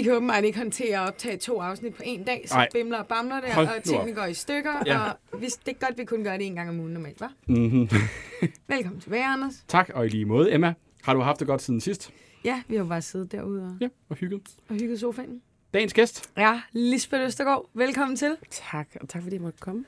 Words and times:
Vi 0.00 0.04
kan 0.04 0.12
åbenbart 0.12 0.44
ikke 0.44 0.58
håndtere 0.58 0.98
at 1.02 1.08
optage 1.08 1.36
to 1.36 1.60
afsnit 1.60 1.94
på 1.94 2.02
en 2.06 2.24
dag, 2.24 2.44
så 2.46 2.54
Nej. 2.54 2.68
bimler 2.72 2.98
og 2.98 3.06
bamler 3.06 3.40
der, 3.40 3.54
Hold 3.54 3.66
og 3.66 3.82
tingene 3.82 4.10
op. 4.10 4.16
går 4.16 4.24
i 4.24 4.34
stykker, 4.34 4.82
Ja. 4.86 4.98
og 5.32 5.38
hvis, 5.38 5.52
det 5.52 5.76
er 5.80 5.86
godt, 5.86 5.98
vi 5.98 6.04
kun 6.04 6.24
gør 6.24 6.36
det 6.36 6.46
en 6.46 6.54
gang 6.54 6.68
om 6.68 6.80
ugen 6.80 6.92
normalt, 6.92 7.22
hva'? 7.22 7.28
Mm-hmm. 7.46 7.88
Velkommen 8.68 9.00
tilbage, 9.00 9.24
Anders. 9.24 9.64
Tak, 9.68 9.90
og 9.94 10.06
i 10.06 10.08
lige 10.08 10.24
måde, 10.24 10.54
Emma. 10.54 10.74
Har 11.02 11.14
du 11.14 11.20
haft 11.20 11.40
det 11.40 11.46
godt 11.46 11.62
siden 11.62 11.80
sidst? 11.80 12.10
Ja, 12.44 12.62
vi 12.68 12.76
har 12.76 12.84
bare 12.84 13.02
siddet 13.02 13.32
derude 13.32 13.62
og, 13.62 13.76
Ja, 13.80 13.88
og 14.08 14.16
hygget. 14.16 14.42
og 14.68 14.74
hygget 14.74 15.00
sofaen. 15.00 15.40
Dagens 15.74 15.92
gæst, 15.94 16.30
Ja, 16.38 16.60
Lisbeth 16.72 17.24
Østergaard, 17.24 17.70
velkommen 17.74 18.16
til. 18.16 18.36
Tak, 18.50 18.88
og 19.00 19.08
tak 19.08 19.22
fordi 19.22 19.34
jeg 19.36 19.42
måtte 19.42 19.58
komme. 19.60 19.84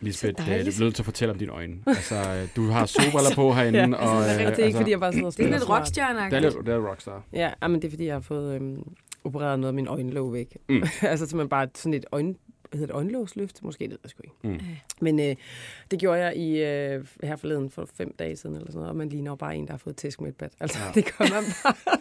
Lisbeth, 0.00 0.42
øh, 0.50 0.58
du 0.58 0.62
bliver 0.64 0.80
nødt 0.80 0.94
til 0.94 1.02
at 1.02 1.04
fortælle 1.04 1.32
om 1.32 1.38
dine 1.38 1.52
øjne. 1.52 1.76
Altså, 1.86 2.14
øh, 2.14 2.48
du 2.56 2.66
har 2.70 2.86
solbriller 2.86 3.34
på 3.40 3.52
herinde, 3.52 3.78
Ja, 3.78 3.94
og... 3.96 4.16
og, 4.16 4.24
det 4.24 4.30
er 4.30 4.38
ikke, 4.48 4.62
altså, 4.62 4.78
fordi 4.78 4.90
jeg 4.90 5.00
bare 5.00 5.12
sidder 5.12 5.26
og 5.26 5.36
Det 5.36 5.46
er 5.46 5.50
lidt 5.50 5.68
rockstjerne 5.68 6.18
det 6.30 6.32
er 6.32 6.40
lidt, 6.40 6.54
det 6.66 6.74
er 6.74 6.88
rockstar. 6.88 7.22
Ja, 7.32 7.50
ah, 7.60 7.70
men 7.70 7.82
det 7.82 7.86
er 7.88 7.92
fordi, 7.92 8.04
jeg 8.06 8.14
har 8.14 8.20
fået 8.20 8.54
øhm, 8.54 8.82
opereret 9.24 9.58
noget 9.58 9.68
af 9.68 9.74
min 9.74 9.86
øjenlåg 9.86 10.32
væk. 10.32 10.56
Mm. 10.68 10.82
Altså 11.02 11.26
simpelthen 11.26 11.48
bare 11.48 11.68
sådan 11.74 11.94
et 11.94 12.04
øjen, 12.12 12.36
hedder 12.72 12.86
det, 12.86 12.94
øjenlågsløft? 12.94 13.62
Måske, 13.62 13.84
det 13.84 13.90
ved 13.90 13.98
jeg 14.04 14.10
sgu 14.10 14.22
ikke. 14.24 14.58
Mm. 14.58 14.66
Men 15.00 15.20
øh, 15.20 15.36
det 15.90 15.98
gjorde 15.98 16.20
jeg 16.20 16.36
i 16.36 16.62
øh, 16.62 17.06
her 17.22 17.36
forleden 17.36 17.70
for 17.70 17.88
fem 17.94 18.14
dage 18.18 18.36
siden, 18.36 18.56
eller 18.56 18.66
sådan 18.66 18.78
noget, 18.78 18.90
og 18.90 18.96
man 18.96 19.08
ligner 19.08 19.30
jo 19.30 19.34
bare 19.34 19.56
en, 19.56 19.66
der 19.66 19.72
har 19.72 19.78
fået 19.78 19.96
tæsk 19.96 20.20
med 20.20 20.28
et 20.28 20.36
bat. 20.36 20.52
Altså, 20.60 20.78
ja. 20.78 20.90
det 20.94 21.04
gør 21.04 21.24
man 21.24 21.44
bare. 21.64 21.98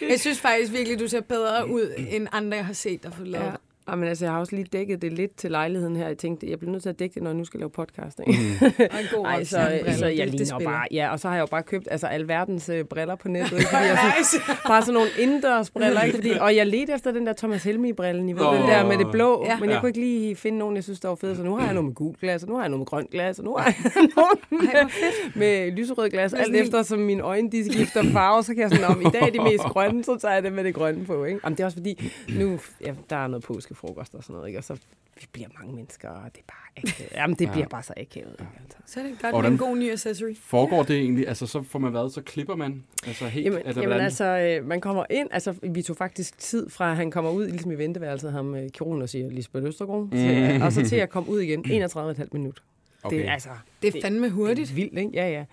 Jeg 0.10 0.20
synes 0.20 0.40
faktisk 0.40 0.72
virkelig, 0.72 1.00
du 1.00 1.08
ser 1.08 1.20
bedre 1.20 1.70
ud, 1.70 1.94
end 2.10 2.28
andre, 2.32 2.56
jeg 2.56 2.66
har 2.66 2.72
set 2.72 3.02
dig 3.02 3.12
få 3.14 3.24
lavet. 3.24 3.44
ja. 3.44 3.52
Ja, 3.90 3.94
men 3.96 4.08
altså, 4.08 4.24
jeg 4.24 4.32
har 4.32 4.40
også 4.40 4.56
lige 4.56 4.66
dækket 4.72 5.02
det 5.02 5.12
lidt 5.12 5.36
til 5.36 5.50
lejligheden 5.50 5.96
her. 5.96 6.06
Jeg 6.06 6.18
tænkte, 6.18 6.50
jeg 6.50 6.58
bliver 6.58 6.72
nødt 6.72 6.82
til 6.82 6.88
at 6.88 6.98
dække 6.98 7.14
det, 7.14 7.22
når 7.22 7.30
jeg 7.30 7.36
nu 7.36 7.44
skal 7.44 7.60
lave 7.60 7.70
podcast. 7.70 8.20
Ikke? 8.26 8.40
Mm. 8.60 8.66
Og 8.94 9.00
en 9.00 9.06
god 9.14 9.26
Ej, 9.26 9.44
så, 9.44 9.50
så 9.50 10.06
Det- 10.06 10.18
jeg 10.18 10.26
det 10.26 10.34
ligner 10.34 10.58
bare... 10.58 10.86
Ja, 10.90 11.12
og 11.12 11.20
så 11.20 11.28
har 11.28 11.34
jeg 11.34 11.40
jo 11.40 11.46
bare 11.46 11.62
købt 11.62 11.88
altså, 11.90 12.06
alverdens 12.06 12.68
øh, 12.68 12.84
briller 12.84 13.14
på 13.14 13.28
nettet. 13.28 13.52
Ikke? 13.52 13.68
Fordi 13.70 13.84
jeg 13.84 13.98
sådan, 14.22 14.56
bare 14.66 14.82
sådan 14.82 14.94
nogle 14.94 15.08
indendørs 15.18 15.70
briller. 15.70 16.02
Ikke? 16.02 16.16
Fordi, 16.16 16.30
og 16.40 16.56
jeg 16.56 16.66
ledte 16.66 16.92
efter 16.94 17.12
den 17.12 17.26
der 17.26 17.32
Thomas 17.32 17.64
Helmi-brillen, 17.64 18.28
I 18.28 18.32
ved, 18.32 18.40
Åh. 18.46 18.54
den 18.58 18.68
der 18.68 18.86
med 18.86 18.98
det 18.98 19.06
blå. 19.12 19.44
Ja. 19.46 19.56
Men 19.60 19.68
jeg 19.68 19.74
Ja. 19.76 19.80
kunne 19.80 19.88
ikke 19.88 20.00
lige 20.00 20.36
finde 20.36 20.58
nogen, 20.58 20.76
jeg 20.76 20.84
synes, 20.84 21.00
der 21.00 21.08
var 21.08 21.14
fede. 21.14 21.36
Så 21.36 21.42
nu 21.42 21.56
har 21.56 21.64
jeg 21.64 21.74
noget 21.74 21.84
med 21.86 21.94
gul 21.94 22.14
glas, 22.20 22.42
og 22.42 22.48
nu 22.48 22.54
har 22.54 22.62
jeg 22.62 22.68
noget 22.68 22.80
med 22.80 22.86
grønt 22.86 23.10
glas, 23.10 23.38
og 23.38 23.44
nu 23.44 23.54
har 23.56 23.64
jeg 23.64 23.74
hvor 24.14 24.38
fedt. 24.62 25.36
med 25.36 25.70
lyserød 25.72 26.10
glas. 26.10 26.32
Med 26.32 26.40
Alt 26.40 26.56
efter, 26.56 26.82
som 26.82 26.98
mine 26.98 27.22
øjne 27.22 27.50
de 27.50 27.72
skifter 27.72 28.02
farve, 28.12 28.42
så 28.42 28.54
kan 28.54 28.62
jeg 28.62 28.70
sådan, 28.70 28.84
om 28.84 29.00
i 29.00 29.04
dag 29.04 29.22
er 29.22 29.30
de 29.30 29.42
mest 29.42 29.64
grønne, 29.64 30.04
så 30.04 30.16
tager 30.20 30.34
jeg 30.34 30.42
det 30.42 30.52
med 30.52 30.64
det 30.64 30.74
grønne 30.74 31.04
på. 31.04 31.24
Ikke? 31.24 31.40
Jamen, 31.44 31.56
det 31.56 31.62
er 31.62 31.64
også 31.66 31.76
fordi, 31.76 32.12
nu 32.38 32.58
ja, 32.86 32.92
der 33.10 33.16
er 33.16 33.26
noget 33.26 33.44
påskefrokost 33.80 34.14
og 34.14 34.22
sådan 34.22 34.34
noget, 34.34 34.48
ikke? 34.48 34.58
og 34.58 34.64
så 34.64 34.74
vi 35.20 35.26
bliver 35.32 35.48
mange 35.60 35.74
mennesker, 35.74 36.08
og 36.08 36.30
det 36.34 36.38
er 36.40 36.52
bare 36.52 36.90
akavet. 36.90 37.12
Jamen, 37.20 37.36
det 37.38 37.46
Ja. 37.46 37.52
bliver 37.52 37.68
bare 37.68 37.82
så 37.82 37.92
akavet. 37.96 38.32
Ikke? 38.40 38.50
Altså. 38.62 38.78
Så 38.86 39.00
er 39.00 39.04
det 39.04 39.18
godt 39.22 39.42
med 39.44 39.50
en 39.50 39.58
god 39.58 39.76
ny 39.76 39.90
accessory. 39.92 40.34
Foregår 40.36 40.82
det 40.82 40.96
egentlig? 40.96 41.28
Altså, 41.28 41.46
så 41.46 41.62
får 41.62 41.78
man 41.78 41.90
hvad? 41.90 42.10
Så 42.10 42.22
klipper 42.22 42.54
man? 42.56 42.84
Altså, 43.06 43.24
helt? 43.26 43.44
Jamen, 43.46 43.62
altså, 43.64 43.80
jamen 43.80 44.00
altså, 44.00 44.24
øh, 44.24 44.66
man 44.66 44.80
kommer 44.80 45.04
ind, 45.10 45.28
altså 45.32 45.54
vi 45.62 45.82
tog 45.82 45.96
faktisk 45.96 46.38
tid 46.38 46.70
fra, 46.70 46.90
at 46.90 46.96
han 46.96 47.10
kommer 47.10 47.30
ud, 47.30 47.46
ligesom 47.46 47.70
i 47.70 47.74
venteværelset, 47.74 48.32
ham 48.32 48.54
øh, 48.54 48.70
kirurgen, 48.70 49.02
og 49.02 49.08
siger 49.08 49.30
Lisbeth 49.30 49.66
Østergaard, 49.66 50.02
Mm. 50.02 50.10
til, 50.10 50.62
og 50.64 50.72
så 50.72 50.88
til 50.88 50.96
at 50.96 51.10
komme 51.10 51.28
ud 51.30 51.40
igen, 51.40 51.64
31,5 51.84 52.28
minut. 52.32 52.62
okay. 53.02 53.16
Det 53.16 53.28
er 53.28 53.32
altså 53.32 53.48
Det 53.82 53.94
er 53.96 54.00
fandme 54.02 54.24
det 54.26 54.32
hurtigt. 54.32 54.70
er 54.70 54.74
vildt, 54.74 54.98
ikke? 54.98 55.10
Ja, 55.14 55.28
ja. 55.30 55.44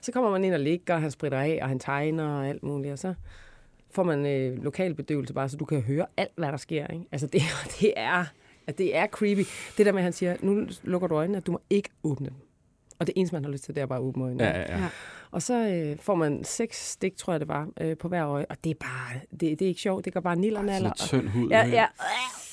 Så 0.00 0.12
kommer 0.12 0.30
man 0.30 0.44
ind 0.44 0.54
og 0.54 0.60
ligger, 0.60 0.94
og 0.94 1.00
han 1.00 1.10
spritter 1.10 1.38
af, 1.40 1.58
og 1.62 1.68
han 1.68 1.78
tegner 1.78 2.28
og 2.28 2.48
alt 2.48 2.62
muligt, 2.62 2.92
og 2.92 2.98
så 2.98 3.14
får 3.94 4.02
man 4.02 4.26
øh, 4.26 4.64
lokalbedøvelse 4.64 5.34
bare, 5.34 5.48
så 5.48 5.56
du 5.56 5.64
kan 5.64 5.80
høre 5.80 6.06
alt, 6.16 6.32
hvad 6.36 6.48
der 6.48 6.56
sker, 6.56 6.86
ikke? 6.86 7.04
Altså, 7.12 7.26
det, 7.26 7.42
det 7.80 7.92
er... 7.96 8.24
At 8.66 8.78
det 8.78 8.96
er 8.96 9.06
creepy. 9.06 9.40
Det 9.78 9.86
der 9.86 9.92
med, 9.92 10.00
at 10.00 10.04
han 10.04 10.12
siger, 10.12 10.36
nu 10.40 10.66
lukker 10.82 11.08
du 11.08 11.14
øjnene, 11.14 11.38
at 11.38 11.46
du 11.46 11.52
må 11.52 11.60
ikke 11.70 11.88
åbne 12.04 12.26
dem. 12.26 12.36
Og 12.98 13.06
det 13.06 13.12
eneste, 13.16 13.36
man 13.36 13.44
har 13.44 13.52
lyst 13.52 13.64
til, 13.64 13.74
det 13.74 13.80
er 13.80 13.86
bare 13.86 13.98
at 13.98 14.02
åbne 14.02 14.24
øjnene. 14.24 14.44
Ja, 14.44 14.50
ja, 14.50 14.60
ja. 14.60 14.78
Ja. 14.78 14.88
Og 15.30 15.42
så 15.42 15.68
øh, 15.68 15.96
får 16.00 16.14
man 16.14 16.44
seks 16.44 16.90
stik, 16.90 17.16
tror 17.16 17.32
jeg 17.32 17.40
det 17.40 17.48
var, 17.48 17.68
øh, 17.80 17.96
på 17.96 18.08
hver 18.08 18.28
øje. 18.28 18.46
Og 18.50 18.56
det 18.64 18.70
er 18.70 18.74
bare, 18.80 19.20
det, 19.30 19.40
det 19.40 19.62
er 19.62 19.66
ikke 19.66 19.80
sjovt. 19.80 20.04
Det 20.04 20.12
går 20.12 20.20
bare 20.20 20.36
nillerne 20.36 20.72
Sådan 20.74 20.86
en 20.86 20.92
tynd 20.96 21.28
hud. 21.28 21.48
Ja, 21.50 21.66
ja. 21.66 21.86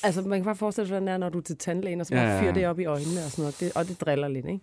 Altså, 0.02 0.22
man 0.22 0.38
kan 0.38 0.44
bare 0.44 0.56
forestille 0.56 0.86
sig, 0.86 0.92
hvordan 0.92 1.06
det 1.06 1.12
er, 1.12 1.18
når 1.18 1.28
du 1.28 1.38
er 1.38 1.42
til 1.42 1.56
tandlægen, 1.56 2.00
og 2.00 2.06
så 2.06 2.14
bare 2.14 2.24
Ja, 2.24 2.34
ja, 2.34 2.42
fyrer 2.42 2.52
det 2.52 2.66
op 2.66 2.78
i 2.78 2.84
øjnene 2.84 3.24
og 3.24 3.30
sådan 3.30 3.42
noget. 3.42 3.60
Det, 3.60 3.72
og 3.76 3.88
det 3.88 4.00
driller 4.00 4.28
lidt, 4.28 4.46
ikke? 4.46 4.60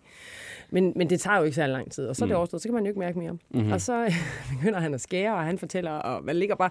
Men, 0.72 0.94
men 0.96 1.10
det 1.10 1.20
tager 1.22 1.38
jo 1.38 1.44
ikke 1.44 1.56
så 1.56 1.68
lang 1.68 1.92
tid, 1.92 2.06
og 2.08 2.16
så 2.16 2.26
er 2.26 2.28
det 2.28 2.34
Mm. 2.34 2.38
overstået, 2.38 2.62
så 2.62 2.68
kan 2.68 2.74
man 2.76 2.84
jo 2.84 2.90
ikke 2.90 3.00
mærke 3.00 3.20
mere. 3.20 3.32
Mhm. 3.32 3.42
Mm-hmm. 3.52 3.72
Og 3.72 3.82
så 3.82 4.04
øh, 4.06 4.14
begynder 4.60 4.80
han 4.80 4.94
at 4.94 5.02
skære, 5.02 5.34
og 5.36 5.44
han 5.44 5.58
fortæller, 5.60 5.92
og 5.92 6.24
man 6.26 6.36
ligger 6.36 6.56
bare, 6.56 6.70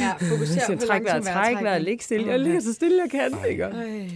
Ja, 0.00 0.12
fokuser 0.30 0.60
så 0.60 0.72
på 0.80 0.86
træk 0.86 1.04
vejret, 1.04 1.22
træk 1.24 1.62
vejret, 1.62 2.02
stille, 2.02 2.30
jeg 2.30 2.38
ligger 2.40 2.60
så 2.60 2.72
stille, 2.72 3.02
jeg 3.02 3.10
kan, 3.10 3.50
ikke? 3.50 3.62
Ej. 3.64 4.08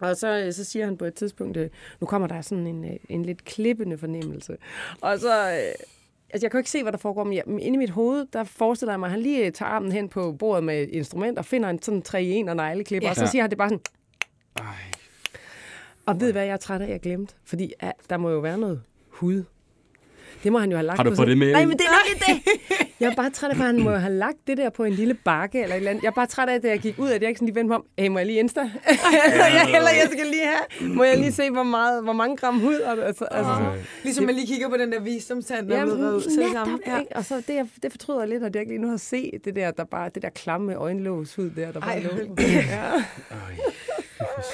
Og 0.00 0.16
så, 0.16 0.38
øh, 0.46 0.52
så 0.52 0.64
siger 0.64 0.84
han 0.84 0.96
på 0.96 1.04
et 1.04 1.14
tidspunkt, 1.14 1.56
øh, 1.56 1.68
nu 2.00 2.06
kommer 2.06 2.28
der 2.28 2.40
sådan 2.40 2.66
en, 2.66 2.98
en 3.08 3.24
lidt 3.24 3.44
klippende 3.44 3.98
fornemmelse. 3.98 4.56
Og 5.00 5.18
så, 5.18 5.32
altså 6.30 6.44
jeg 6.46 6.50
kan 6.50 6.50
jo 6.52 6.58
ikke 6.58 6.70
se, 6.70 6.82
hvad 6.82 6.92
der 6.92 6.98
foregår, 6.98 7.24
men, 7.24 7.32
jeg, 7.34 7.42
men 7.46 7.58
inde 7.58 7.76
i 7.76 7.78
mit 7.78 7.90
hoved, 7.90 8.26
der 8.32 8.44
forestiller 8.44 8.92
jeg 8.92 9.00
mig, 9.00 9.06
at 9.06 9.10
han 9.10 9.20
lige 9.20 9.50
tager 9.50 9.70
armen 9.70 9.92
hen 9.92 10.08
på 10.08 10.32
bordet 10.32 10.64
med 10.64 10.82
et 10.82 10.88
instrument 10.88 11.38
og 11.38 11.44
finder 11.44 11.68
en 11.70 11.82
sådan 11.82 12.02
3 12.02 12.24
i 12.24 12.40
1 12.40 12.48
og 12.48 12.56
negleklipper, 12.56 13.06
Ja. 13.06 13.10
og 13.10 13.16
så 13.16 13.22
Ja. 13.22 13.28
siger 13.30 13.42
han 13.42 13.50
det 13.50 13.58
bare 13.58 13.68
sådan. 13.68 13.82
Og 16.06 16.20
ved 16.20 16.32
hvad, 16.32 16.44
jeg 16.44 16.52
er 16.52 16.56
træt 16.56 16.80
af, 16.80 16.88
jeg 16.88 17.00
glemte. 17.00 17.34
Fordi 17.44 17.72
ja, 17.82 17.90
der 18.10 18.16
må 18.16 18.30
jo 18.30 18.38
være 18.38 18.58
noget 18.58 18.82
hud. 19.08 19.42
Det 20.44 20.52
må 20.52 20.58
han 20.58 20.70
jo 20.70 20.76
have 20.76 20.86
lagt 20.86 20.96
Har 20.98 21.04
du 21.04 21.10
på 21.10 21.16
fået 21.16 21.28
det 21.28 21.38
med 21.38 21.52
Nej, 21.52 21.64
men 21.64 21.78
det 21.78 21.84
er 21.84 21.90
nemlig 22.26 22.42
det. 22.44 22.86
Jeg 23.00 23.10
er 23.10 23.14
bare 23.14 23.30
træt 23.30 23.50
af, 23.50 23.54
at 23.54 23.60
han 23.60 23.82
må 23.82 23.90
have 23.90 24.12
lagt 24.14 24.36
det 24.46 24.56
der 24.58 24.70
på 24.70 24.84
en 24.84 24.92
lille 24.92 25.14
bakke 25.14 25.62
eller 25.62 25.74
et 25.74 25.78
eller 25.78 25.90
andet. 25.90 26.02
Jeg 26.02 26.08
er 26.08 26.12
bare 26.14 26.26
træt 26.26 26.48
af, 26.48 26.54
at 26.54 26.64
jeg 26.64 26.78
gik 26.78 26.98
ud, 26.98 27.10
at 27.10 27.20
jeg 27.22 27.28
ikke 27.28 27.38
sådan 27.38 27.46
lige 27.46 27.54
vendte 27.54 27.68
mig 27.68 27.76
om. 27.76 27.84
Hey, 27.98 28.08
må 28.08 28.18
jeg 28.18 28.26
lige 28.26 28.38
insta? 28.38 28.60
jeg, 28.60 29.66
eller 29.76 29.90
jeg 29.90 30.08
skal 30.12 30.26
lige 30.26 30.44
have. 30.46 30.94
Må 30.94 31.04
jeg 31.04 31.18
lige 31.18 31.32
se, 31.32 31.50
hvor, 31.50 31.62
meget, 31.62 32.02
hvor 32.02 32.12
mange 32.12 32.36
gram 32.36 32.60
hud? 32.60 32.74
Og, 32.74 33.06
altså, 33.06 33.24
altså, 33.24 33.52
sådan. 33.58 33.78
Ligesom 34.02 34.24
man 34.24 34.34
lige 34.34 34.46
kigger 34.46 34.68
på 34.68 34.76
den 34.76 34.92
der 34.92 35.00
visdomstand, 35.00 35.68
der 35.68 35.74
er 35.74 35.78
Jamen, 35.78 35.94
ud. 35.94 36.00
Er 36.04 36.10
det 36.18 36.38
netop, 36.38 36.52
samme. 36.52 36.78
Ja. 36.86 36.98
ikke? 36.98 37.16
Og 37.16 37.24
så 37.24 37.36
det, 37.36 37.54
jeg- 37.54 37.68
det 37.82 37.90
fortryder 37.90 38.20
jeg 38.20 38.28
lidt, 38.28 38.42
at 38.44 38.54
jeg 38.54 38.60
ikke 38.62 38.72
lige 38.72 38.82
nu 38.82 38.88
har 38.90 38.96
set 38.96 39.40
det 39.44 39.56
der, 39.56 39.70
der 39.70 39.84
bare, 39.84 40.10
det 40.14 40.22
der 40.22 40.30
klamme 40.30 40.74
øjenlåshud 40.74 41.50
der, 41.50 41.72
der 41.72 41.80
bare 41.80 41.90
Ej, 41.92 42.02
lå. 42.02 42.34
Ja. 42.38 42.90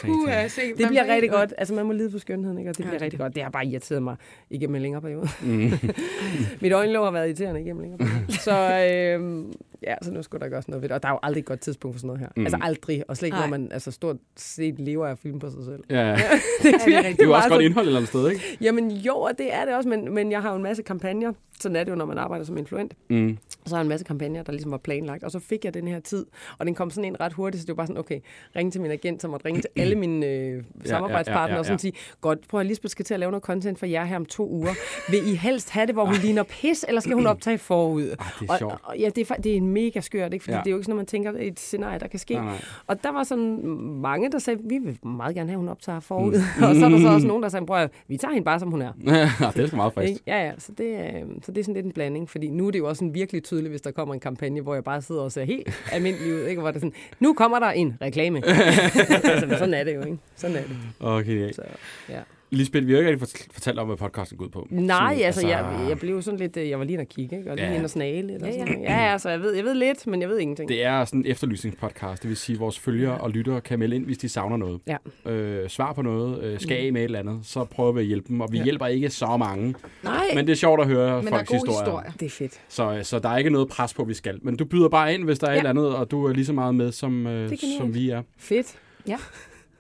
Uh, 0.05 0.29
jeg 0.31 0.51
se, 0.51 0.61
Det 0.79 0.89
bliver 0.89 1.07
rigtig 1.15 1.31
godt. 1.31 1.55
Altså, 1.59 1.75
man 1.75 1.87
må 1.87 1.93
lide 1.93 2.11
for 2.11 2.19
skønheden, 2.19 2.59
ikke? 2.59 2.71
Og 2.71 2.77
det 2.77 2.85
Ja, 2.85 2.89
bliver 2.89 2.99
det 2.99 3.03
rigtig 3.05 3.21
godt. 3.21 3.35
Det 3.35 3.43
har 3.43 3.51
bare 3.51 3.67
irriteret 3.67 4.03
mig 4.03 4.17
igennem 4.51 4.75
en 4.77 4.83
længere 4.83 5.03
periode. 5.03 5.29
Mm. 5.43 5.73
Mit 6.63 6.73
øjenlåg 6.73 7.07
har 7.07 7.11
været 7.11 7.27
irriterende 7.27 7.61
igennem 7.61 7.81
længere 7.81 7.99
periode. 7.99 8.33
Så, 8.47 8.53
øh, 8.61 9.45
ja, 9.83 9.95
så 10.03 10.13
nu 10.13 10.23
skulle 10.23 10.41
der 10.45 10.49
gøres 10.49 10.69
noget 10.69 10.83
ved 10.83 10.89
det. 10.89 10.95
Og 10.95 11.03
der 11.03 11.09
er 11.09 11.13
jo 11.13 11.19
aldrig 11.23 11.41
et 11.41 11.47
godt 11.47 11.61
tidspunkt 11.61 11.95
for 11.95 11.99
sådan 11.99 12.07
noget 12.07 12.21
her. 12.21 12.29
Mm. 12.37 12.43
Altså 12.43 12.59
aldrig. 12.63 13.05
Og 13.09 13.17
slet 13.17 13.27
ikke, 13.27 13.39
når 13.39 13.47
man 13.47 13.73
altså, 13.73 13.91
stort 13.91 14.17
set 14.37 14.81
lever 14.81 15.07
af 15.07 15.11
at 15.11 15.19
filme 15.19 15.41
på 15.41 15.51
sig 15.51 15.65
selv. 15.65 15.85
Ja, 15.91 16.09
ja. 16.09 16.15
det, 16.63 16.75
det 16.87 16.95
er. 16.97 17.03
Det 17.03 17.21
er 17.21 17.25
jo 17.25 17.33
også 17.33 17.49
godt 17.49 17.63
indhold 17.63 17.87
et 17.87 17.89
eller 17.89 17.99
andet 18.01 18.09
sted, 18.09 18.31
ikke? 18.31 18.59
Jamen 18.61 18.91
jo, 18.91 19.15
og 19.17 19.31
det 19.39 19.55
er 19.55 19.65
det 19.65 19.75
også, 19.75 19.89
men, 19.89 20.15
men 20.15 20.33
jeg 20.33 20.43
har 20.43 20.51
jo 20.51 20.57
en 20.57 20.63
masse 20.63 20.83
kampagner. 20.83 21.33
Sådan 21.61 21.77
er 21.77 21.85
det 21.85 21.91
jo, 21.91 21.97
når 21.97 22.07
man 22.07 22.19
arbejder 22.19 22.45
som 22.45 22.57
influent. 22.59 22.95
Mm. 23.11 23.39
Så 23.67 23.75
har 23.75 23.81
jeg 23.81 23.85
en 23.85 23.89
masse 23.89 24.05
kampagner, 24.07 24.43
der 24.43 24.53
ligesom 24.53 24.71
var 24.71 24.79
planlagt, 24.79 25.25
og 25.25 25.31
så 25.31 25.39
fik 25.39 25.65
jeg 25.65 25.75
den 25.75 25.89
her 25.89 26.01
tid, 26.01 26.27
og 26.59 26.67
den 26.67 26.75
kom 26.75 26.91
sådan 26.91 27.05
ind 27.05 27.17
ret 27.21 27.33
hurtigt, 27.33 27.61
så 27.61 27.67
det 27.67 27.69
var 27.69 27.75
bare 27.77 27.87
sådan, 27.87 28.01
okay, 28.01 28.21
ringe 28.57 28.71
til 28.71 28.81
min 28.81 28.91
agent, 28.91 29.23
som 29.23 29.31
måtte 29.31 29.47
ringe 29.47 29.61
til 29.61 29.71
alle 29.77 29.95
mine 29.97 30.27
øh, 30.27 30.63
samarbejdspartnere, 30.85 31.49
ja, 31.49 31.53
ja, 31.55 31.59
og 31.59 31.65
sådan 31.65 31.75
ja. 31.75 31.79
sige, 31.79 31.93
godt, 32.21 32.49
prøv 32.49 32.61
at 32.61 32.67
Lisbeth 32.67 32.91
skal 32.93 33.05
til 33.05 33.15
at 33.15 33.21
lave 33.21 33.31
noget 33.33 33.43
content 33.45 33.79
for 33.79 33.87
jer 33.87 34.05
her 34.05 34.17
om 34.17 34.25
to 34.27 34.51
uger. 34.51 34.75
Vil 35.11 35.33
I 35.33 35.35
helst 35.35 35.71
have 35.71 35.87
det, 35.87 35.95
hvor 35.95 36.05
hun 36.05 36.15
ligner 36.15 36.43
pis, 36.43 36.85
eller 36.89 37.01
skal 37.01 37.15
hun 37.15 37.27
optage 37.27 37.59
forud? 37.59 38.03
Ej, 38.03 38.27
det 38.41 38.49
er 38.49 38.53
Og, 38.53 38.59
sjovt. 38.59 38.75
og, 38.83 38.99
ja, 38.99 39.09
det 39.17 39.31
er, 39.31 39.35
det 39.35 39.53
er 39.53 39.57
en 39.57 39.69
mega 39.69 40.01
skørt, 40.01 40.33
ikke? 40.33 40.43
Fordi 40.45 40.53
Ja. 40.53 40.59
ja. 40.59 40.63
det 40.65 40.67
er 40.67 40.71
jo 40.71 40.77
ikke 40.77 40.85
sådan, 40.85 40.93
når 40.93 40.97
man 40.97 41.07
tænker, 41.07 41.33
er 41.33 41.37
et 41.41 41.61
scenarie, 41.61 41.99
der 42.01 42.07
kan 42.07 42.19
ske. 42.19 42.35
Nej, 42.35 42.45
nej. 42.45 42.63
Og 42.87 43.03
der 43.03 43.13
var 43.13 43.25
sådan 43.25 43.67
mange, 44.03 44.31
der 44.31 44.39
sagde, 44.39 44.61
vi 44.65 44.79
vil 44.79 44.99
meget 45.07 45.35
gerne 45.35 45.49
have, 45.51 45.55
at 45.55 45.59
hun 45.61 45.69
optager 45.69 46.01
forud. 46.01 46.33
Mm. 46.59 46.63
og 46.69 46.75
så 46.77 46.85
er 46.85 46.89
der 46.89 46.99
så 47.01 47.09
også 47.09 47.27
nogen, 47.27 47.43
der 47.43 47.49
sagde, 47.49 47.67
prøv 47.67 47.77
at, 47.77 47.91
vi 48.09 48.17
tager 48.17 48.33
hende 48.33 48.45
bare, 48.45 48.61
som 48.61 48.71
hun 48.71 48.83
er. 48.83 48.93
Ja, 49.07 49.51
det 49.57 49.63
er 49.63 49.67
sgu 49.67 49.77
meget 49.77 49.93
frisk. 49.95 50.23
Ja, 50.27 50.45
ja, 50.47 50.53
så 50.59 50.73
det, 50.79 50.85
øh, 50.85 51.23
så 51.43 51.53
det 51.53 51.59
er 51.59 51.65
sådan 51.65 51.75
lidt 51.75 51.87
en 51.87 51.93
blanding, 51.93 52.31
fordi 52.31 52.49
nu 52.51 52.67
er 52.67 52.71
det 52.71 52.79
jo 52.79 52.89
også 52.89 52.99
sådan 52.99 53.15
virkelig 53.15 53.45
tydeligt, 53.57 53.73
hvis 53.73 53.81
der 53.81 53.91
kommer 53.91 54.15
en 54.15 54.21
kampagne, 54.21 54.61
hvor 54.61 54.75
jeg 54.75 54.85
bare 54.85 55.03
sidder 55.03 55.23
og 55.23 55.33
ser 55.33 55.45
helt 55.45 55.69
almindelig 55.93 56.35
ud, 56.35 56.41
ikke? 56.41 56.61
hvor 56.61 56.71
det 56.71 56.81
sådan, 56.81 56.95
nu 57.21 57.35
kommer 57.35 57.59
der 57.59 57.67
en 57.67 57.99
reklame. 58.03 58.39
altså, 58.47 59.57
sådan 59.59 59.75
er 59.75 59.85
det 59.85 59.95
jo, 59.95 60.01
ikke? 60.01 60.19
Sådan 60.37 60.57
er 60.57 60.63
det. 60.63 60.77
Okay. 61.01 61.53
Så, 61.53 61.63
ja. 62.09 62.21
Lisbeth, 62.57 62.87
vi 62.87 62.93
har 62.93 63.01
jo 63.01 63.09
ikke 63.09 63.11
rigtig 63.23 63.29
fort- 63.29 63.53
fortalt 63.55 63.79
om, 63.79 63.87
hvad 63.87 63.97
podcasten 63.97 64.39
går 64.39 64.45
ud 64.45 64.51
på. 64.51 64.67
Nej, 64.71 65.13
Sådan, 65.15 65.25
altså, 65.27 65.47
jeg, 65.49 65.87
jeg 65.89 65.99
blev 65.99 66.23
sådan 66.23 66.41
lidt, 66.41 66.57
øh, 66.57 66.69
jeg 66.69 66.79
var 66.79 66.85
lige 66.85 66.93
inde 66.93 67.03
og 67.03 67.09
kigge, 67.09 67.39
ikke? 67.39 67.51
og 67.51 67.57
lige 67.57 67.67
Ja. 67.69 67.75
inde 67.75 67.85
og 67.85 67.91
snage 67.91 68.23
lidt. 68.23 68.43
Og 68.43 68.49
Ja, 68.49 68.59
sådan 68.59 68.83
ja. 68.83 68.93
ja, 69.05 69.13
altså, 69.13 69.31
jeg 69.31 69.41
ved, 69.41 69.55
jeg 69.55 69.65
ved 69.65 69.75
lidt, 69.75 70.07
men 70.07 70.21
jeg 70.21 70.29
ved 70.29 70.39
ingenting. 70.39 70.69
Det 70.69 70.85
er 70.85 71.05
sådan 71.05 71.21
en 71.21 71.27
efterlysningspodcast, 71.27 72.23
det 72.23 72.29
vil 72.29 72.37
sige, 72.37 72.55
at 72.55 72.61
vores 72.61 72.79
følgere 72.79 73.19
og 73.19 73.31
lyttere 73.31 73.61
kan 73.61 73.79
melde 73.79 73.97
ind, 73.97 74.05
hvis 74.05 74.19
de 74.19 74.29
savner 74.29 74.57
noget. 74.57 74.81
Ja. 74.87 74.97
Øh, 75.33 75.69
svar 75.69 75.93
på 75.93 76.03
noget, 76.03 76.43
øh, 76.43 76.61
skal 76.61 76.77
af 76.77 76.93
med 76.93 77.01
et 77.01 77.05
eller 77.05 77.19
andet, 77.19 77.39
så 77.43 77.65
prøver 77.65 77.93
vi 77.93 78.01
at 78.01 78.07
hjælpe 78.07 78.29
dem. 78.29 78.41
Og 78.41 78.49
vi 78.53 78.59
Ja. 78.59 78.65
hjælper 78.65 78.87
ikke 78.87 79.11
så 79.11 79.37
mange, 79.37 79.75
Nej, 80.05 80.25
men 80.35 80.47
det 80.47 80.53
er 80.53 80.57
sjovt 80.57 80.81
at 80.81 80.87
høre 80.87 81.23
Men 81.23 81.33
der 81.33 81.33
er 81.33 81.37
folks 81.39 81.49
gode 81.49 81.59
historier. 81.59 81.81
historier. 81.85 82.11
det 82.21 82.27
er 82.27 82.31
fedt. 82.31 82.61
Så, 82.69 83.01
så 83.03 83.19
der 83.19 83.29
er 83.29 83.39
ikke 83.39 83.51
noget 83.51 83.69
pres 83.69 83.95
på, 83.95 84.03
at 84.03 84.09
vi 84.09 84.15
skal. 84.15 84.39
Men 84.43 84.57
du 84.57 84.65
byder 84.65 84.89
bare 84.89 85.15
ind, 85.15 85.25
hvis 85.25 85.39
der 85.39 85.47
er 85.47 85.51
ja. 85.51 85.57
Et 85.57 85.59
eller 85.59 85.71
andet, 85.71 85.95
og 85.97 86.11
du 86.11 86.25
er 86.27 86.33
lige 86.33 86.47
så 86.47 86.53
meget 86.53 86.75
med, 86.75 86.93
som, 86.93 87.27
øh, 87.27 87.51
som 87.79 87.95
vi 87.95 88.11
er. 88.11 88.23
Fedt. 88.39 88.75
Ja. 89.09 89.17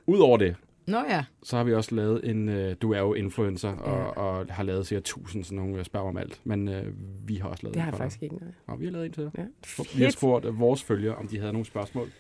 Udover 0.07 0.37
det, 0.37 0.55
Nå 0.87 0.99
ja. 1.09 1.25
så 1.43 1.57
har 1.57 1.65
vi 1.65 1.75
også 1.75 1.95
lavet 1.95 2.31
en... 2.31 2.49
Øh, 2.49 2.77
du 2.83 2.93
er 2.93 2.99
jo 2.99 3.15
influencer, 3.15 3.73
og, 3.73 4.17
og 4.17 4.47
har 4.51 4.63
lavet 4.63 4.87
cirka 4.87 4.99
1000 4.99 5.45
sådan 5.45 5.59
nogle, 5.59 5.85
spørger 5.85 6.09
om 6.09 6.17
alt. 6.17 6.41
Men 6.45 6.69
øh, 6.69 6.85
vi 7.27 7.37
har 7.37 7.49
også 7.49 7.63
lavet 7.63 7.75
Det 7.75 7.81
en 7.81 7.85
har 7.85 7.91
jeg 7.91 7.93
dig. 7.93 7.99
faktisk 7.99 8.23
ikke, 8.23 8.35
nej. 8.37 8.49
Og 8.67 8.81
vi 8.81 8.85
har 8.85 8.93
lavet 8.93 9.07
en 9.07 9.13
til 9.13 9.23
dig. 9.23 9.33
Ja. 9.39 9.85
Vi 9.97 10.03
har 10.03 10.11
spurgt 10.11 10.45
øh, 10.45 10.61
vores 10.61 10.83
følgere, 10.83 11.15
om 11.15 11.29
de 11.29 11.39
havde 11.39 11.53
nogle 11.53 11.67
spørgsmål 11.67 12.11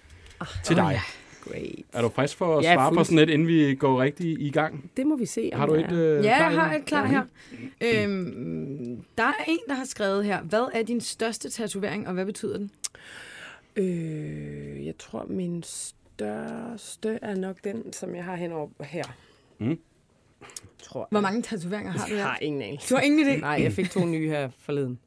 til 0.64 0.76
dig. 0.76 0.98
Great. 1.44 1.74
Er 1.92 2.02
du 2.02 2.08
frisk 2.08 2.36
for 2.36 2.58
at 2.58 2.64
Ja, 2.64 2.74
svare 2.74 2.92
på 2.94 3.04
sådan 3.04 3.18
et, 3.18 3.30
inden 3.30 3.48
vi 3.48 3.74
går 3.74 4.02
rigtig 4.02 4.40
i 4.40 4.50
gang? 4.50 4.90
Det 4.96 5.06
må 5.06 5.16
vi 5.16 5.26
se. 5.26 5.50
Har 5.54 5.66
du 5.66 5.74
et 5.74 5.92
øh, 5.92 6.24
Ja, 6.24 6.36
klar 6.36 6.50
jeg 6.50 6.60
har 6.60 6.74
et 6.74 6.84
klar 6.84 7.06
her. 7.06 7.22
Øhm, 7.80 9.04
der 9.18 9.24
er 9.24 9.44
en, 9.48 9.58
der 9.68 9.74
har 9.74 9.84
skrevet 9.84 10.24
her. 10.24 10.42
Hvad 10.42 10.68
er 10.74 10.82
din 10.82 11.00
største 11.00 11.50
tatovering, 11.50 12.08
og 12.08 12.14
hvad 12.14 12.26
betyder 12.26 12.58
den? 12.58 12.70
Øh, 13.76 14.86
jeg 14.86 14.94
tror, 14.98 15.26
min 15.28 15.62
største 16.18 17.18
er 17.22 17.34
nok 17.34 17.56
den, 17.64 17.92
som 17.92 18.14
jeg 18.14 18.24
har 18.24 18.36
henover 18.36 18.68
her. 18.84 19.04
Mm. 19.58 19.78
Tror 20.82 21.08
Hvor 21.10 21.20
mange 21.20 21.42
tatoveringer 21.42 21.92
har 21.92 22.06
du 22.08 22.14
Jeg 22.14 22.24
har 22.24 22.38
ingen 22.40 22.62
anelse. 22.62 22.90
Du 22.90 22.94
har 22.94 23.02
ingen 23.02 23.26
idé? 23.28 23.40
Nej, 23.40 23.60
jeg 23.62 23.72
fik 23.72 23.90
to 23.90 24.04
nye 24.04 24.28
her 24.28 24.48
forleden. 24.58 24.98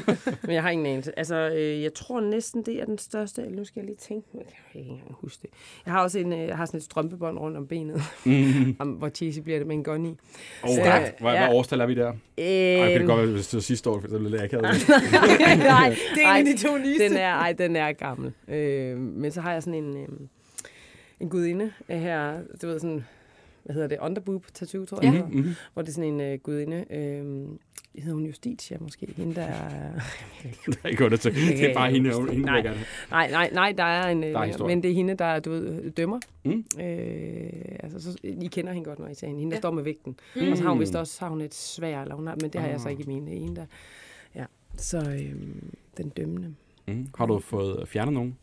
Men 0.42 0.54
jeg 0.54 0.62
har 0.62 0.70
ingen 0.70 0.86
anelse. 0.86 1.18
Altså, 1.18 1.34
øh, 1.56 1.82
jeg 1.82 1.94
tror 1.94 2.20
næsten, 2.20 2.62
det 2.62 2.80
er 2.80 2.84
den 2.84 2.98
største. 2.98 3.42
Nu 3.50 3.64
skal 3.64 3.80
jeg 3.80 3.86
lige 3.86 3.96
tænke. 3.96 4.28
Jeg 4.34 4.42
kan 4.72 4.80
ikke 4.80 4.90
engang 4.90 5.12
huske 5.20 5.42
det. 5.42 5.50
Jeg 5.86 5.92
har 5.94 6.02
også 6.02 6.18
en, 6.18 6.32
øh, 6.32 6.38
jeg 6.38 6.56
har 6.56 6.66
sådan 6.66 6.78
et 6.78 6.84
strømpebånd 6.84 7.38
rundt 7.38 7.56
om 7.56 7.66
benet, 7.66 8.02
Mm. 8.24 8.76
om, 8.80 8.88
hvor 8.88 9.08
cheesy 9.08 9.38
bliver 9.38 9.58
det 9.58 9.66
med 9.66 9.76
en 9.76 9.84
gun 9.84 10.06
i. 10.06 10.16
Oh, 10.62 10.70
Stærkt. 10.70 11.20
hvad, 11.20 11.30
hvad 11.30 11.40
Ja. 11.40 11.52
årstal 11.52 11.80
er 11.80 11.86
vi 11.86 11.94
der? 11.94 12.08
Øh, 12.38 12.44
Ej, 12.46 12.88
det 12.88 12.98
kan 12.98 13.06
godt 13.06 13.18
være, 13.22 13.26
hvis 13.32 13.48
det 13.48 13.54
var 13.54 13.60
sidste 13.60 13.90
år, 13.90 14.00
for 14.00 14.08
så 14.08 14.18
ville 14.18 14.36
jeg 14.36 14.44
ikke 14.44 14.56
have 14.56 14.74
det. 14.74 14.88
nej, 15.58 15.96
Det 16.14 16.22
er 16.24 16.34
en 16.34 16.46
af 16.46 16.56
de 16.56 16.62
to 16.68 16.78
nyeste. 16.78 17.04
Den 17.08 17.16
er, 17.16 17.32
ej, 17.34 17.52
den 17.52 17.76
er 17.76 17.92
gammel. 17.92 18.32
Øh, 18.48 18.98
men 18.98 19.30
så 19.32 19.40
har 19.40 19.52
jeg 19.52 19.62
sådan 19.62 19.84
en, 19.84 19.96
øh, 19.96 20.08
en 21.20 21.28
gudinde 21.28 21.72
her, 21.88 22.40
du 22.62 22.66
ved 22.66 22.78
sådan, 22.80 23.04
hvad 23.64 23.74
hedder 23.74 23.88
det, 23.88 23.98
underboob 24.00 24.46
tattoo, 24.54 24.84
tror 24.84 25.02
jeg, 25.02 25.12
Ja. 25.12 25.18
ja. 25.18 25.24
Mhm. 25.26 25.54
hvor 25.72 25.82
det 25.82 25.88
er 25.88 25.92
sådan 25.92 26.12
en 26.14 26.20
øh, 26.20 26.38
gudinde. 26.38 26.84
Øh, 26.90 27.46
hedder 28.02 28.14
hun 28.14 28.24
Justitia 28.26 28.76
måske? 28.80 29.14
Hende, 29.16 29.34
der 29.34 29.42
er... 29.46 29.92
Det 30.66 30.78
er 30.84 30.88
ikke 30.88 31.02
godt 31.02 31.12
at 31.12 31.20
til. 31.20 31.34
Det 31.34 31.70
er 31.70 31.74
bare 31.74 31.90
hende, 31.90 32.10
hende 32.30 32.40
Nej. 32.46 32.60
der. 32.60 32.74
Nej, 33.10 33.30
nej, 33.30 33.50
nej, 33.52 33.72
der 33.78 33.84
er 33.84 34.08
en... 34.10 34.24
øh, 34.24 34.30
Der 34.32 34.38
er 34.40 34.44
historie. 34.44 34.74
men 34.76 34.82
det 34.82 34.90
er 34.90 34.94
hende, 34.94 35.14
der 35.14 35.40
du 35.40 35.50
ved, 35.50 35.90
dømmer. 35.90 36.20
Mm. 36.44 36.64
Øh, 36.80 37.50
altså, 37.80 38.02
så, 38.02 38.18
I 38.24 38.46
kender 38.52 38.72
hende 38.72 38.84
godt, 38.84 38.98
når 38.98 39.08
I 39.08 39.14
ser 39.14 39.26
hende. 39.26 39.40
Hende, 39.40 39.50
der 39.50 39.56
Ja. 39.56 39.60
står 39.60 39.70
med 39.70 39.82
vægten. 39.82 40.16
Mm. 40.36 40.42
Mm. 40.42 40.50
Og 40.50 40.56
så 40.56 40.62
har 40.62 40.70
hun 40.70 40.80
vist 40.80 40.94
også 40.94 41.20
har 41.20 41.28
hun 41.28 41.40
et 41.40 41.54
svær, 41.54 42.02
eller 42.02 42.14
hun 42.14 42.26
har, 42.26 42.36
men 42.40 42.50
det 42.50 42.60
har 42.60 42.68
jeg 42.68 42.80
så 42.80 42.88
Ah. 42.88 42.92
ikke 42.92 43.02
i 43.02 43.06
min. 43.06 43.26
Det 43.26 43.32
er 43.36 43.40
en, 43.40 43.56
der... 43.56 43.66
Ja, 44.34 44.44
så 44.76 44.98
øh, 44.98 45.32
den 45.96 46.08
dømmende. 46.08 46.54
Mm. 46.88 47.08
Har 47.18 47.26
du 47.26 47.38
fået 47.38 47.88
fjernet 47.88 48.14
nogen? 48.14 48.38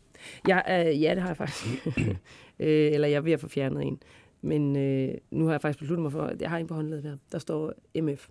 Ja, 0.48 0.88
øh, 0.90 1.02
ja, 1.02 1.10
det 1.14 1.22
har 1.22 1.28
jeg 1.28 1.36
faktisk. 1.36 1.86
øh, 2.58 2.92
eller 2.92 3.08
jeg 3.08 3.16
er 3.16 3.20
ved 3.20 3.32
at 3.32 3.40
få 3.40 3.48
fjernet 3.48 3.82
en. 3.86 4.02
Men 4.42 4.76
øh, 4.76 5.14
nu 5.30 5.44
har 5.44 5.52
jeg 5.52 5.60
faktisk 5.60 5.78
besluttet 5.78 6.02
mig 6.02 6.12
for, 6.12 6.22
at 6.22 6.42
jeg 6.42 6.50
har 6.50 6.58
en 6.58 6.66
på 6.66 6.74
håndledet 6.74 7.04
der. 7.04 7.16
Der 7.32 7.38
står 7.38 7.72
MF. 8.02 8.28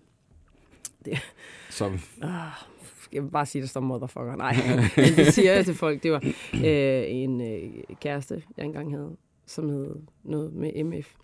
Så 1.70 1.84
Ah, 2.22 2.50
jeg 3.12 3.22
vil 3.22 3.30
bare 3.30 3.46
sige, 3.46 3.62
der 3.62 3.68
står 3.68 3.80
motherfucker. 3.80 4.36
Nej, 4.36 4.56
men 4.96 5.16
det 5.16 5.34
siger 5.34 5.52
jeg 5.54 5.64
til 5.64 5.74
folk. 5.74 6.02
Det 6.02 6.12
var 6.12 6.20
øh, 6.54 7.04
en 7.08 7.40
øh, 7.40 7.70
kæreste, 8.00 8.42
jeg 8.56 8.64
engang 8.64 8.90
havde, 8.90 9.16
som 9.46 9.68
hed 9.68 9.96
noget 10.24 10.52
med 10.52 10.84
MF. 10.84 11.14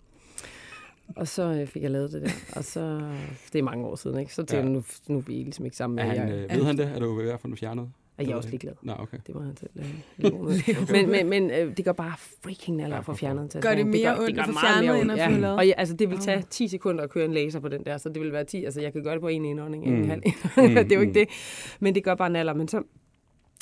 Og 1.15 1.27
så 1.27 1.43
øh, 1.43 1.67
fik 1.67 1.83
jeg 1.83 1.91
lavet 1.91 2.11
det 2.11 2.21
der. 2.21 2.29
Og 2.55 2.63
så, 2.63 3.11
det 3.53 3.59
er 3.59 3.63
mange 3.63 3.85
år 3.85 3.95
siden, 3.95 4.19
ikke? 4.19 4.33
Så 4.33 4.41
tænkte 4.41 4.55
Ja. 4.55 4.61
jeg, 4.61 4.69
nu, 4.71 4.83
nu 5.07 5.17
er 5.17 5.21
vi 5.21 5.33
ligesom 5.33 5.65
ikke 5.65 5.77
sammen 5.77 5.99
er 5.99 6.05
med 6.07 6.17
han, 6.19 6.29
jeg, 6.29 6.35
øh, 6.51 6.55
ved 6.57 6.63
han 6.65 6.77
det? 6.77 6.85
Er 6.95 6.99
du 6.99 7.19
i 7.21 7.23
hvert 7.23 7.39
fald 7.41 7.57
fjernet? 7.57 7.91
Er 8.17 8.23
jeg 8.27 8.35
også 8.35 8.49
ligeglad. 8.49 8.73
Nå, 8.81 8.93
okay. 8.99 9.17
Det 9.27 9.35
må 9.35 9.41
han 9.41 9.57
selv 9.57 9.69
øh, 9.75 10.91
men 10.91 11.09
men, 11.09 11.29
men 11.29 11.51
øh, 11.51 11.77
det 11.77 11.85
gør 11.85 11.91
bare 11.91 12.13
freaking 12.43 12.77
naller 12.77 12.97
at 12.97 13.05
få 13.05 13.11
for 13.11 13.17
fjernet 13.17 13.41
en 13.55 13.61
Gør 13.61 13.69
det 13.75 13.77
tatovering. 13.85 13.89
mere 13.89 14.15
gør- 14.15 14.23
ondt 14.23 14.39
at 14.39 14.45
få 14.45 14.51
meget 14.51 14.63
fjernet, 14.83 15.05
mere 15.05 15.15
end 15.15 15.21
at 15.21 15.31
få 15.33 15.39
lavet? 15.39 15.57
Og 15.57 15.67
ja, 15.67 15.73
altså, 15.77 15.95
det 15.95 16.09
vil 16.09 16.17
tage 16.17 16.37
Ah. 16.37 16.43
10 16.49 16.67
sekunder 16.67 17.03
at 17.03 17.09
køre 17.09 17.25
en 17.25 17.33
laser 17.33 17.59
på 17.59 17.67
den 17.69 17.85
der, 17.85 17.97
så 17.97 18.09
det 18.09 18.21
vil 18.21 18.31
være 18.31 18.43
10. 18.43 18.63
Altså, 18.65 18.81
jeg 18.81 18.93
kan 18.93 19.03
gøre 19.03 19.13
det 19.13 19.21
på 19.21 19.27
en 19.27 19.45
indånding, 19.45 19.87
Mm. 19.89 19.95
en 19.95 20.09
halv. 20.09 20.21
Mm, 20.57 20.63
det 20.75 20.91
er 20.91 20.95
jo 20.95 21.01
ikke 21.01 21.05
mm. 21.05 21.13
det. 21.13 21.27
Men 21.79 21.95
det 21.95 22.03
gør 22.03 22.15
bare 22.15 22.29
naller. 22.29 22.53
Men 22.53 22.67
så 22.67 22.77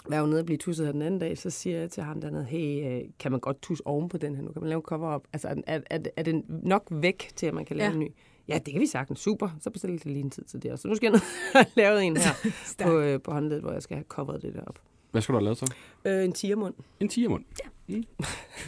var 0.10 0.16
jeg 0.16 0.22
jo 0.22 0.28
nede 0.28 0.40
og 0.40 0.46
blive 0.46 0.58
tusset 0.58 0.86
her 0.86 0.92
den 0.94 1.02
anden 1.02 1.20
dag, 1.20 1.38
så 1.38 1.50
siger 1.50 1.80
jeg 1.80 1.90
til 1.90 2.04
ham 2.04 2.22
dernede, 2.22 2.44
hey, 2.46 2.86
øh, 2.88 3.02
kan 3.20 3.32
man 3.32 3.40
godt 3.40 3.62
tusse 3.62 3.88
oven 3.88 4.10
på 4.10 4.18
den 4.18 4.36
her 4.36 4.44
nu? 4.44 4.52
Kan 4.52 4.62
man 4.62 4.70
lave 4.70 4.78
en 4.80 4.84
cover-up? 4.84 5.22
Altså, 5.34 5.48
er, 5.48 5.54
er, 5.68 5.80
er, 5.90 6.00
er 6.18 6.24
den 6.24 6.44
nok 6.48 6.88
væk 6.92 7.30
til, 7.36 7.46
at 7.46 7.54
man 7.54 7.66
kan 7.66 7.78
lave 7.78 7.88
Ja. 7.88 7.94
en 7.94 8.00
ny? 8.00 8.08
Ja, 8.48 8.58
det 8.66 8.74
kan 8.74 8.82
vi 8.82 8.86
sagtens. 8.88 9.20
Super. 9.20 9.50
Så 9.62 9.70
bestiller 9.70 9.98
jeg 10.06 10.14
lige 10.14 10.24
en 10.24 10.30
tid 10.32 10.44
til 10.44 10.64
det. 10.64 10.80
Så 10.80 10.88
nu 10.88 10.96
skal 10.96 11.12
jeg 11.12 11.12
ned 11.12 11.22
og 11.62 11.72
lave 11.76 12.04
en 12.04 12.18
her 12.18 12.34
på, 12.84 13.00
øh, 13.00 13.22
på 13.22 13.32
håndledet, 13.32 13.64
hvor 13.64 13.72
jeg 13.72 13.82
skal 13.82 13.98
have 13.98 14.06
coveret 14.08 14.42
det 14.42 14.54
der 14.54 14.62
op. 14.62 14.80
Hvad 15.12 15.22
skulle 15.22 15.36
du 15.36 15.40
have 15.40 15.44
lavet 15.44 15.58
så? 15.58 15.74
Øh, 16.06 16.24
en 16.26 16.34
tiermund. 16.34 16.74
En 17.00 17.10
tigermund. 17.10 17.44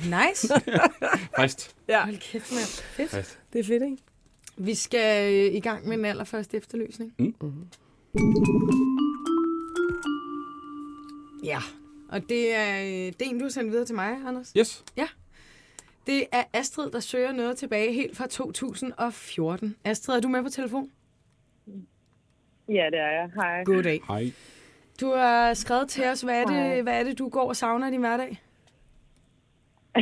Nice. 0.03 0.47
Frist. 1.37 1.75
Ja, 1.87 2.03
Hold 2.05 2.17
kæft, 2.17 2.51
mand. 2.51 2.83
Fedt. 2.95 3.09
Frist. 3.09 3.39
det 3.53 3.59
er 3.59 3.63
fedt, 3.63 3.83
ikke? 3.83 3.97
Vi 4.57 4.75
skal 4.75 5.33
øh, 5.33 5.55
i 5.55 5.59
gang 5.59 5.87
med 5.87 5.97
den 5.97 6.05
allerførste 6.05 6.57
efterlysning. 6.57 7.13
Mm-hmm. 7.19 7.67
Ja. 11.43 11.59
Og 12.09 12.29
det 12.29 12.55
er, 12.55 12.81
øh, 12.81 12.87
det 12.89 13.21
er 13.21 13.25
en, 13.25 13.37
du 13.37 13.45
har 13.45 13.49
sendt 13.49 13.71
videre 13.71 13.85
til 13.85 13.95
mig, 13.95 14.17
Anders. 14.25 14.53
Yes. 14.57 14.83
Det 16.07 16.25
er 16.31 16.43
Astrid, 16.53 16.91
der 16.91 16.99
søger 16.99 17.31
noget 17.31 17.57
tilbage 17.57 17.93
helt 17.93 18.17
fra 18.17 18.27
2014. 18.27 19.75
Astrid, 19.83 20.15
er 20.15 20.19
du 20.19 20.27
med 20.27 20.43
på 20.43 20.49
telefon? 20.49 20.91
Ja, 22.69 22.87
det 22.91 22.99
er 22.99 23.11
jeg. 23.11 23.31
Hej. 23.35 23.63
Goddag. 23.63 24.01
Hej. 24.07 24.23
Du 25.01 25.11
har 25.11 25.53
skrevet 25.53 25.89
til 25.89 26.05
os, 26.05 26.21
hvad 26.21 26.41
er, 26.41 26.45
det, 26.45 26.83
hvad 26.83 26.99
er 26.99 27.03
det, 27.03 27.19
du 27.19 27.29
går 27.29 27.47
og 27.47 27.55
savner 27.55 27.87
i 27.87 27.91
din 27.91 27.99
hverdag? 27.99 28.41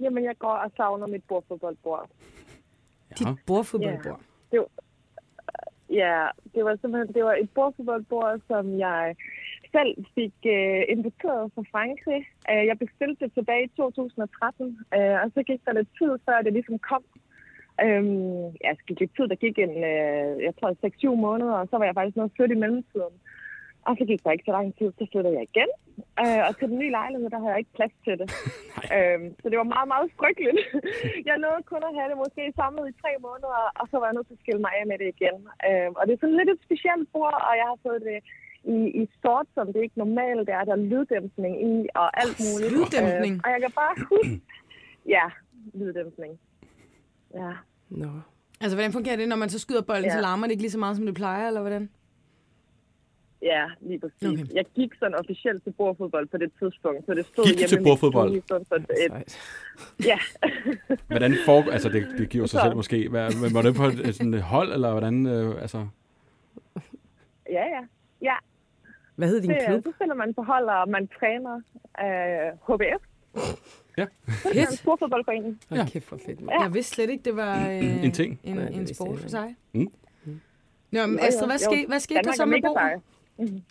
Jamen, 0.00 0.24
jeg 0.24 0.38
går 0.38 0.52
og 0.52 0.70
savner 0.76 1.06
mit 1.06 1.24
bordfodboldbord. 1.28 2.08
Ja. 3.10 3.14
Dit 3.14 3.38
bordfodboldbord. 3.46 4.20
Ja, 5.90 6.26
det 6.54 6.64
var 6.64 6.76
simpelthen 6.80 7.14
det 7.14 7.24
var 7.24 7.34
et 7.34 7.50
bordfodboldbord, 7.50 8.40
som 8.46 8.78
jeg 8.78 9.16
selv 9.76 9.92
fik 10.16 10.36
øh, 10.56 10.82
importeret 10.96 11.44
fra 11.54 11.62
Frankrig. 11.72 12.20
Øh, 12.50 12.64
jeg 12.70 12.76
bestilte 12.84 13.20
det 13.24 13.30
tilbage 13.32 13.64
i 13.64 13.74
2013, 13.76 14.78
øh, 14.96 15.16
og 15.22 15.28
så 15.34 15.40
gik 15.48 15.60
der 15.64 15.72
lidt 15.78 15.90
tid, 15.98 16.12
før 16.26 16.36
det 16.44 16.52
ligesom 16.52 16.78
kom. 16.90 17.04
Øhm, 17.84 18.44
ja, 18.64 18.70
så 18.78 18.82
gik 18.86 19.00
lidt 19.00 19.16
tid, 19.16 19.26
der 19.32 19.42
gik 19.44 19.56
en, 19.66 19.74
øh, 19.92 20.32
jeg 20.46 20.54
tror, 20.56 20.70
6-7 20.84 21.26
måneder, 21.26 21.56
og 21.60 21.66
så 21.70 21.74
var 21.78 21.86
jeg 21.86 21.96
faktisk 21.98 22.16
noget 22.16 22.34
flytte 22.36 22.54
i 22.54 22.62
mellemtiden. 22.62 23.16
Og 23.88 23.92
så 23.98 24.04
gik 24.10 24.20
der 24.22 24.34
ikke 24.34 24.48
så 24.48 24.54
lang 24.58 24.68
tid, 24.78 24.88
så 24.98 25.04
flyttede 25.12 25.36
jeg 25.38 25.44
igen. 25.50 25.70
Øh, 26.22 26.42
og 26.46 26.52
til 26.52 26.68
den 26.70 26.78
nye 26.82 26.96
lejlighed, 26.98 27.28
der 27.30 27.40
havde 27.42 27.54
jeg 27.54 27.62
ikke 27.62 27.76
plads 27.78 27.94
til 28.06 28.14
det. 28.20 28.28
øhm, 28.96 29.28
så 29.40 29.46
det 29.50 29.58
var 29.62 29.72
meget, 29.74 29.88
meget 29.92 30.08
frygteligt. 30.20 30.60
jeg 31.28 31.36
nåede 31.44 31.62
kun 31.70 31.82
at 31.88 31.96
have 31.98 32.08
det 32.10 32.22
måske 32.24 32.42
samlet 32.60 32.84
i 32.88 32.98
tre 33.02 33.12
måneder, 33.26 33.62
og 33.80 33.84
så 33.90 33.94
var 33.98 34.06
jeg 34.06 34.16
nødt 34.16 34.28
til 34.28 34.38
at 34.38 34.44
skille 34.44 34.64
mig 34.64 34.72
af 34.78 34.84
med 34.90 34.98
det 35.02 35.08
igen. 35.14 35.38
Øhm, 35.68 35.92
og 35.98 36.02
det 36.04 36.12
er 36.12 36.22
sådan 36.22 36.40
lidt 36.40 36.52
et 36.54 36.64
specielt 36.66 37.06
bord, 37.14 37.38
og 37.48 37.54
jeg 37.60 37.66
har 37.70 37.78
fået 37.86 38.02
det 38.08 38.18
i, 38.66 39.02
i 39.02 39.08
sort, 39.22 39.46
som 39.54 39.66
det 39.72 39.82
ikke 39.82 39.98
normalt 39.98 40.48
er. 40.48 40.64
Der 40.64 40.72
er 40.72 40.76
lyddæmpning 40.76 41.54
i, 41.70 41.88
og 41.94 42.20
alt 42.22 42.36
muligt. 42.46 42.72
lyddæmpning? 42.72 43.34
Øh, 43.34 43.40
og 43.44 43.50
jeg 43.50 43.60
kan 43.60 43.72
bare 43.74 43.94
huske... 44.12 44.40
Ja, 45.08 45.26
lyddæmpning. 45.74 46.38
Ja. 47.34 47.52
Nå. 47.90 48.10
Altså, 48.60 48.76
hvordan 48.76 48.92
fungerer 48.92 49.16
det, 49.16 49.28
når 49.28 49.36
man 49.36 49.48
så 49.48 49.58
skyder 49.58 49.82
bolden, 49.82 50.04
ja. 50.04 50.12
Så 50.12 50.20
larmer 50.20 50.46
det 50.46 50.50
ikke 50.50 50.62
lige 50.62 50.70
så 50.70 50.78
meget, 50.78 50.96
som 50.96 51.06
det 51.06 51.14
plejer, 51.14 51.48
eller 51.48 51.60
hvordan? 51.60 51.90
Ja, 53.42 53.64
lige 53.80 54.00
præcis. 54.00 54.40
Okay. 54.42 54.54
Jeg 54.54 54.64
gik 54.74 54.94
sådan 54.98 55.14
officielt 55.14 55.62
til 55.64 55.70
bordfodbold 55.70 56.26
på 56.26 56.36
det 56.36 56.50
tidspunkt, 56.58 57.06
så 57.06 57.14
det 57.14 57.26
stod 57.26 57.44
Gik 57.44 57.58
hjemme 57.58 57.68
til 57.68 57.82
bordfodbold? 57.84 58.42
stue, 58.42 58.42
sådan, 58.48 58.86
så 58.86 58.92
et, 59.04 59.38
ja. 60.04 60.18
Hvordan 61.12 61.34
foregår... 61.44 61.70
Altså, 61.72 61.88
det, 61.88 62.06
det 62.18 62.28
giver 62.28 62.46
sig 62.46 62.60
Så. 62.60 62.64
selv 62.64 62.76
måske. 62.76 63.08
Hvad, 63.08 63.52
var 63.52 63.62
det 63.62 63.74
på 63.74 63.84
et 63.84 64.14
sådan 64.14 64.34
et 64.34 64.42
hold, 64.42 64.72
eller 64.72 64.90
hvordan... 64.90 65.26
Øh, 65.26 65.62
altså... 65.62 65.86
ja, 67.56 67.64
ja. 67.74 67.82
Ja, 68.22 68.36
Hvad 69.16 69.28
hed 69.28 69.40
din 69.40 69.50
det, 69.50 69.58
klub? 69.66 69.82
så 69.84 69.92
spiller 69.96 70.14
man 70.14 70.34
på 70.34 70.42
hold, 70.42 70.68
og 70.68 70.88
man 70.88 71.08
træner 71.08 71.54
øh, 72.04 72.48
HBF. 72.68 73.02
Ja. 73.98 74.06
Det 74.52 74.60
er 74.62 74.66
en 74.70 74.76
storfodboldforening. 74.76 75.60
Hold 75.68 75.80
Ja. 75.80 75.86
kæft 75.86 76.04
for 76.04 76.16
fedt. 76.26 76.40
Ja. 76.40 76.62
Jeg 76.62 76.74
vidste 76.74 76.94
slet 76.94 77.10
ikke, 77.10 77.24
det 77.24 77.36
var 77.36 77.68
øh, 77.70 78.04
En 78.04 78.12
ting. 78.12 78.40
en, 78.44 78.56
Nej, 78.56 78.66
en 78.66 78.86
sport 78.94 79.18
for 79.18 79.28
sig. 79.28 79.56
Mm. 79.74 79.92
Nå, 80.90 81.06
men. 81.06 81.18
Astrid, 81.20 81.46
hvad, 81.48 81.58
Jo, 81.58 81.70
ske, 81.70 81.86
hvad 81.88 82.00
skete 82.00 82.22
der 82.22 82.32
så 82.32 82.44
med 82.46 82.60
seje. 82.74 83.00
Mhm. 83.38 83.62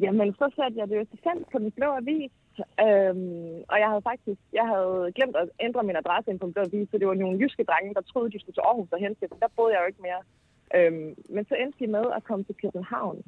Jamen, 0.00 0.32
så 0.34 0.46
satte 0.56 0.78
jeg 0.78 0.88
det 0.88 0.96
jo 1.00 1.04
til 1.10 1.18
salg 1.24 1.42
på 1.52 1.58
den 1.58 1.70
blå 1.70 1.86
avis. 2.00 2.32
Øhm, 2.86 3.56
og 3.72 3.76
jeg 3.82 3.88
havde 3.92 4.02
faktisk 4.10 4.40
jeg 4.52 4.66
havde 4.72 5.12
glemt 5.16 5.36
at 5.36 5.48
ændre 5.66 5.82
min 5.82 5.96
adresse 5.96 6.30
ind 6.30 6.38
på 6.40 6.46
den 6.46 6.52
blå 6.54 6.62
avis, 6.62 6.88
så 6.90 6.98
det 6.98 7.06
var 7.06 7.14
nogle 7.14 7.38
jyske 7.42 7.64
drenge, 7.64 7.94
der 7.94 8.00
troede, 8.00 8.30
de 8.32 8.40
skulle 8.40 8.54
til 8.54 8.60
Aarhus 8.68 8.92
og 8.92 8.98
hente 8.98 9.20
det. 9.20 9.30
Der 9.42 9.48
boede 9.56 9.72
jeg 9.74 9.80
jo 9.82 9.86
ikke 9.92 10.02
mere. 10.08 10.20
Øhm, 10.76 11.14
men 11.34 11.42
så 11.48 11.54
endte 11.54 11.78
de 11.82 11.86
med 11.96 12.04
at 12.16 12.24
komme 12.24 12.44
til 12.44 12.54
København. 12.62 13.18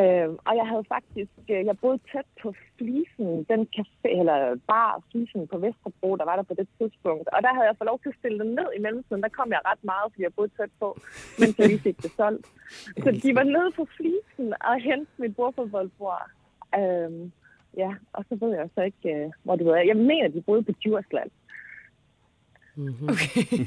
Øhm, 0.00 0.36
og 0.48 0.52
jeg 0.60 0.66
havde 0.70 0.84
faktisk, 0.94 1.30
øh, 1.52 1.60
jeg 1.68 1.76
boede 1.82 1.98
tæt 2.12 2.28
på 2.42 2.48
Flisen, 2.78 3.28
den 3.52 3.60
café, 3.76 4.08
eller 4.20 4.36
bar 4.70 5.02
Flisen 5.10 5.42
på 5.52 5.58
Vesterbro, 5.58 6.16
der 6.16 6.24
var 6.30 6.36
der 6.36 6.42
på 6.42 6.54
det 6.60 6.68
tidspunkt. 6.78 7.26
Og 7.34 7.42
der 7.42 7.52
havde 7.54 7.66
jeg 7.68 7.76
fået 7.78 7.86
lov 7.92 8.00
til 8.02 8.08
at 8.08 8.18
stille 8.20 8.38
den 8.44 8.50
ned 8.58 8.68
i 8.76 8.80
mellemtiden. 8.80 9.22
Der 9.22 9.28
kom 9.38 9.48
jeg 9.56 9.60
ret 9.70 9.82
meget, 9.92 10.06
fordi 10.12 10.22
jeg 10.22 10.34
boede 10.36 10.50
tæt 10.58 10.70
på, 10.82 10.88
mens 11.40 11.58
jeg 11.58 11.66
lige 11.68 11.84
fik 11.88 11.96
det 12.02 12.10
solgt. 12.20 12.46
Så 13.04 13.08
de 13.22 13.34
var 13.38 13.42
nede 13.56 13.70
på 13.78 13.84
Flisen 13.96 14.48
og 14.68 14.74
hente 14.88 15.10
mit 15.22 15.36
bordfodboldbord. 15.36 16.22
Øhm, 16.78 17.32
ja, 17.82 17.90
og 18.12 18.24
så 18.28 18.34
ved 18.42 18.50
jeg 18.58 18.68
så 18.74 18.80
ikke, 18.90 19.08
øh, 19.14 19.30
hvor 19.44 19.56
det 19.56 19.66
er. 19.66 19.76
Jeg 19.92 19.96
mener, 19.96 20.28
de 20.28 20.40
boede 20.48 20.62
på 20.62 20.72
Djursland. 20.82 21.30
Okay. 23.12 23.66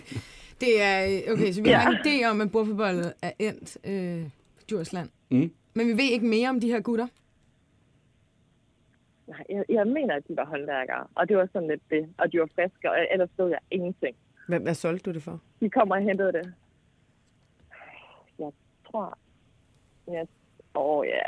Det 0.62 0.82
er, 0.82 1.22
okay, 1.34 1.52
så 1.52 1.62
vi 1.62 1.70
Ja. 1.70 1.78
har 1.78 1.90
en 1.92 1.98
idé 2.06 2.26
om, 2.30 2.42
at 2.42 2.52
bordfodboldet 2.52 3.14
er 3.22 3.32
endt 3.40 3.78
øh, 3.86 4.30
Djursland. 4.70 5.10
Mm. 5.32 5.52
Men 5.78 5.88
vi 5.88 5.92
ved 5.92 6.12
ikke 6.12 6.26
mere 6.26 6.50
om 6.50 6.60
de 6.60 6.68
her 6.68 6.82
gutter. 6.82 7.08
Nej, 9.28 9.44
jeg, 9.50 9.66
jeg 9.70 9.88
mener, 9.88 10.16
at 10.16 10.28
de 10.28 10.38
var 10.38 10.46
håndværkere, 10.46 11.08
og 11.16 11.30
det 11.30 11.38
var 11.38 11.48
sådan 11.54 11.68
lidt 11.68 11.82
det. 11.90 12.10
Og 12.18 12.32
de 12.32 12.40
var 12.40 12.50
friske, 12.56 12.92
og 12.92 12.98
ellers 13.12 13.30
ved 13.38 13.48
jeg 13.48 13.60
ingenting. 13.72 14.16
Hvad, 14.48 14.60
hvad 14.60 14.74
solgte 14.74 15.10
du 15.10 15.14
det 15.14 15.24
for? 15.24 15.42
De 15.60 15.70
kommer 15.70 15.96
og 15.96 16.02
hentede 16.02 16.32
det. 16.34 16.54
Jeg 18.40 18.52
tror... 18.92 19.18
Ja, 20.08 20.24
åh, 20.76 21.06
ja, 21.08 21.20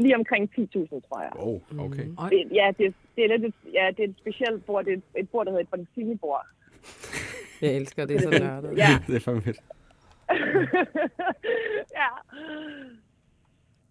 lige 0.00 0.16
omkring 0.16 0.50
10.000, 0.58 0.64
tror 1.08 1.20
jeg. 1.22 1.32
Oh, 1.36 1.60
okay. 1.78 2.04
Mm. 2.04 2.16
Det, 2.30 2.48
ja, 2.52 2.72
det, 2.78 2.94
det 3.16 3.24
er 3.24 3.28
lidt 3.28 3.44
et, 3.44 3.54
ja, 3.72 3.90
det 3.96 4.04
er 4.04 4.08
et 4.08 4.16
specielt 4.18 4.66
bord. 4.66 4.84
Det 4.84 4.92
er 4.92 4.96
et, 4.96 5.02
et 5.16 5.30
bord, 5.30 5.46
der 5.46 5.52
hedder 5.52 5.64
et 5.64 5.70
Boncini-bord. 5.70 6.46
Jeg 7.62 7.76
elsker 7.76 8.06
det, 8.06 8.22
så 8.22 8.30
nørdet. 8.30 8.76
Ja, 8.76 8.88
Det 9.06 9.16
er 9.16 9.20
fandme 9.20 9.42
fedt. 9.42 9.60
ja. 12.00 12.08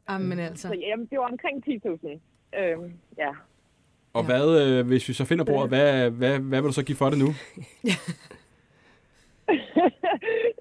Jamen 0.09 0.37
Så 0.37 0.43
altså. 0.43 0.73
jamen, 0.87 1.05
det 1.11 1.17
var 1.19 1.25
omkring 1.31 1.63
10.000. 1.67 2.59
Øhm, 2.59 2.93
ja. 3.17 3.29
Og 4.13 4.23
hvad, 4.25 4.61
øh, 4.67 4.87
hvis 4.87 5.09
vi 5.09 5.13
så 5.13 5.25
finder 5.25 5.45
bordet, 5.45 5.69
hvad, 5.69 6.09
hvad, 6.09 6.39
hvad 6.39 6.61
vil 6.61 6.67
du 6.67 6.73
så 6.73 6.83
give 6.83 6.95
for 6.95 7.09
det 7.09 7.19
nu? 7.19 7.27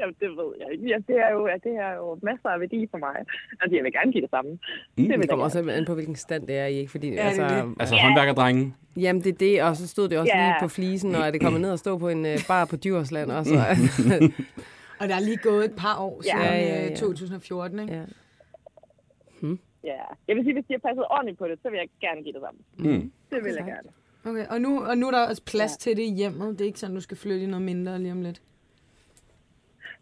jamen, 0.00 0.14
det 0.20 0.28
ved 0.30 0.52
jeg 0.60 0.66
ikke. 0.72 0.86
Ja, 0.88 0.96
det, 1.08 1.16
er 1.26 1.30
jo, 1.32 1.46
ja, 1.46 1.54
det 1.64 1.76
er 1.76 1.92
jo 1.94 2.18
masser 2.22 2.48
af 2.48 2.60
værdi 2.60 2.86
for 2.90 2.98
mig. 2.98 3.16
Altså, 3.60 3.76
jeg 3.76 3.84
vil 3.84 3.92
gerne 3.92 4.12
give 4.12 4.22
det 4.22 4.30
samme. 4.30 4.50
Mm, 4.50 4.58
det 4.96 5.02
vil 5.08 5.10
Det 5.12 5.18
jeg 5.20 5.28
kommer 5.28 5.44
også 5.44 5.58
an 5.70 5.84
på, 5.86 5.94
hvilken 5.94 6.16
stand 6.16 6.46
det 6.46 6.56
er 6.58 6.66
i, 6.66 6.74
ikke? 6.78 6.90
Fordi, 6.90 7.10
det 7.10 7.20
er 7.20 7.24
altså, 7.24 7.42
det. 7.42 7.74
Altså 7.80 7.94
håndværkerdrenge. 7.96 8.74
Jamen, 8.96 9.22
det 9.24 9.32
er 9.32 9.38
det, 9.38 9.62
og 9.62 9.76
så 9.76 9.88
stod 9.88 10.08
det 10.08 10.18
også 10.18 10.32
Ja. 10.34 10.46
lige 10.46 10.56
på 10.60 10.68
flisen, 10.68 11.14
og 11.14 11.22
er 11.22 11.30
det 11.30 11.40
kommet 11.40 11.60
ned 11.60 11.72
og 11.72 11.78
stå 11.78 11.98
på 11.98 12.08
en 12.08 12.24
uh, 12.26 12.32
bar 12.48 12.64
på 12.64 12.76
Djursland 12.76 13.30
også. 13.30 13.54
Og 15.00 15.08
der 15.08 15.14
er 15.14 15.20
lige 15.20 15.36
gået 15.36 15.64
et 15.64 15.76
par 15.76 15.98
år 15.98 16.22
Ja. 16.24 16.30
siden 16.30 16.44
Ja, 16.46 16.74
ja, 16.74 16.82
ja. 16.84 16.90
øh, 16.90 16.96
2014, 16.96 17.78
ikke? 17.78 17.94
ja. 17.94 18.00
Ja. 19.84 20.02
Jeg 20.28 20.36
vil 20.36 20.44
sige, 20.44 20.52
hvis 20.54 20.64
de 20.68 20.72
har 20.74 20.78
passet 20.88 21.04
ordentligt 21.10 21.38
på 21.38 21.48
det, 21.48 21.58
så 21.62 21.70
vil 21.70 21.76
jeg 21.76 21.88
gerne 22.00 22.22
give 22.22 22.32
det 22.32 22.42
samme. 22.46 22.60
Mm. 22.78 23.12
Det 23.30 23.44
vil 23.44 23.52
jeg 23.58 23.64
gerne. 23.72 23.88
Okay, 24.30 24.46
og 24.52 24.60
nu, 24.60 24.84
og 24.84 24.98
nu 24.98 25.06
er 25.06 25.10
der 25.10 25.28
også 25.28 25.42
plads 25.42 25.72
Ja. 25.72 25.76
til 25.80 25.96
det 25.96 26.02
i 26.02 26.14
hjemmet. 26.14 26.48
Det 26.58 26.60
er 26.60 26.66
ikke 26.66 26.78
sådan, 26.78 26.94
du 26.96 27.00
skal 27.00 27.16
flytte 27.16 27.42
i 27.42 27.46
noget 27.46 27.62
mindre 27.62 27.98
lige 27.98 28.12
om 28.12 28.22
lidt. 28.22 28.42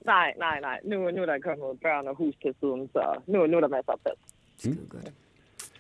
Nej, 0.07 0.33
nej, 0.39 0.61
nej. 0.61 0.79
Nu, 0.85 1.11
nu 1.11 1.23
er 1.23 1.27
der 1.27 1.39
kommet 1.39 1.81
børn 1.83 2.07
og 2.09 2.15
hus 2.17 2.35
til 2.43 2.55
siden, 2.61 2.89
så 2.93 3.21
nu, 3.27 3.47
nu 3.47 3.57
er 3.57 3.61
der 3.61 3.69
masser 3.69 3.93
af 3.93 3.99
plads. 4.05 4.19
Skide 4.59 4.87
godt. 4.89 5.13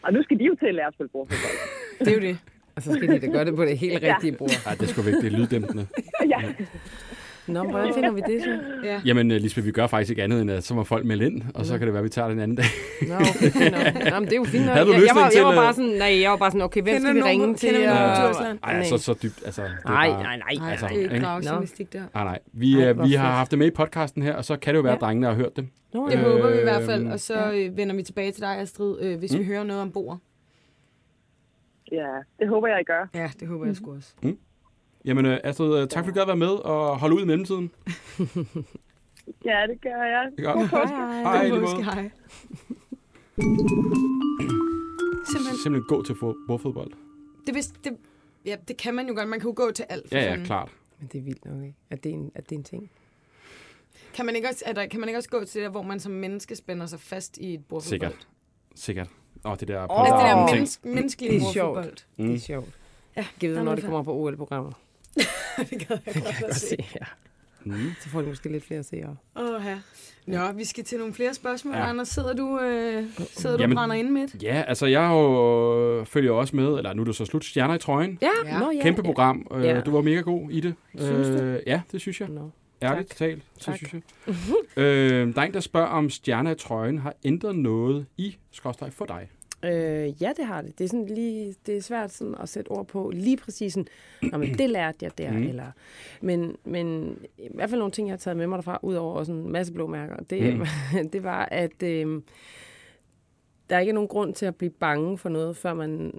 Og 0.02 0.12
nu 0.12 0.22
skal 0.22 0.38
de 0.38 0.44
jo 0.44 0.54
til 0.54 0.66
at 0.66 0.74
lære 0.74 0.86
at 0.86 0.94
spille 0.94 1.08
bordfodbold. 1.08 1.58
Det 1.98 2.08
er 2.08 2.14
jo 2.14 2.20
det. 2.20 2.38
Og 2.76 2.82
så 2.82 2.92
skal 2.94 3.08
de 3.08 3.18
da 3.20 3.26
gøre 3.26 3.44
det 3.44 3.56
på 3.56 3.64
det 3.64 3.78
helt 3.78 4.02
Ja. 4.02 4.14
rigtige 4.14 4.36
bord. 4.38 4.50
Ej, 4.66 4.74
det 4.80 4.88
sgu 4.88 5.02
vigtigt. 5.02 5.22
Det 5.24 5.32
er 5.32 5.38
lyddæmpende. 5.38 5.86
ja. 6.28 6.38
Nå, 7.48 7.62
men 7.62 7.70
hvordan 7.70 7.94
finder 7.94 8.10
vi 8.12 8.20
det 8.20 8.42
så? 8.42 8.58
Ja. 8.84 9.00
Jamen, 9.04 9.30
øh, 9.30 9.40
Lisbeth, 9.40 9.66
vi 9.66 9.72
gør 9.72 9.86
faktisk 9.86 10.10
ikke 10.10 10.22
andet, 10.22 10.40
end 10.42 10.50
at 10.50 10.64
så 10.64 10.74
må 10.74 10.84
folk 10.84 11.06
melde 11.06 11.26
ind, 11.26 11.42
og 11.54 11.66
så 11.66 11.78
kan 11.78 11.86
det 11.86 11.92
være, 11.94 11.98
at 12.00 12.04
vi 12.04 12.08
tager 12.08 12.28
det 12.28 12.34
en 12.34 12.40
anden 12.40 12.56
dag. 12.56 12.64
Nå, 13.08 13.14
okay, 13.14 13.50
fint 13.50 13.72
nok. 13.72 14.12
Nå, 14.12 14.20
men 14.20 14.24
det 14.24 14.32
er 14.32 14.36
jo 14.36 14.44
fint 14.44 14.66
nok. 14.66 14.76
Jeg, 14.76 14.86
lyst 14.86 15.06
jeg, 15.06 15.14
var, 15.14 15.28
til, 15.30 15.36
jeg 15.38 15.44
var 15.46 15.50
øh, 15.52 15.56
bare 15.56 15.74
sådan, 15.74 15.90
nej, 15.90 16.20
jeg 16.20 16.30
var 16.30 16.36
bare 16.36 16.50
sådan, 16.50 16.62
okay, 16.62 16.82
hvem 16.82 17.00
skal 17.02 17.14
vi 17.14 17.22
ringe 17.22 17.38
nogen- 17.38 17.54
til? 17.54 17.68
kender 17.68 17.80
du 17.88 17.94
nogen 17.94 18.16
på 18.16 18.22
og- 18.22 18.32
Djursland? 18.34 18.58
Ej, 18.62 18.72
altså 18.74 18.98
så 18.98 19.14
dybt. 19.22 19.42
Altså, 19.44 19.62
det 19.62 19.70
er 19.84 19.88
Nej, 19.90 20.08
bare- 20.08 20.22
nej, 20.22 20.36
nej. 20.36 20.54
Nej, 20.58 20.70
Altså, 20.70 20.86
det 20.88 20.96
er 20.98 21.00
ikke 21.02 21.20
gravjournalistik 21.26 21.92
der. 21.92 22.02
Nej, 22.14 22.24
nej. 22.24 22.38
Vi, 22.52 22.80
Ej, 22.82 22.88
øh, 22.88 22.96
hvor 22.96 23.06
vi 23.06 23.12
har 23.14 23.30
haft 23.30 23.50
det 23.50 23.58
med 23.58 23.66
i 23.66 23.70
podcasten 23.70 24.22
her, 24.22 24.34
og 24.34 24.44
så 24.44 24.56
kan 24.56 24.74
det 24.74 24.78
jo 24.78 24.82
være, 24.82 24.92
at 24.92 25.00
Ja. 25.02 25.06
drengene 25.06 25.26
har 25.26 25.34
hørt 25.34 25.56
det. 25.56 25.68
Det 25.92 26.18
håber 26.18 26.50
vi 26.50 26.58
i 26.58 26.62
hvert 26.62 26.82
fald, 26.82 27.02
Øhm, 27.02 27.10
og 27.12 27.20
så 27.20 27.52
øh, 27.52 27.76
vender 27.76 27.94
vi 27.94 28.02
tilbage 28.02 28.32
til 28.32 28.42
dig, 28.42 28.58
Astrid, 28.58 28.96
øh, 29.00 29.18
hvis 29.18 29.38
vi 29.38 29.44
hører 29.44 29.64
noget 29.64 29.82
om 29.82 29.90
bord. 29.92 30.18
ja, 31.92 32.06
det 32.38 32.48
håber 32.48 32.68
jeg, 32.68 32.80
I 32.80 32.84
gør. 32.84 33.08
Ja, 33.14 33.30
det 33.40 33.48
håber 33.48 33.66
jeg 33.66 33.76
sgu 33.76 33.94
også. 33.96 34.14
Jamen, 35.04 35.26
øh, 35.26 35.38
Astrid, 35.44 35.78
øh, 35.82 35.88
tak 35.88 36.04
fordi 36.04 36.14
du 36.14 36.20
gad 36.20 36.26
være 36.26 36.36
med, 36.36 36.46
og 36.48 36.98
hold 37.00 37.12
ud 37.12 37.22
i 37.22 37.26
mellemtiden. 37.26 37.70
Ja, 39.44 39.66
det 39.68 39.80
gør 39.80 40.02
jeg. 40.04 40.30
Det 40.38 40.46
er 40.46 40.52
godt. 40.52 40.70
God 40.70 40.80
påske. 40.80 40.96
Hej. 40.96 41.22
Hej, 41.22 41.48
God 41.48 41.60
påske, 41.60 41.82
hej. 41.84 42.10
Simpelthen, 45.30 45.58
Simpelthen 45.62 45.84
gå 45.88 46.02
til 46.02 46.12
fo- 46.12 46.46
bordfodbold. 46.46 46.90
det, 47.46 47.54
vidste, 47.54 47.74
det, 47.84 47.96
ja, 48.44 48.56
det 48.68 48.76
kan 48.76 48.94
man 48.94 49.08
jo 49.08 49.14
godt. 49.16 49.28
Man 49.28 49.40
kan 49.40 49.48
jo 49.50 49.54
gå 49.56 49.70
til 49.70 49.84
alt. 49.88 50.08
For 50.08 50.16
Ja, 50.16 50.34
ja, 50.34 50.44
klart. 50.44 50.68
Men 51.00 51.08
det 51.12 51.18
er 51.18 51.22
vildt 51.22 51.44
nok, 51.44 51.62
ikke? 51.62 51.74
At 51.90 52.04
det 52.04 52.10
er 52.10 52.14
en, 52.14 52.30
at 52.34 52.50
det 52.50 52.54
er 52.54 52.58
en 52.58 52.64
ting. 52.64 52.90
Kan 54.14 54.26
man, 54.26 54.36
ikke 54.36 54.48
også, 54.48 54.62
er 54.66 54.72
der, 54.72 54.86
kan 54.86 55.00
man 55.00 55.08
ikke 55.08 55.18
også 55.18 55.28
gå 55.28 55.38
til 55.44 55.54
det 55.60 55.62
der, 55.64 55.68
hvor 55.70 55.82
man 55.82 56.00
som 56.00 56.12
menneske 56.12 56.56
spænder 56.56 56.86
sig 56.86 57.00
fast 57.00 57.38
i 57.38 57.54
et 57.54 57.64
bordfodbold? 57.66 57.88
Sikkert. 57.88 58.28
Sikkert. 58.74 59.08
Åh, 59.44 59.56
det 59.60 59.68
der... 59.68 59.90
Åh, 59.90 60.00
Altså 60.00 60.14
det 60.16 60.24
der 60.24 60.54
menneske, 60.54 60.88
menneskelige 60.88 61.32
Det 61.40 61.42
er 61.48 61.52
sjovt. 61.52 61.74
bordfodbold. 61.74 61.98
Mm. 62.16 62.26
Det 62.26 62.34
er 62.34 62.38
sjovt. 62.38 62.68
Ja, 63.16 63.26
Giv 63.40 63.48
der 63.48 63.54
det, 63.54 63.60
er 63.60 63.64
når 63.64 63.74
det 63.74 63.84
kommer 63.84 64.02
på 64.02 64.14
OL-programmer. 64.14 64.72
det 65.70 65.88
gad 65.88 65.98
jeg 66.06 66.14
godt 66.14 66.44
at 66.50 66.56
se. 66.56 66.68
Se, 66.68 66.76
ja. 67.00 67.06
Mm. 67.66 67.90
Så 68.00 68.08
får 68.08 68.20
de 68.20 68.26
måske 68.26 68.48
lidt 68.52 68.64
flere 68.64 68.82
seere. 68.82 69.16
Åh, 69.36 69.62
ja. 69.66 69.78
Nå, 70.26 70.52
vi 70.52 70.64
skal 70.64 70.84
til 70.84 70.98
nogle 70.98 71.14
flere 71.14 71.34
spørgsmål. 71.34 71.74
Ja. 71.74 71.80
Ja. 71.80 71.88
Anders, 71.88 72.08
sidder 72.08 72.32
du, 72.34 72.60
øh, 72.60 73.04
sidder 73.18 73.56
du 73.56 73.62
Jamen- 73.62 73.78
og 73.78 73.80
brænder 73.80 73.96
ind 73.96 74.10
midt? 74.10 74.42
Ja, 74.42 74.64
altså 74.68 74.86
jeg 74.86 75.00
har 75.06 75.14
jo, 75.14 76.00
øh, 76.00 76.06
følger 76.06 76.30
jo 76.32 76.38
også 76.38 76.56
med, 76.56 76.66
eller 76.66 76.92
nu 76.92 77.02
er 77.02 77.06
det 77.06 77.16
så 77.16 77.24
slut, 77.24 77.44
Stjerner 77.44 77.74
i 77.74 77.78
trøjen. 77.78 78.18
Ja, 78.22 78.28
Ja. 78.44 78.58
Nå, 78.58 78.70
ja. 78.70 78.82
Kæmpe 78.82 79.02
program. 79.02 79.46
Øh, 79.54 79.64
Ja. 79.64 79.80
Du 79.80 79.90
var 79.90 80.00
mega 80.00 80.20
god 80.20 80.50
i 80.50 80.60
det. 80.60 80.74
Synes 80.98 81.28
du? 81.28 81.34
Øh, 81.44 81.60
ja, 81.66 81.80
det 81.92 82.00
synes 82.00 82.20
jeg. 82.20 82.28
Nå. 82.28 82.50
Ærligt 82.82 83.08
Tak. 83.08 83.16
talt, 83.16 83.42
så 83.58 83.64
Tak. 83.64 83.76
synes 83.76 83.92
jeg. 83.92 84.02
øh, 84.76 85.34
der 85.34 85.40
er 85.42 85.46
en, 85.46 85.54
der 85.54 85.60
spørger, 85.60 85.86
om 85.88 86.10
Stjerner 86.10 86.50
i 86.50 86.54
trøjen 86.54 86.98
har 86.98 87.14
ændret 87.24 87.56
noget 87.56 88.06
i 88.16 88.36
skråstreg 88.52 88.92
for 88.92 89.04
dig. 89.04 89.28
Øh, 89.64 90.22
ja, 90.22 90.32
det 90.36 90.46
har 90.46 90.62
det. 90.62 90.78
Det 90.78 90.84
er, 90.84 90.88
sådan 90.88 91.06
lige, 91.06 91.54
det 91.66 91.76
er 91.76 91.80
svært 91.80 92.12
sådan 92.12 92.34
at 92.40 92.48
sætte 92.48 92.68
ord 92.68 92.86
på 92.86 93.10
lige 93.14 93.36
præcis 93.36 93.72
sådan, 93.72 93.86
Nå, 94.32 94.38
men 94.38 94.58
det 94.58 94.70
lærte 94.70 94.98
jeg 95.02 95.18
der. 95.18 95.30
Mm. 95.30 95.42
Eller, 95.42 95.70
men, 96.20 96.56
men 96.64 97.18
i 97.38 97.48
hvert 97.54 97.70
fald 97.70 97.78
nogle 97.78 97.92
ting, 97.92 98.08
jeg 98.08 98.12
har 98.12 98.18
taget 98.18 98.36
med 98.36 98.46
mig 98.46 98.56
derfra, 98.56 98.78
ud 98.82 98.94
over 98.94 99.14
også 99.14 99.32
en 99.32 99.52
masse 99.52 99.72
blå 99.72 99.86
mærker, 99.86 100.16
det, 100.16 100.56
mm. 100.56 100.66
det 101.12 101.22
var, 101.22 101.48
at 101.50 101.82
øh, 101.82 102.22
der 103.70 103.76
er 103.76 103.80
ikke 103.80 103.92
nogen 103.92 104.08
grund 104.08 104.34
til 104.34 104.46
at 104.46 104.56
blive 104.56 104.70
bange 104.70 105.18
for 105.18 105.28
noget, 105.28 105.56
før 105.56 105.74
man 105.74 106.12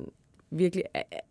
virkelig 0.52 0.84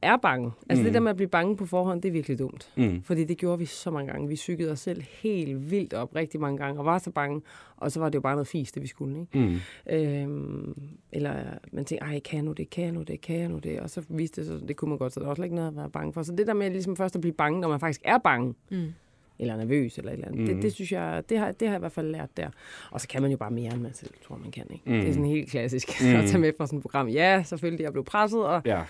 er, 0.02 0.16
bange. 0.16 0.50
Altså 0.68 0.80
Mm. 0.82 0.84
det 0.84 0.94
der 0.94 1.00
med 1.00 1.10
at 1.10 1.16
blive 1.16 1.28
bange 1.28 1.56
på 1.56 1.66
forhånd, 1.66 2.02
det 2.02 2.08
er 2.08 2.12
virkelig 2.12 2.38
dumt. 2.38 2.72
Mm. 2.76 3.02
Fordi 3.02 3.24
det 3.24 3.38
gjorde 3.38 3.58
vi 3.58 3.66
så 3.66 3.90
mange 3.90 4.12
gange. 4.12 4.28
Vi 4.28 4.36
cyklede 4.36 4.72
os 4.72 4.80
selv 4.80 5.02
helt 5.22 5.70
vildt 5.70 5.94
op 5.94 6.14
rigtig 6.14 6.40
mange 6.40 6.58
gange, 6.58 6.80
og 6.80 6.84
var 6.84 6.98
så 6.98 7.10
bange. 7.10 7.42
Og 7.76 7.92
så 7.92 8.00
var 8.00 8.08
det 8.08 8.14
jo 8.14 8.20
bare 8.20 8.34
noget 8.34 8.46
fis, 8.48 8.72
det 8.72 8.82
vi 8.82 8.86
skulle. 8.86 9.20
Ikke? 9.20 9.38
Mm. 9.38 9.56
Øhm, 9.90 10.74
eller 11.12 11.44
man 11.72 11.84
tænker, 11.84 12.04
ej, 12.06 12.20
kan 12.20 12.36
jeg 12.36 12.44
nu 12.44 12.52
det, 12.52 12.70
kan 12.70 12.84
jeg 12.84 12.92
nu 12.92 13.02
det, 13.02 13.20
kan 13.20 13.38
jeg 13.38 13.48
nu 13.48 13.58
det? 13.58 13.80
Og 13.80 13.90
så 13.90 14.02
viste 14.08 14.40
det 14.40 14.48
sig, 14.60 14.68
det 14.68 14.76
kunne 14.76 14.88
man 14.88 14.98
godt, 14.98 15.12
så 15.12 15.20
der 15.20 15.26
var 15.26 15.34
slet 15.34 15.44
ikke 15.44 15.54
noget 15.56 15.68
at 15.68 15.76
være 15.76 15.90
bange 15.90 16.12
for. 16.12 16.22
Så 16.22 16.32
det 16.32 16.46
der 16.46 16.54
med 16.54 16.70
ligesom 16.70 16.96
først 16.96 17.14
at 17.14 17.20
blive 17.20 17.34
bange, 17.34 17.60
når 17.60 17.68
man 17.68 17.80
faktisk 17.80 18.00
er 18.04 18.18
bange, 18.18 18.54
Mm. 18.70 18.92
Eller 19.38 19.56
nervøs, 19.56 19.98
eller 19.98 20.10
et 20.10 20.14
eller 20.14 20.26
andet, 20.28 20.40
mm. 20.40 20.46
Mhm. 20.46 20.54
det, 20.54 20.62
det 20.62 20.72
synes 20.72 20.92
jeg, 20.92 21.22
det 21.28 21.38
har, 21.38 21.52
det 21.52 21.68
har 21.68 21.72
jeg 21.74 21.78
i 21.78 21.80
hvert 21.80 21.92
fald 21.92 22.10
lært 22.10 22.36
der. 22.36 22.48
Og 22.90 23.00
så 23.00 23.08
kan 23.08 23.22
man 23.22 23.30
jo 23.30 23.36
bare 23.36 23.50
mere, 23.50 23.72
end 23.72 23.80
man 23.82 23.94
selv 23.94 24.10
tror, 24.26 24.36
man 24.36 24.50
kan. 24.50 24.66
Ikke? 24.70 24.82
Mm. 24.86 24.92
Det 24.92 25.08
er 25.08 25.12
sådan 25.12 25.26
helt 25.28 25.50
klassisk 25.50 25.88
Mm. 26.02 26.14
at 26.16 26.24
tage 26.28 26.38
med 26.38 26.52
fra 26.58 26.66
sådan 26.66 26.76
et 26.78 26.82
program. 26.82 27.08
Ja, 27.08 27.42
selvfølgelig, 27.46 27.84
jeg 27.84 27.92
blev 27.92 28.04
presset, 28.04 28.44
og 28.46 28.62
Ja. 28.64 28.82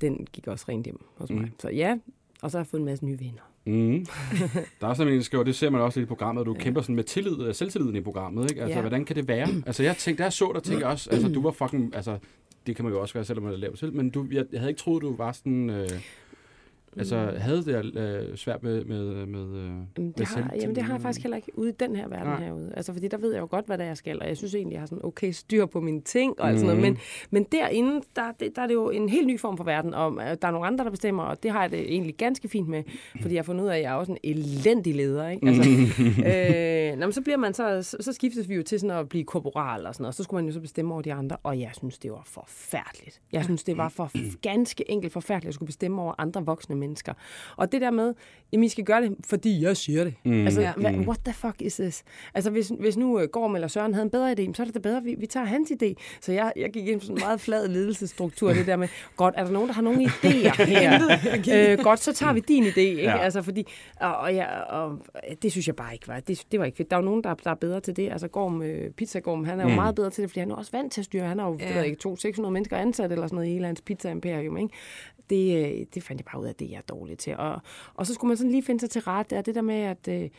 den 0.00 0.26
gik 0.32 0.46
også 0.46 0.64
rent 0.68 0.84
hjem 0.84 1.04
hos 1.16 1.30
Mm. 1.30 1.36
mig. 1.36 1.50
Så 1.60 1.68
ja, 1.70 1.96
og 2.42 2.50
så 2.50 2.58
har 2.58 2.62
jeg 2.62 2.66
fået 2.66 2.80
en 2.80 2.84
masse 2.86 3.04
nye 3.06 3.18
venner. 3.20 3.42
Mm. 3.66 4.06
Der 4.80 4.86
er 4.86 4.86
også 4.86 5.02
en, 5.02 5.08
der 5.08 5.20
skriver, 5.20 5.44
det 5.44 5.54
ser 5.56 5.70
man 5.70 5.80
også 5.80 6.00
lidt 6.00 6.06
i 6.06 6.08
programmet, 6.08 6.40
at 6.40 6.46
du 6.46 6.52
ja. 6.54 6.60
kæmper 6.60 6.80
sådan 6.80 6.96
med 6.96 7.04
tillid, 7.04 7.42
øh, 7.42 7.54
selvtilliden 7.54 7.96
i 7.96 8.00
programmet. 8.00 8.50
Ikke? 8.50 8.62
Altså, 8.62 8.74
ja. 8.74 8.80
Hvordan 8.80 9.04
kan 9.04 9.16
det 9.16 9.28
være? 9.28 9.48
Altså, 9.66 9.82
jeg 9.82 9.96
tænkte, 9.96 10.24
der 10.24 10.30
så 10.30 10.50
der 10.54 10.60
tænkte 10.60 10.84
jeg 10.84 10.92
også, 10.92 11.10
altså, 11.10 11.28
du 11.28 11.42
var 11.42 11.50
fucking, 11.50 11.96
altså, 11.96 12.18
det 12.66 12.76
kan 12.76 12.84
man 12.84 12.94
jo 12.94 13.00
også 13.00 13.14
være, 13.14 13.24
selvom 13.24 13.44
man 13.44 13.52
er 13.52 13.56
lavet 13.56 13.78
selv, 13.78 13.92
men 13.94 14.10
du, 14.10 14.26
jeg, 14.32 14.44
jeg 14.52 14.60
havde 14.60 14.70
ikke 14.70 14.78
troet, 14.80 15.02
du 15.02 15.16
var 15.16 15.32
sådan, 15.32 15.70
øh, 15.70 15.88
altså, 16.98 17.32
havde 17.38 17.64
det 17.64 17.96
øh, 17.96 18.36
svært 18.36 18.62
med, 18.62 18.84
med, 18.84 19.26
med, 19.26 19.40
øh, 19.40 19.64
Jamen, 19.64 19.86
med 19.96 20.12
det, 20.12 20.26
har, 20.26 20.52
jamen, 20.60 20.76
det 20.76 20.82
har 20.82 20.94
jeg 20.94 21.00
faktisk 21.00 21.22
heller 21.22 21.36
ikke 21.36 21.58
ude 21.58 21.68
i 21.68 21.72
den 21.72 21.96
her 21.96 22.08
verden 22.08 22.26
Nej. 22.26 22.44
herude. 22.44 22.72
Altså, 22.76 22.92
fordi 22.92 23.08
der 23.08 23.16
ved 23.16 23.32
jeg 23.32 23.40
jo 23.40 23.48
godt, 23.50 23.66
hvad 23.66 23.78
det 23.78 23.84
er, 23.84 23.88
jeg 23.88 23.96
skal, 23.96 24.20
og 24.20 24.28
jeg 24.28 24.36
synes 24.36 24.54
egentlig, 24.54 24.72
jeg 24.72 24.80
har 24.80 24.86
sådan 24.86 25.04
okay 25.04 25.30
styr 25.30 25.66
på 25.66 25.80
mine 25.80 26.00
ting 26.00 26.40
og 26.40 26.48
alt 26.48 26.58
sådan 26.60 26.76
noget. 26.76 26.90
Mhm. 26.90 26.98
Men, 27.30 27.42
men 27.42 27.46
derinde, 27.52 28.00
der, 28.16 28.32
det, 28.40 28.56
der 28.56 28.62
er 28.62 28.66
det 28.66 28.74
jo 28.74 28.90
en 28.90 29.08
helt 29.08 29.26
ny 29.26 29.40
form 29.40 29.56
for 29.56 29.64
verden, 29.64 29.94
og 29.94 30.12
øh, 30.12 30.36
der 30.42 30.48
er 30.48 30.50
nogle 30.50 30.66
andre, 30.66 30.84
der 30.84 30.90
bestemmer, 30.90 31.22
og 31.22 31.42
det 31.42 31.50
har 31.50 31.60
jeg 31.60 31.70
det 31.70 31.80
egentlig 31.80 32.14
ganske 32.14 32.48
fint 32.48 32.68
med, 32.68 32.82
fordi 33.20 33.34
jeg 33.34 33.38
har 33.38 33.44
fundet 33.44 33.64
ud 33.64 33.68
af, 33.68 33.76
at 33.76 33.82
jeg 33.82 33.90
er 33.92 33.96
også 33.96 34.12
en 34.12 34.18
elendig 34.24 34.94
leder. 34.94 35.28
Ikke? 35.28 35.46
Altså, 35.48 35.62
øh, 36.92 36.98
nå, 36.98 37.06
men 37.06 37.12
så 37.12 37.22
bliver 37.22 37.36
man 37.36 37.54
så, 37.54 37.82
så, 37.82 37.96
så 38.00 38.12
skiftes 38.12 38.48
vi 38.48 38.54
jo 38.54 38.62
til 38.62 38.80
sådan 38.80 38.96
at 38.96 39.08
blive 39.08 39.24
korporal 39.24 39.86
og 39.86 39.94
sådan 39.94 40.02
noget, 40.02 40.10
og 40.10 40.14
så 40.14 40.22
skulle 40.22 40.42
man 40.42 40.46
jo 40.46 40.52
så 40.52 40.60
bestemme 40.60 40.92
over 40.92 41.02
de 41.02 41.12
andre, 41.12 41.36
og 41.42 41.60
jeg 41.60 41.70
synes, 41.72 41.98
det 41.98 42.10
var 42.10 42.22
forfærdeligt. 42.24 43.20
Jeg 43.32 43.44
synes, 43.44 43.64
det 43.64 43.76
var 43.76 43.88
for 43.88 44.10
ganske 44.40 44.90
enkelt 44.90 45.12
forfærdeligt 45.12 45.48
at 45.48 45.54
skulle 45.54 45.66
bestemme 45.66 46.02
over 46.02 46.14
andre 46.18 46.44
voksne 46.44 46.76
mennesker 46.76 46.85
mennesker. 46.86 47.12
Og 47.56 47.72
det 47.72 47.80
der 47.80 47.90
med, 47.90 48.14
jamen 48.52 48.64
I 48.64 48.68
skal 48.68 48.84
gøre 48.84 49.02
det, 49.02 49.16
fordi 49.26 49.62
jeg 49.62 49.76
siger 49.76 50.04
det. 50.04 50.14
Mm. 50.24 50.44
Altså, 50.44 50.60
Ja. 50.60 50.72
ja. 50.82 50.90
what 50.90 51.18
the 51.24 51.34
fuck 51.34 51.54
is 51.60 51.74
this? 51.76 52.04
Altså, 52.34 52.50
hvis, 52.50 52.72
hvis 52.80 52.96
nu 52.96 53.16
uh, 53.16 53.22
Gorm 53.32 53.54
eller 53.54 53.68
Søren 53.68 53.94
havde 53.94 54.04
en 54.04 54.10
bedre 54.10 54.32
idé, 54.32 54.54
så 54.54 54.62
er 54.62 54.64
det 54.64 54.74
da 54.74 54.78
bedre, 54.80 55.02
vi, 55.02 55.14
vi 55.18 55.26
tager 55.26 55.46
hans 55.46 55.72
idé. 55.82 55.94
Så 56.20 56.32
jeg, 56.32 56.52
jeg 56.56 56.70
gik 56.72 56.88
ind 56.88 57.00
på 57.00 57.06
sådan 57.06 57.16
en 57.16 57.22
meget 57.24 57.40
flad 57.40 57.68
ledelsesstruktur, 57.68 58.52
det 58.52 58.66
der 58.66 58.76
med, 58.76 58.88
godt, 59.16 59.34
er 59.36 59.44
der 59.44 59.50
nogen, 59.52 59.68
der 59.68 59.74
har 59.74 59.82
nogle 59.82 60.04
idéer 60.04 60.62
her? 60.72 61.72
øh, 61.72 61.78
godt, 61.78 62.00
så 62.00 62.12
tager 62.12 62.32
vi 62.32 62.40
din 62.40 62.64
idé, 62.64 62.80
ikke? 62.80 63.02
Ja. 63.02 63.18
Altså, 63.18 63.42
fordi, 63.42 63.66
og, 64.00 64.16
og, 64.16 64.34
ja, 64.34 64.60
og, 64.60 64.98
det 65.42 65.52
synes 65.52 65.66
jeg 65.66 65.76
bare 65.76 65.92
ikke 65.94 66.08
var, 66.08 66.20
det, 66.20 66.42
det 66.52 66.60
var 66.60 66.66
ikke 66.66 66.76
fedt. 66.76 66.90
Der 66.90 66.96
er 66.96 67.00
jo 67.00 67.04
nogen, 67.04 67.24
der, 67.24 67.34
der 67.34 67.50
er 67.50 67.54
bedre 67.54 67.80
til 67.80 67.96
det. 67.96 68.10
Altså, 68.12 68.28
Gorm, 68.28 68.62
øh, 68.62 68.90
Pizzagorm, 68.90 69.44
han 69.44 69.58
er 69.60 69.64
jo 69.64 69.68
mm. 69.68 69.74
meget 69.74 69.94
bedre 69.94 70.10
til 70.10 70.22
det, 70.22 70.30
fordi 70.30 70.40
han 70.40 70.50
er 70.50 70.54
også 70.54 70.72
vant 70.72 70.92
til 70.92 71.00
at 71.00 71.04
styre. 71.04 71.22
Han 71.24 71.38
har 71.38 71.46
jo, 71.48 71.56
Ja. 71.60 71.66
ved 71.68 71.74
jeg 71.76 71.86
ikke, 71.86 71.98
to 71.98 72.16
600 72.16 72.52
mennesker 72.52 72.76
ansat 72.76 73.12
eller 73.12 73.26
sådan 73.26 73.34
noget 73.36 73.48
i 73.48 73.52
hele 73.52 73.66
hans 73.66 73.80
pizza-imperium, 73.80 74.56
ikke? 74.56 74.74
Det, 75.30 75.56
øh, 75.56 75.86
det 75.94 76.02
fandt 76.02 76.20
jeg 76.20 76.26
bare 76.32 76.40
ud 76.40 76.46
af, 76.46 76.50
at 76.50 76.58
det 76.58 76.66
er 76.66 76.70
jeg 76.70 76.88
dårlig 76.88 77.18
til. 77.18 77.36
Og, 77.36 77.60
og 77.94 78.06
så 78.06 78.14
skulle 78.14 78.28
man 78.28 78.36
sådan 78.36 78.50
lige 78.50 78.62
finde 78.62 78.80
sig 78.80 78.90
til 78.90 79.02
rette, 79.02 79.38
og 79.38 79.46
det 79.46 79.54
der 79.54 79.62
med, 79.62 79.80
at... 79.80 80.08
Øh, 80.08 80.30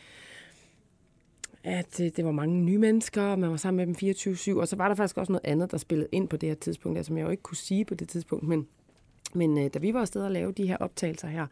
at 1.64 2.00
øh, 2.00 2.10
det 2.16 2.24
var 2.24 2.32
mange 2.32 2.54
nye 2.54 2.78
mennesker, 2.78 3.22
og 3.22 3.38
man 3.38 3.50
var 3.50 3.56
sammen 3.56 3.88
med 3.88 3.94
dem 3.94 4.10
24-7, 4.56 4.60
og 4.60 4.68
så 4.68 4.76
var 4.76 4.88
der 4.88 4.94
faktisk 4.94 5.16
også 5.18 5.32
noget 5.32 5.46
andet, 5.46 5.70
der 5.70 5.78
spillede 5.78 6.08
ind 6.12 6.28
på 6.28 6.36
det 6.36 6.48
her 6.48 6.56
tidspunkt, 6.56 6.98
altså, 6.98 7.08
som 7.08 7.18
jeg 7.18 7.24
jo 7.24 7.30
ikke 7.30 7.42
kunne 7.42 7.56
sige 7.56 7.84
på 7.84 7.94
det 7.94 8.08
tidspunkt, 8.08 8.48
men 8.48 8.66
men 9.34 9.58
øh, 9.58 9.70
da 9.74 9.78
vi 9.78 9.94
var 9.94 10.00
afsted 10.00 10.22
og 10.22 10.30
lave 10.30 10.52
de 10.52 10.66
her 10.66 10.76
optagelser 10.76 11.28
her, 11.28 11.46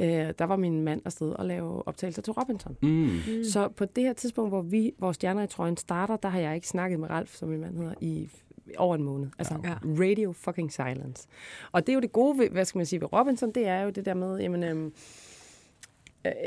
øh, 0.00 0.34
der 0.38 0.44
var 0.44 0.56
min 0.56 0.82
mand 0.82 1.02
afsted 1.04 1.30
og 1.30 1.46
lave 1.46 1.88
optagelser 1.88 2.22
til 2.22 2.32
Robinson. 2.32 2.76
Mm. 2.82 2.88
Mm. 2.88 3.44
Så 3.44 3.68
på 3.68 3.84
det 3.84 4.04
her 4.04 4.12
tidspunkt, 4.12 4.50
hvor 4.50 4.62
vi, 4.62 4.92
vores 4.98 5.14
stjerner 5.14 5.42
i 5.42 5.46
trøjen 5.46 5.76
starter, 5.76 6.16
der 6.16 6.28
har 6.28 6.40
jeg 6.40 6.54
ikke 6.54 6.68
snakket 6.68 7.00
med 7.00 7.10
Ralf, 7.10 7.34
som 7.34 7.48
min 7.48 7.60
mand 7.60 7.76
hedder, 7.76 7.94
i 8.00 8.28
over 8.78 8.94
en 8.94 9.02
måned. 9.02 9.28
Altså 9.38 9.54
Ja. 9.64 9.74
radio 9.84 10.32
fucking 10.32 10.72
silence. 10.72 11.28
Og 11.72 11.86
det 11.86 11.92
er 11.92 11.94
jo 11.94 12.00
det 12.00 12.12
gode, 12.12 12.38
ved, 12.38 12.48
hvad 12.50 12.64
skal 12.64 12.78
man 12.78 12.86
sige, 12.86 13.00
ved 13.00 13.12
Robinson, 13.12 13.52
det 13.52 13.66
er 13.66 13.80
jo 13.82 13.90
det 13.90 14.04
der 14.04 14.14
med, 14.14 14.38
jamen, 14.40 14.62
øhm, 14.64 14.86
øh, 14.86 14.90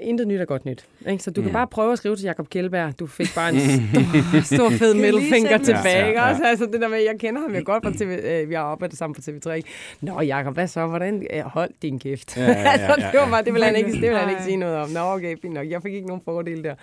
intet 0.01 0.27
nyt 0.27 0.41
er 0.41 0.45
godt 0.45 0.65
nyt. 0.65 0.85
Ikke? 1.07 1.23
Så 1.23 1.31
du 1.31 1.41
kan 1.41 1.51
bare 1.51 1.67
prøve 1.67 1.91
at 1.91 1.97
skrive 1.97 2.15
til 2.15 2.23
Jakob 2.23 2.49
Kjellberg. 2.49 2.99
Du 2.99 3.07
fik 3.07 3.27
bare 3.35 3.53
en 3.53 3.59
stor, 3.59 4.55
stor 4.55 4.69
fed 4.69 4.93
middelfinger 4.93 5.57
tilbage. 5.57 6.05
Ja, 6.05 6.07
ja, 6.07 6.11
ja. 6.11 6.29
Også, 6.29 6.43
altså 6.43 6.65
det 6.65 6.81
der 6.81 6.87
med, 6.87 6.97
jeg 6.97 7.15
kender 7.19 7.41
ham 7.41 7.55
jo 7.55 7.61
godt 7.65 7.83
fra 7.83 7.91
TV, 7.91 8.19
øh, 8.23 8.49
vi 8.49 8.53
har 8.53 8.61
arbejdet 8.61 8.97
sammen 8.97 9.15
på 9.15 9.21
TV3. 9.21 9.51
ikke? 9.51 9.69
Nå 10.01 10.21
Jakob, 10.21 10.53
hvad 10.53 10.67
så? 10.67 10.87
Hvordan? 10.87 11.27
Øh, 11.33 11.41
hold 11.41 11.71
din 11.81 11.99
kæft. 11.99 12.37
Ja, 12.37 12.43
ja, 12.43 12.49
ja, 12.49 12.71
altså, 12.71 12.95
det 12.95 13.19
var 13.19 13.25
ja. 13.25 13.29
bare, 13.29 13.43
det 13.43 13.53
vil 13.53 13.63
han 13.63 13.75
ikke, 13.75 13.91
det 13.91 14.01
vil 14.01 14.17
han 14.17 14.29
ikke 14.29 14.43
sige 14.43 14.57
noget 14.57 14.77
om. 14.77 14.89
Nå, 14.89 14.99
okay, 14.99 15.37
fint 15.41 15.53
nok. 15.53 15.69
Jeg 15.69 15.81
fik 15.81 15.93
ikke 15.93 16.07
nogen 16.07 16.21
fordele 16.25 16.63
der. 16.63 16.75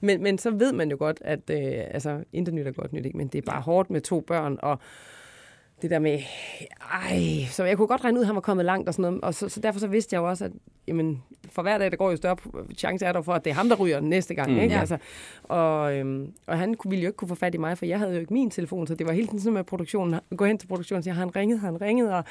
Men, 0.00 0.22
men 0.22 0.38
så 0.38 0.50
ved 0.50 0.72
man 0.72 0.90
jo 0.90 0.96
godt, 0.98 1.18
at 1.20 1.50
øh, 1.50 1.58
altså, 1.90 2.18
intet 2.32 2.54
nyt 2.54 2.66
er 2.66 2.72
godt 2.72 2.92
nyt, 2.92 3.06
ikke? 3.06 3.18
men 3.18 3.28
det 3.28 3.38
er 3.38 3.52
bare 3.52 3.60
hårdt 3.60 3.90
med 3.90 4.00
to 4.00 4.20
børn, 4.20 4.58
og 4.62 4.80
det 5.82 5.90
der 5.90 5.98
med, 5.98 6.18
ej, 6.92 7.20
så 7.50 7.64
jeg 7.64 7.76
kunne 7.76 7.86
godt 7.88 8.04
regne 8.04 8.18
ud, 8.18 8.22
at 8.22 8.26
han 8.26 8.34
var 8.34 8.40
kommet 8.40 8.66
langt 8.66 8.88
og 8.88 8.94
sådan 8.94 9.02
noget, 9.02 9.20
og 9.24 9.34
så, 9.34 9.48
så 9.48 9.60
derfor 9.60 9.80
så 9.80 9.86
vidste 9.86 10.14
jeg 10.14 10.20
jo 10.20 10.28
også, 10.28 10.44
at 10.44 10.50
jamen, 10.88 11.22
for 11.50 11.62
hver 11.62 11.78
dag, 11.78 11.90
der 11.90 11.96
går 11.96 12.10
jo 12.10 12.16
større 12.16 12.36
chance 12.76 13.04
er 13.06 13.12
der 13.12 13.22
for, 13.22 13.32
at 13.32 13.44
det 13.44 13.50
er 13.50 13.54
ham, 13.54 13.68
der 13.68 13.76
ryger 13.76 14.00
næste 14.00 14.34
gang. 14.34 14.52
Mm. 14.52 14.58
Ikke? 14.60 14.74
Ja. 14.74 14.80
Altså, 14.80 14.98
og, 15.42 15.96
øhm, 15.96 16.32
og 16.46 16.58
han 16.58 16.74
kunne- 16.74 16.90
ville 16.90 17.02
jo 17.02 17.08
ikke 17.08 17.16
kunne 17.16 17.28
få 17.28 17.34
fat 17.34 17.54
i 17.54 17.58
mig, 17.58 17.78
for 17.78 17.86
jeg 17.86 17.98
havde 17.98 18.12
jo 18.14 18.20
ikke 18.20 18.32
min 18.34 18.50
telefon, 18.50 18.86
så 18.86 18.94
det 18.94 19.06
var 19.06 19.12
hele 19.12 19.26
tiden 19.26 19.40
sådan 19.40 19.54
med 19.54 19.64
produktionen. 19.64 20.20
Gå 20.36 20.44
hen 20.44 20.58
til 20.58 20.66
produktionen 20.66 20.98
og 20.98 21.04
sige, 21.04 21.14
han 21.14 21.36
ringet, 21.36 21.60
har 21.60 21.70
han 21.70 21.80
ringet, 21.80 22.12
og, 22.12 22.24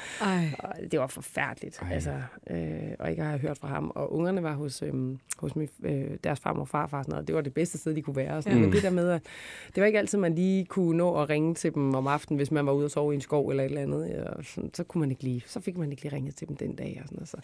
og 0.58 0.74
det 0.92 1.00
var 1.00 1.06
forfærdeligt, 1.06 1.78
Ej. 1.82 1.92
altså, 1.94 2.12
øh, 2.50 2.58
og 2.98 3.10
ikke 3.10 3.22
har 3.22 3.30
jeg 3.30 3.38
hørt 3.40 3.58
fra 3.58 3.68
ham. 3.68 3.92
Og 3.94 4.12
ungerne 4.14 4.42
var 4.42 4.54
hos, 4.54 4.82
øhm, 4.82 5.18
hos 5.38 5.56
min, 5.56 5.68
øh, 5.82 6.04
deres 6.24 6.40
farmor 6.40 6.60
og 6.60 6.68
farfar, 6.68 6.98
og 6.98 7.04
sådan 7.04 7.12
noget. 7.12 7.26
det 7.26 7.34
var 7.34 7.40
det 7.40 7.54
bedste 7.54 7.78
sted, 7.78 7.94
de 7.94 8.02
kunne 8.02 8.16
være. 8.16 8.36
Og 8.36 8.42
sådan. 8.42 8.58
Ja. 8.58 8.64
Men 8.64 8.72
det 8.72 8.82
der 8.82 8.90
med, 8.90 9.10
at 9.10 9.22
det 9.74 9.80
var 9.80 9.86
ikke 9.86 9.98
altid, 9.98 10.18
man 10.18 10.34
lige 10.34 10.64
kunne 10.64 10.96
nå 10.98 11.20
at 11.22 11.28
ringe 11.30 11.54
til 11.54 11.74
dem 11.74 11.94
om 11.94 12.06
aftenen, 12.06 12.36
hvis 12.36 12.50
man 12.50 12.66
var 12.66 12.72
ude 12.72 12.84
og 12.84 12.90
sove 12.90 13.12
i 13.12 13.14
en 13.14 13.20
skov 13.20 13.37
eller 13.50 13.62
et 13.64 13.68
eller 13.68 13.82
andet. 13.82 14.08
Ja, 14.08 14.22
og 14.22 14.44
sådan, 14.44 14.70
så 14.74 14.84
kunne 14.84 15.00
man 15.00 15.10
ikke 15.10 15.22
lige, 15.22 15.42
så 15.46 15.60
fik 15.60 15.76
man 15.78 15.90
ikke 15.90 16.02
lige 16.02 16.16
ringet 16.16 16.34
til 16.36 16.48
dem 16.48 16.56
den 16.56 16.74
dag. 16.74 16.98
Og 17.02 17.08
sådan 17.08 17.16
noget. 17.16 17.28
Så 17.28 17.36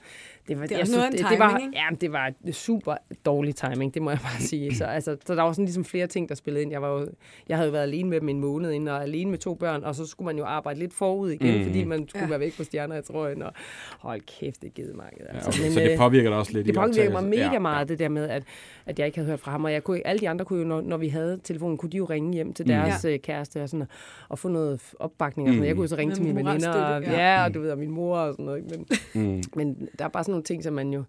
det 0.49 0.61
var, 0.61 0.67
Det 0.67 0.71
jeg 0.71 0.87
noget 0.91 1.03
af 1.03 1.07
en 1.07 1.13
det, 1.13 1.27
det 1.31 1.39
var, 1.39 1.49
timing, 1.49 1.67
ikke? 1.75 1.79
ja, 1.91 1.97
det 2.01 2.13
var 2.13 2.33
super 2.53 2.95
dårlig 3.25 3.57
timing, 3.57 3.95
det 3.95 4.03
må 4.03 4.11
jeg 4.11 4.19
bare 4.23 4.41
sige. 4.41 4.75
Så, 4.77 4.85
altså, 4.85 5.17
så 5.27 5.35
der 5.35 5.43
var 5.43 5.53
sådan 5.53 5.65
ligesom 5.65 5.85
flere 5.85 6.07
ting, 6.07 6.29
der 6.29 6.35
spillede 6.35 6.63
ind. 6.63 6.71
Jeg, 6.73 6.83
var 6.83 6.89
jo, 6.89 7.09
jeg 7.49 7.57
havde 7.57 7.67
jo 7.69 7.73
været 7.73 7.83
alene 7.83 8.09
med 8.11 8.21
dem 8.21 8.29
en 8.29 8.41
måned 8.41 8.71
inden, 8.73 8.89
og 8.89 9.03
alene 9.03 9.31
med 9.31 9.39
to 9.39 9.55
børn, 9.55 9.85
og 9.85 9.95
så 9.95 10.07
skulle 10.07 10.27
man 10.27 10.39
jo 10.39 10.45
arbejde 10.45 10.79
lidt 10.79 10.95
forud 10.95 11.31
igen, 11.31 11.59
Mm. 11.59 11.65
fordi 11.65 11.85
man 11.85 12.09
skulle 12.09 12.21
Ja. 12.21 12.25
ja. 12.27 12.29
være 12.31 12.41
væk 12.41 12.57
på 12.57 12.65
stjerner, 12.65 12.95
jeg 12.95 13.05
tror. 13.05 13.27
Og 13.45 13.53
hold 13.99 14.21
kæft, 14.41 14.63
det 14.63 14.75
givet 14.75 14.97
mig. 14.97 15.11
Ja, 15.21 15.25
Altså. 15.35 15.49
okay. 15.61 15.71
Så 15.71 15.81
det 15.81 15.91
øh, 15.91 15.97
påvirker 15.99 16.31
dig 16.31 16.39
også 16.39 16.53
lidt 16.53 16.67
det 16.67 16.73
i 16.73 16.75
påvirker 16.75 17.11
mig 17.13 17.25
mega 17.25 17.53
Ja, 17.53 17.59
meget, 17.59 17.89
det 17.89 17.99
der 17.99 18.09
med, 18.09 18.29
at, 18.29 18.43
at 18.87 18.99
jeg 18.99 19.07
ikke 19.07 19.19
havde 19.19 19.29
hørt 19.31 19.41
fra 19.41 19.51
ham. 19.51 19.65
Og 19.65 19.73
jeg 19.73 19.85
kunne, 19.85 20.07
alle 20.07 20.21
de 20.21 20.29
andre 20.29 20.45
kunne 20.45 20.59
jo, 20.59 20.65
når, 20.65 20.81
når 20.81 20.97
vi 20.97 21.09
havde 21.09 21.41
telefonen, 21.45 21.77
kunne 21.77 21.91
de 21.91 21.97
jo 21.97 22.05
ringe 22.05 22.33
hjem 22.33 22.53
til 22.55 22.65
Mm. 22.65 22.69
deres 22.73 23.05
mm. 23.05 23.19
kæreste 23.23 23.63
og, 23.63 23.69
sådan, 23.69 23.87
og, 24.29 24.39
få 24.39 24.49
noget 24.49 24.81
opbakning. 24.99 25.49
Og 25.49 25.53
sådan. 25.53 25.61
Mm. 25.63 25.67
Jeg 25.67 25.77
kunne 25.77 25.84
jo 25.85 25.89
så 25.89 25.97
ringe 25.97 26.09
Med 26.11 26.17
til 26.17 26.25
mine 26.25 26.37
veninder. 26.45 26.71
Og, 26.73 27.03
ja. 27.03 27.13
ja. 27.35 27.45
og 27.45 27.55
du 27.55 27.61
ved, 27.61 27.71
og 27.71 27.79
min 27.79 27.91
mor 27.91 28.17
og 28.19 28.33
sådan 28.35 28.45
noget. 28.45 28.65
Men, 28.71 28.87
Mm. 29.15 29.43
men 29.57 29.89
der 29.99 30.05
er 30.05 30.09
bare 30.09 30.25
sådan 30.25 30.33
nogle 30.33 30.45
ting, 30.45 30.65
som 30.65 30.73
man 30.75 30.93
jo 30.93 31.03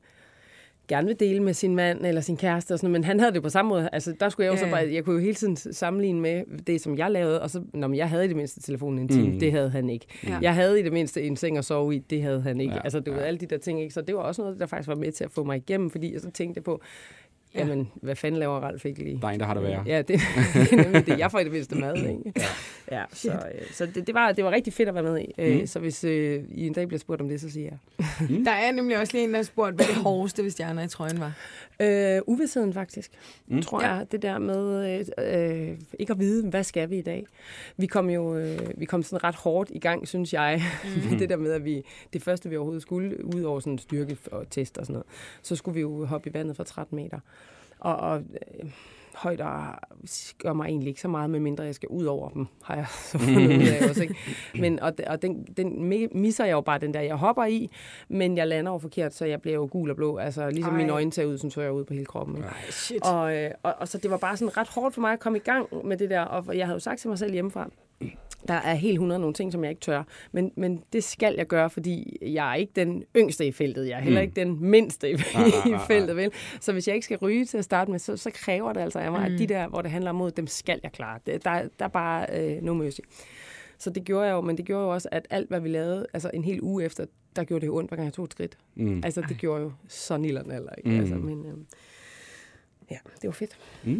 gerne 0.87 1.07
vil 1.07 1.19
dele 1.19 1.39
med 1.43 1.53
sin 1.53 1.75
mand 1.75 2.05
eller 2.05 2.21
sin 2.21 2.37
kæreste 2.37 2.71
og 2.73 2.79
sådan 2.79 2.89
noget, 2.91 2.99
men 3.01 3.03
han 3.03 3.19
havde 3.19 3.33
det 3.33 3.43
på 3.43 3.49
samme 3.49 3.69
måde. 3.69 3.89
Altså, 3.93 4.13
der 4.19 4.29
skulle 4.29 4.45
jeg 4.45 4.51
jo 4.53 4.57
Ja, 4.59 4.65
så 4.65 4.69
bare, 4.71 4.93
jeg 4.93 5.03
kunne 5.03 5.15
jo 5.15 5.21
hele 5.21 5.33
tiden 5.33 5.55
sammenligne 5.55 6.19
med 6.21 6.43
det, 6.67 6.81
som 6.81 6.97
jeg 6.97 7.11
lavede, 7.11 7.41
og 7.41 7.49
så, 7.49 7.61
når 7.73 7.93
jeg 7.93 8.09
havde 8.09 8.25
i 8.25 8.27
det 8.27 8.35
mindste 8.35 8.61
telefonen 8.61 8.99
en 8.99 9.07
time, 9.07 9.27
Mm. 9.27 9.33
mm. 9.33 9.39
det 9.39 9.51
havde 9.51 9.69
han 9.69 9.89
ikke. 9.89 10.05
Ja. 10.27 10.37
Jeg 10.41 10.53
havde 10.55 10.79
i 10.79 10.83
det 10.83 10.93
mindste 10.93 11.23
en 11.23 11.35
seng 11.37 11.57
at 11.57 11.65
sove 11.65 11.95
i, 11.95 11.99
det 11.99 12.21
havde 12.21 12.41
han 12.41 12.59
ikke. 12.61 12.71
Ja, 12.73 12.77
Ja, 12.77 12.83
altså, 12.83 12.99
du 12.99 13.11
ja. 13.11 13.17
ved, 13.17 13.23
alle 13.25 13.39
de 13.39 13.45
der 13.45 13.57
ting, 13.57 13.81
ikke? 13.81 13.93
Så 13.93 14.01
det 14.01 14.15
var 14.15 14.21
også 14.21 14.41
noget, 14.41 14.59
der 14.59 14.65
faktisk 14.65 14.87
var 14.87 14.95
med 14.95 15.11
til 15.11 15.23
at 15.23 15.31
få 15.31 15.43
mig 15.43 15.57
igennem, 15.57 15.89
fordi 15.89 16.13
jeg 16.13 16.21
så 16.21 16.31
tænkte 16.31 16.61
på, 16.61 16.81
Ja. 17.55 17.59
jamen, 17.59 17.91
hvad 17.95 18.15
fanden 18.15 18.39
laver 18.39 18.59
Ralf 18.59 18.85
ikke 18.85 19.03
lige? 19.03 19.19
Der 19.21 19.27
er 19.27 19.31
en, 19.31 19.39
der 19.39 19.45
har 19.45 19.53
det 19.53 19.63
værre. 19.63 19.83
Ja, 19.85 19.97
det, 20.01 20.07
det 20.53 20.73
er 20.73 20.83
nemlig 20.83 21.05
det. 21.07 21.19
Jeg 21.19 21.31
får 21.31 21.39
i 21.39 21.43
det 21.43 21.51
mindste 21.51 21.75
mad, 21.75 21.95
ikke? 21.95 22.33
Ja, 22.91 23.03
så, 23.13 23.31
øh, 23.31 23.61
så 23.71 23.85
det, 23.85 24.07
det, 24.07 24.15
var, 24.15 24.31
det 24.31 24.43
var 24.43 24.51
rigtig 24.51 24.73
fedt 24.73 24.89
at 24.89 24.95
være 24.95 25.03
med 25.03 25.19
i. 25.19 25.33
Øh, 25.37 25.59
Mm. 25.59 25.67
Så 25.67 25.79
hvis 25.79 26.03
øh, 26.03 26.43
I 26.51 26.67
en 26.67 26.73
dag 26.73 26.87
bliver 26.87 26.99
spurgt 26.99 27.21
om 27.21 27.29
det, 27.29 27.41
så 27.41 27.51
siger 27.51 27.69
jeg. 27.69 27.77
Der 28.45 28.51
er 28.51 28.71
nemlig 28.71 28.97
også 28.99 29.13
lige 29.13 29.23
en, 29.23 29.29
der 29.31 29.35
har 29.37 29.43
spurgt, 29.43 29.75
hvad 29.75 29.85
det 29.85 29.95
hårdeste 29.95 30.43
ved 30.43 30.49
stjerner 30.49 30.83
i 30.83 30.87
trøjen 30.87 31.19
var. 31.19 31.33
Øh, 31.81 32.21
uvidsheden 32.27 32.73
faktisk, 32.73 33.11
Mm. 33.47 33.55
mm. 33.55 33.61
tror 33.61 33.81
Ja. 33.83 33.93
jeg. 33.93 34.07
Det 34.11 34.21
der 34.21 34.37
med 34.39 34.89
øh, 35.19 35.69
øh, 35.69 35.77
ikke 35.99 36.11
at 36.13 36.19
vide, 36.19 36.49
hvad 36.49 36.63
skal 36.63 36.89
vi 36.89 36.97
i 36.97 37.01
dag. 37.01 37.25
Vi 37.77 37.85
kom 37.85 38.09
jo 38.09 38.37
øh, 38.37 38.59
vi 38.77 38.85
kom 38.85 39.03
sådan 39.03 39.23
ret 39.23 39.35
hårdt 39.35 39.69
i 39.73 39.79
gang, 39.79 40.07
synes 40.07 40.33
jeg. 40.33 40.61
Mm. 41.11 41.17
det 41.17 41.29
der 41.29 41.37
med, 41.37 41.51
at 41.51 41.65
vi 41.65 41.83
det 42.13 42.21
første, 42.23 42.49
vi 42.49 42.55
overhovedet 42.57 42.81
skulle, 42.81 43.35
ud 43.35 43.41
over 43.43 43.59
sådan 43.59 43.77
styrke 43.77 44.17
og 44.31 44.49
test 44.49 44.77
og 44.77 44.85
sådan 44.85 44.93
noget, 44.93 45.05
så 45.41 45.55
skulle 45.55 45.75
vi 45.75 45.81
jo 45.81 46.05
hoppe 46.05 46.29
i 46.29 46.33
vandet 46.33 46.55
fra 46.57 46.63
13 46.63 46.95
meter. 46.95 47.19
Og, 47.85 47.95
og 47.95 48.19
øh, 48.19 48.69
højder 49.15 49.79
gør 50.37 50.53
mig 50.53 50.65
egentlig 50.65 50.89
ikke 50.89 51.01
så 51.01 51.07
meget, 51.07 51.29
medmindre 51.29 51.63
jeg 51.63 51.75
skal 51.75 51.89
ud 51.89 52.05
over 52.05 52.29
dem, 52.29 52.47
har 52.63 52.75
jeg 52.75 52.85
så 52.89 53.17
fundet 53.17 53.57
ud 53.57 53.67
af 53.67 53.89
også. 53.89 54.01
Ikke? 54.01 54.15
Men, 54.59 54.79
og 54.79 54.93
og 55.07 55.21
den, 55.21 55.43
den 55.57 55.83
misser 56.13 56.45
jeg 56.45 56.53
jo 56.53 56.61
bare 56.61 56.79
den 56.79 56.93
der, 56.93 57.01
jeg 57.01 57.15
hopper 57.15 57.45
i, 57.45 57.71
men 58.09 58.37
jeg 58.37 58.47
lander 58.47 58.71
jo 58.71 58.77
forkert, 58.77 59.13
så 59.13 59.25
jeg 59.25 59.41
bliver 59.41 59.55
jo 59.55 59.67
gul 59.71 59.89
og 59.89 59.95
blå. 59.95 60.17
Altså 60.17 60.49
ligesom 60.49 60.73
Ej. 60.73 60.77
mine 60.77 60.93
øjne 60.93 61.13
ser 61.13 61.25
ud, 61.25 61.37
som 61.37 61.49
så 61.49 61.61
jeg 61.61 61.71
ud 61.71 61.83
på 61.83 61.93
hele 61.93 62.05
kroppen. 62.05 62.35
Ikke? 62.37 62.47
Ej, 62.47 62.71
shit. 62.71 63.05
Og, 63.05 63.35
øh, 63.35 63.51
og, 63.63 63.75
og 63.79 63.87
så 63.87 63.97
det 63.97 64.11
var 64.11 64.17
bare 64.17 64.37
sådan 64.37 64.57
ret 64.57 64.67
hårdt 64.67 64.93
for 64.93 65.01
mig 65.01 65.13
at 65.13 65.19
komme 65.19 65.37
i 65.37 65.41
gang 65.41 65.67
med 65.87 65.97
det 65.97 66.09
der, 66.09 66.21
og 66.21 66.57
jeg 66.57 66.65
havde 66.65 66.75
jo 66.75 66.79
sagt 66.79 66.99
til 66.99 67.09
mig 67.09 67.19
selv 67.19 67.33
hjemmefra, 67.33 67.69
der 68.47 68.53
er 68.53 68.73
helt 68.73 68.93
100 68.93 69.19
nogle 69.19 69.33
ting, 69.33 69.51
som 69.51 69.63
jeg 69.63 69.69
ikke 69.71 69.79
tør. 69.81 70.03
Men, 70.31 70.51
men 70.55 70.83
det 70.93 71.03
skal 71.03 71.35
jeg 71.37 71.47
gøre, 71.47 71.69
fordi 71.69 72.17
jeg 72.21 72.51
er 72.51 72.55
ikke 72.55 72.71
den 72.75 73.03
yngste 73.15 73.45
i 73.47 73.51
feltet. 73.51 73.87
Jeg 73.87 73.97
er 73.97 74.01
heller 74.01 74.19
Mm. 74.21 74.23
ikke 74.23 74.35
den 74.35 74.57
mindste 74.69 75.11
i, 75.11 75.13
Ah, 75.13 75.41
ah, 75.65 75.71
i 75.71 75.73
feltet, 75.87 76.15
vel? 76.15 76.31
Så 76.59 76.73
hvis 76.73 76.87
jeg 76.87 76.95
ikke 76.95 77.05
skal 77.05 77.17
ryge 77.17 77.45
til 77.45 77.57
at 77.57 77.63
starte 77.63 77.91
med, 77.91 77.99
så, 77.99 78.17
så 78.17 78.31
kræver 78.31 78.73
det 78.73 78.81
altså 78.81 78.99
af 78.99 79.11
mig, 79.11 79.27
Mm. 79.29 79.33
at 79.33 79.39
de 79.39 79.47
der, 79.47 79.67
hvor 79.67 79.81
det 79.81 79.91
handler 79.91 80.09
om 80.09 80.15
mod, 80.15 80.31
dem 80.31 80.47
skal 80.47 80.79
jeg 80.83 80.91
klare. 80.91 81.19
Det, 81.25 81.45
der, 81.45 81.61
der 81.79 81.85
er 81.85 81.89
bare 81.89 82.25
øh, 82.55 82.61
no 82.63 82.73
mercy. 82.73 82.99
Så 83.77 83.89
det 83.89 84.03
gjorde 84.05 84.25
jeg 84.25 84.31
jo, 84.33 84.41
men 84.41 84.57
det 84.57 84.65
gjorde 84.65 84.83
jo 84.85 84.89
også, 84.93 85.09
at 85.11 85.27
alt, 85.29 85.49
hvad 85.49 85.59
vi 85.59 85.69
lavede, 85.69 86.05
altså 86.13 86.31
en 86.33 86.43
hel 86.43 86.61
uge 86.61 86.83
efter, 86.83 87.05
der 87.35 87.43
gjorde 87.43 87.61
det 87.61 87.67
jo 87.67 87.75
ondt, 87.77 87.89
hver 87.89 87.95
gang 87.95 88.05
jeg 88.05 88.13
tog 88.13 88.25
et 88.25 88.31
skridt. 88.31 88.57
Mm. 88.75 89.01
Altså, 89.05 89.21
det 89.29 89.37
gjorde 89.37 89.61
jo 89.63 89.71
så 89.87 90.17
nilderne 90.17 90.55
eller 90.55 90.71
ikke. 90.77 90.89
Mm. 90.89 90.99
Altså, 90.99 91.15
men 91.15 91.45
øh, 91.45 91.53
ja, 92.91 92.97
det 93.21 93.27
var 93.27 93.31
fedt. 93.31 93.57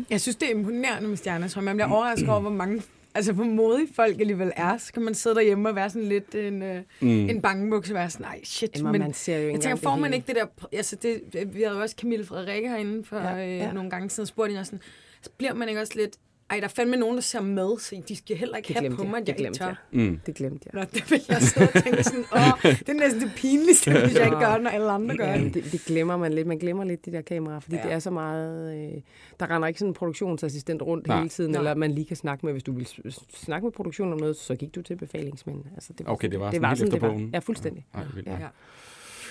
Jeg 0.10 0.22
synes, 0.22 0.36
det 0.36 0.52
er 0.52 0.56
imponerende 0.56 1.08
med 1.10 1.18
stjerner, 1.18 1.48
tror 1.48 1.60
jeg. 1.60 1.64
Man 1.66 1.76
bliver 1.76 1.90
overrasket 1.90 2.30
over, 2.30 2.40
hvor 2.40 2.50
mange 2.50 2.82
altså, 3.16 3.34
hvor 3.34 3.44
modige 3.44 3.88
folk 3.96 4.20
alligevel 4.20 4.52
er. 4.56 4.78
Så 4.78 4.94
kan 4.94 5.02
man 5.02 5.14
sidde 5.14 5.36
derhjemme 5.36 5.70
og 5.70 5.76
være 5.76 5.90
sådan 5.90 6.08
lidt 6.08 6.36
en, 6.36 6.62
øh, 6.64 6.82
Mm. 7.02 7.08
en 7.30 7.42
bangebukse 7.42 7.92
og 7.94 7.96
være 7.96 8.10
sådan, 8.10 8.26
nej, 8.26 8.40
shit. 8.44 8.72
Jamen, 8.78 8.92
men 8.92 9.02
man 9.02 9.14
ser 9.14 9.38
jo 9.38 9.50
jeg 9.52 9.62
tænker, 9.62 9.76
får 9.76 9.92
det 9.92 10.00
man 10.02 10.14
ikke 10.14 10.28
det 10.28 10.36
der... 10.36 10.46
Altså, 10.74 10.96
det, 10.96 11.22
vi 11.54 11.62
havde 11.62 11.76
jo 11.76 11.82
også 11.82 11.96
Camille 12.02 12.26
Frederikke 12.26 12.70
herinde 12.70 13.04
for 13.06 13.18
Ja, 13.18 13.36
ja, 13.36 13.58
ja. 13.58 13.68
Øh, 13.68 13.74
nogle 13.74 13.90
gange 13.90 14.10
siden, 14.10 14.22
og 14.24 14.28
spurgte 14.28 14.52
hende 14.52 14.66
sådan, 14.66 14.82
så 15.22 15.30
bliver 15.38 15.54
man 15.54 15.70
ikke 15.70 15.82
også 15.82 15.94
lidt... 15.96 16.18
Ej, 16.50 16.58
der 16.58 16.64
er 16.64 16.68
fandme 16.68 16.96
nogen, 16.98 17.16
der 17.16 17.22
ser 17.22 17.42
med, 17.42 17.80
så 17.80 18.02
de 18.08 18.16
skal 18.16 18.38
heller 18.38 18.58
ikke 18.58 18.68
Det 18.68 18.76
have 18.76 18.82
glemte 18.82 18.98
på 18.98 19.04
jeg. 19.04 19.12
mig, 19.12 19.18
at 19.20 19.28
Det 19.28 19.34
jeg 19.34 19.40
ikke 19.40 19.44
glemte 19.44 19.60
tør. 19.60 19.66
jeg. 19.94 20.10
Mm. 20.10 20.20
Det 20.26 20.36
glemte 20.36 20.70
jeg. 20.74 20.80
Nå, 20.82 20.88
det 20.94 21.12
vil 21.12 21.22
jeg 21.30 21.42
sidde 21.42 21.68
og 21.76 21.84
tænke 21.84 22.04
sådan, 22.04 22.26
åh, 22.36 22.62
det 22.64 22.90
er 22.90 22.94
næsten 22.94 23.22
det 23.22 23.32
pinligste, 23.36 23.92
hvis 23.92 24.16
jeg 24.16 24.26
ikke 24.26 24.38
gør 24.38 24.54
det, 24.54 24.64
når 24.64 24.70
alle 24.70 24.92
andre 24.92 25.18
gør 25.18 25.26
Ja, 25.28 25.38
det. 25.40 25.54
det, 25.54 25.72
det 25.72 25.82
glemmer 25.86 26.18
man 26.18 26.34
lidt. 26.34 26.48
Man 26.48 26.58
glemmer 26.58 26.84
lidt 26.84 27.06
de 27.06 27.12
der 27.12 27.22
kameraer, 27.22 27.60
fordi 27.60 27.76
Ja. 27.76 27.82
ja. 27.82 27.88
det 27.88 27.96
er 27.96 28.00
så 28.00 28.10
meget... 28.12 28.76
Øh, 28.96 29.02
der 29.40 29.50
render 29.56 29.68
ikke 29.68 29.80
sådan 29.80 29.90
en 29.90 29.94
produktionsassistent 29.94 30.82
rundt 30.82 31.08
Nej. 31.08 31.18
hele 31.18 31.30
tiden, 31.30 31.52
Nej. 31.52 31.60
eller 31.60 31.76
man 31.76 31.92
lige 31.92 32.06
kan 32.06 32.18
snakke 32.18 32.46
med. 32.46 32.54
Hvis 32.54 32.64
du 32.64 32.72
vil 32.74 32.88
snakke 33.34 33.66
med 33.66 33.72
produktionen 33.72 34.14
om 34.14 34.20
noget, 34.20 34.38
så 34.38 34.56
gik 34.56 34.76
du 34.76 34.82
til 34.82 34.96
befalingsmænd. 34.98 35.60
Altså, 35.76 35.94
det 35.98 36.06
var, 36.06 36.12
Okay, 36.12 36.30
det 36.32 36.40
var 36.40 36.46
det 36.46 36.54
sådan 36.56 36.62
var 36.62 36.68
helt 36.70 36.80
sådan, 36.80 36.94
efter 36.94 37.08
det 37.10 37.22
var. 37.24 37.30
Ja, 37.34 37.40
fuldstændig. 37.40 37.86
Ej, 37.94 38.04
vildt. 38.16 38.28
Ja. 38.28 38.38
Ja. 38.40 38.48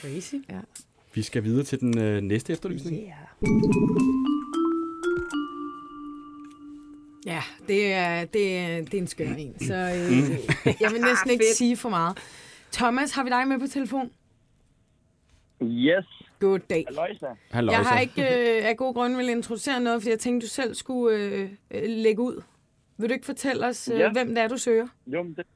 Crazy. 0.01 0.35
Ja. 0.51 0.59
Vi 1.15 1.23
skal 1.23 1.45
videre 1.45 1.65
til 1.65 1.81
den 1.81 1.99
øh, 1.99 2.23
næste 2.23 2.53
efterlysning. 2.53 2.97
Yeah. 3.03 4.44
Ja, 7.27 7.41
det 7.69 7.93
er, 7.93 8.25
det 8.25 8.59
er, 8.59 8.77
det 8.85 8.95
er 8.95 8.99
en 8.99 9.07
skøn 9.07 9.39
en. 9.39 9.59
Så 9.61 9.75
øh, 9.75 10.11
Mm. 10.11 10.73
jeg 10.81 10.91
vil 10.93 11.01
næsten 11.11 11.31
ikke 11.31 11.45
sige 11.55 11.77
for 11.77 11.89
meget. 11.89 12.19
Thomas, 12.73 13.13
har 13.15 13.25
vi 13.25 13.31
dig 13.31 13.49
med 13.49 13.59
på 13.61 13.67
telefon? 13.67 14.11
Yes. 15.63 16.05
God 16.41 16.59
dag. 16.59 16.85
Halløjsa. 16.89 17.27
Han 17.51 17.67
Jeg 17.71 17.79
har 17.79 18.01
ikke 18.01 18.23
øh, 18.23 18.69
af 18.69 18.77
god 18.77 18.95
grund 18.95 19.17
vil 19.17 19.29
introducere 19.29 19.81
noget, 19.81 20.03
fordi 20.03 20.11
jeg 20.11 20.19
tænkte, 20.19 20.47
du 20.47 20.51
selv 20.51 20.75
skulle 20.75 21.17
øh, 21.19 21.51
øh, 21.71 21.83
lægge 21.87 22.23
ud. 22.23 22.43
Vil 22.99 23.09
du 23.09 23.15
ikke 23.15 23.27
fortælle 23.27 23.67
os, 23.67 23.89
øh, 23.93 23.99
Ja. 23.99 24.13
hvem 24.13 24.29
det 24.29 24.39
er, 24.39 24.49
du 24.49 24.57
søger? 24.59 24.87
Jo, 25.07 25.23
men 25.23 25.35
det, 25.35 25.47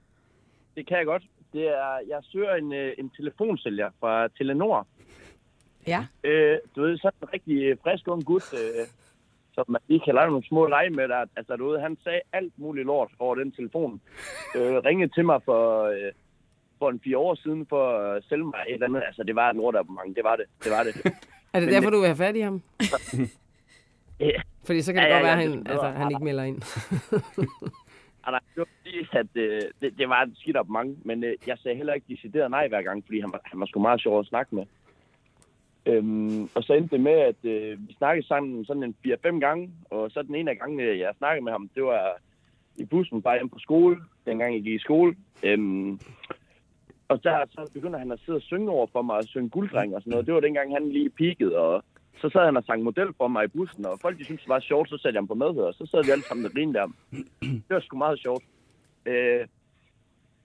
det 0.76 0.87
kan 0.88 0.96
jeg 0.96 1.07
godt. 1.07 1.22
Det 1.52 1.62
er, 1.68 1.98
jeg 2.09 2.18
søger 2.22 2.54
en, 2.54 2.72
øh, 2.72 2.92
en 2.98 3.11
telefonsælger 3.11 3.90
fra 4.00 4.28
Telenor. 4.28 4.87
Ja. 5.87 6.07
Øh, 6.24 6.59
du 6.76 6.83
ved, 6.83 6.98
sådan 6.98 7.12
en 7.22 7.28
rigtig 7.33 7.62
øh, 7.62 7.76
frisk 7.83 8.09
ung 8.09 8.24
gut, 8.24 8.42
øh, 8.54 8.87
som 9.59 9.64
man 9.68 9.81
lige 9.88 10.01
kan 10.05 10.14
lave 10.14 10.31
nogle 10.31 10.47
små 10.49 10.66
lege 10.66 10.90
med. 10.90 11.09
Der, 11.09 11.25
altså, 11.37 11.57
ved, 11.57 11.81
han 11.81 11.97
sagde 12.05 12.21
alt 12.33 12.53
muligt 12.59 12.87
lort 12.87 13.11
over 13.18 13.35
den 13.35 13.53
telefon. 13.53 14.01
Øh, 14.57 14.77
ringede 14.88 15.12
til 15.14 15.25
mig 15.25 15.40
for, 15.44 15.85
øh, 15.85 16.12
for 16.79 16.88
en 16.90 17.01
fire 17.05 17.18
år 17.18 17.35
siden 17.35 17.66
for 17.68 17.85
at 17.99 18.25
sælge 18.29 18.44
mig 18.44 18.61
et 18.68 18.75
eller 18.75 18.87
andet. 18.87 19.03
Altså, 19.07 19.23
det 19.23 19.35
var 19.37 19.51
et 19.51 19.57
lortabonnement. 19.57 20.16
Det 20.16 20.25
var 20.25 20.37
det. 20.37 20.44
Det 20.64 20.71
var 20.77 20.83
det. 20.83 20.94
Er 21.53 21.61
det 21.61 21.66
Men- 21.68 21.75
derfor, 21.75 21.90
du 21.90 21.99
vil 21.99 22.07
have 22.07 22.16
fat 22.27 22.37
i 22.37 22.40
ham? 22.40 22.62
Ja. 24.21 24.40
Fordi 24.66 24.83
så 24.83 24.92
kan 24.92 25.03
det 25.03 25.09
Ja, 25.09 25.14
godt 25.14 25.27
ja, 25.27 25.29
være, 25.29 25.38
ja, 25.38 25.44
at 25.44 25.51
han, 25.51 25.66
altså, 25.66 25.88
han 25.88 26.11
ikke 26.11 26.25
melder 26.25 26.44
ind. 26.44 26.59
Nej, 28.27 28.40
det 28.55 28.57
var 28.57 28.68
fordi, 28.79 29.09
at 29.12 29.27
øh, 29.35 29.61
det, 29.81 29.99
det 29.99 30.09
var 30.09 30.23
et 30.23 30.33
skidt 30.37 30.57
abonnement, 30.57 31.07
men 31.07 31.25
øh, 31.25 31.35
jeg 31.47 31.57
sagde 31.62 31.77
heller 31.77 31.94
ikke 31.94 32.07
decideret 32.09 32.51
nej 32.51 32.68
hver 32.68 32.83
gang, 32.83 33.05
fordi 33.07 33.21
han 33.21 33.33
var, 33.33 33.40
han 33.44 33.61
var 33.61 33.66
sgu 33.66 33.81
meget 33.81 34.01
sjov 34.03 34.21
at 34.21 34.27
snakke 34.27 34.55
med. 34.55 34.64
Øhm, 35.88 36.42
og 36.55 36.62
så 36.62 36.72
endte 36.72 36.96
det 36.96 37.01
med, 37.01 37.12
at 37.12 37.44
øh, 37.44 37.88
vi 37.88 37.94
snakkede 37.98 38.27
sammen 38.27 38.64
sådan 38.64 38.83
en 38.83 38.96
4-5 39.07 39.38
gange, 39.38 39.70
og 39.90 40.11
så 40.11 40.22
den 40.22 40.35
ene 40.35 40.51
af 40.51 40.59
gangene, 40.59 40.83
jeg 40.83 41.14
snakkede 41.18 41.44
med 41.44 41.53
ham, 41.53 41.70
det 41.74 41.83
var 41.83 42.20
i 42.77 42.85
bussen 42.85 43.22
bare 43.22 43.38
hjem 43.38 43.48
på 43.48 43.59
skole, 43.59 43.96
dengang 44.27 44.55
jeg 44.55 44.62
gik 44.62 44.74
i 44.74 44.79
skole. 44.79 45.16
Øhm, 45.42 46.01
og 47.09 47.24
der 47.24 47.44
så 47.51 47.70
begynder 47.74 47.98
han 47.98 48.12
at 48.12 48.20
sidde 48.24 48.37
og 48.37 48.42
synge 48.42 48.70
over 48.70 48.87
for 48.92 49.03
mig, 49.03 49.16
og 49.16 49.24
synge 49.24 49.48
gulddreng 49.48 49.94
og 49.94 50.01
sådan 50.01 50.11
noget. 50.11 50.27
Det 50.27 50.35
var 50.35 50.40
dengang, 50.40 50.72
han 50.72 50.88
lige 50.88 51.11
peakede, 51.11 51.59
og 51.59 51.85
så 52.20 52.29
sad 52.29 52.44
han 52.44 52.57
og 52.57 52.64
sang 52.64 52.83
model 52.83 53.09
for 53.16 53.29
mig 53.29 53.44
i 53.44 53.48
bussen, 53.57 53.87
og 53.87 53.98
folk 54.03 54.18
de 54.18 54.24
syntes, 54.24 54.42
det 54.42 54.48
var 54.48 54.61
sjovt, 54.61 54.88
så 54.88 54.98
satte 54.98 55.16
jeg 55.16 55.20
ham 55.20 55.29
på 55.29 55.35
medhør, 55.35 55.66
og 55.66 55.74
så 55.74 55.87
sad 55.87 56.05
vi 56.05 56.11
alle 56.11 56.24
sammen 56.24 56.46
og 56.46 56.53
grinede 56.53 56.79
der. 56.79 56.87
Det 57.68 57.70
var 57.70 57.81
sgu 57.81 57.96
meget 57.96 58.18
sjovt. 58.20 58.44
Øh, 59.07 59.46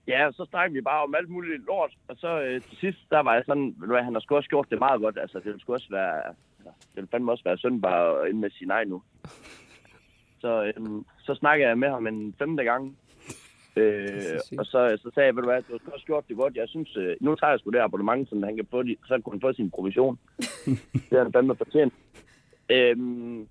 ja, 0.07 0.31
så 0.31 0.45
snakkede 0.49 0.73
vi 0.73 0.81
bare 0.81 1.03
om 1.03 1.15
alt 1.15 1.29
muligt 1.29 1.65
lort, 1.65 1.91
og 2.07 2.15
så 2.17 2.41
øh, 2.41 2.61
til 2.61 2.77
sidst, 2.77 2.99
der 3.09 3.19
var 3.19 3.33
jeg 3.33 3.43
sådan, 3.45 3.75
ved 3.77 3.87
du 3.87 3.93
hvad, 3.93 4.03
han 4.03 4.13
har 4.13 4.21
sgu 4.21 4.35
også 4.35 4.49
gjort 4.49 4.69
det 4.69 4.79
meget 4.79 5.01
godt, 5.01 5.17
altså 5.17 5.37
det 5.37 5.45
ville 5.45 5.59
sgu 5.59 5.73
også 5.73 5.89
være, 5.91 6.17
altså, 6.25 6.71
det 6.79 6.95
ville 6.95 7.09
fandme 7.11 7.31
også 7.31 7.43
være 7.43 7.57
synd 7.57 7.81
bare 7.81 8.21
at 8.21 8.29
ind 8.29 8.39
med 8.39 8.49
sin 8.49 8.67
nej 8.67 8.83
nu. 8.83 9.01
Så, 10.39 10.63
øh, 10.63 10.73
så 11.19 11.35
snakkede 11.35 11.69
jeg 11.69 11.77
med 11.77 11.89
ham 11.89 12.07
en 12.07 12.35
femte 12.39 12.63
gang, 12.63 12.97
øh, 13.75 14.39
og 14.57 14.65
så, 14.65 14.97
så 15.01 15.11
sagde 15.13 15.27
jeg, 15.27 15.35
ved 15.35 15.43
du 15.43 15.49
hvad, 15.49 15.61
du 15.61 15.79
har 15.85 15.91
også 15.91 16.05
gjort 16.05 16.27
det 16.27 16.37
godt, 16.37 16.55
jeg 16.55 16.69
synes, 16.69 16.97
øh, 16.97 17.15
nu 17.21 17.35
tager 17.35 17.51
jeg 17.51 17.59
sgu 17.59 17.69
det 17.69 17.79
abonnement, 17.79 18.29
så 18.29 18.41
han 18.45 18.55
kan 18.55 18.67
få, 18.71 18.83
de, 18.83 18.95
så 19.05 19.19
kunne 19.19 19.33
han 19.33 19.41
få 19.41 19.53
sin 19.53 19.71
provision. 19.71 20.19
det 21.09 21.11
har 21.11 21.23
han 21.23 21.33
fandme 21.33 21.55
fortjent. 21.55 21.93
Øhm, 22.69 23.47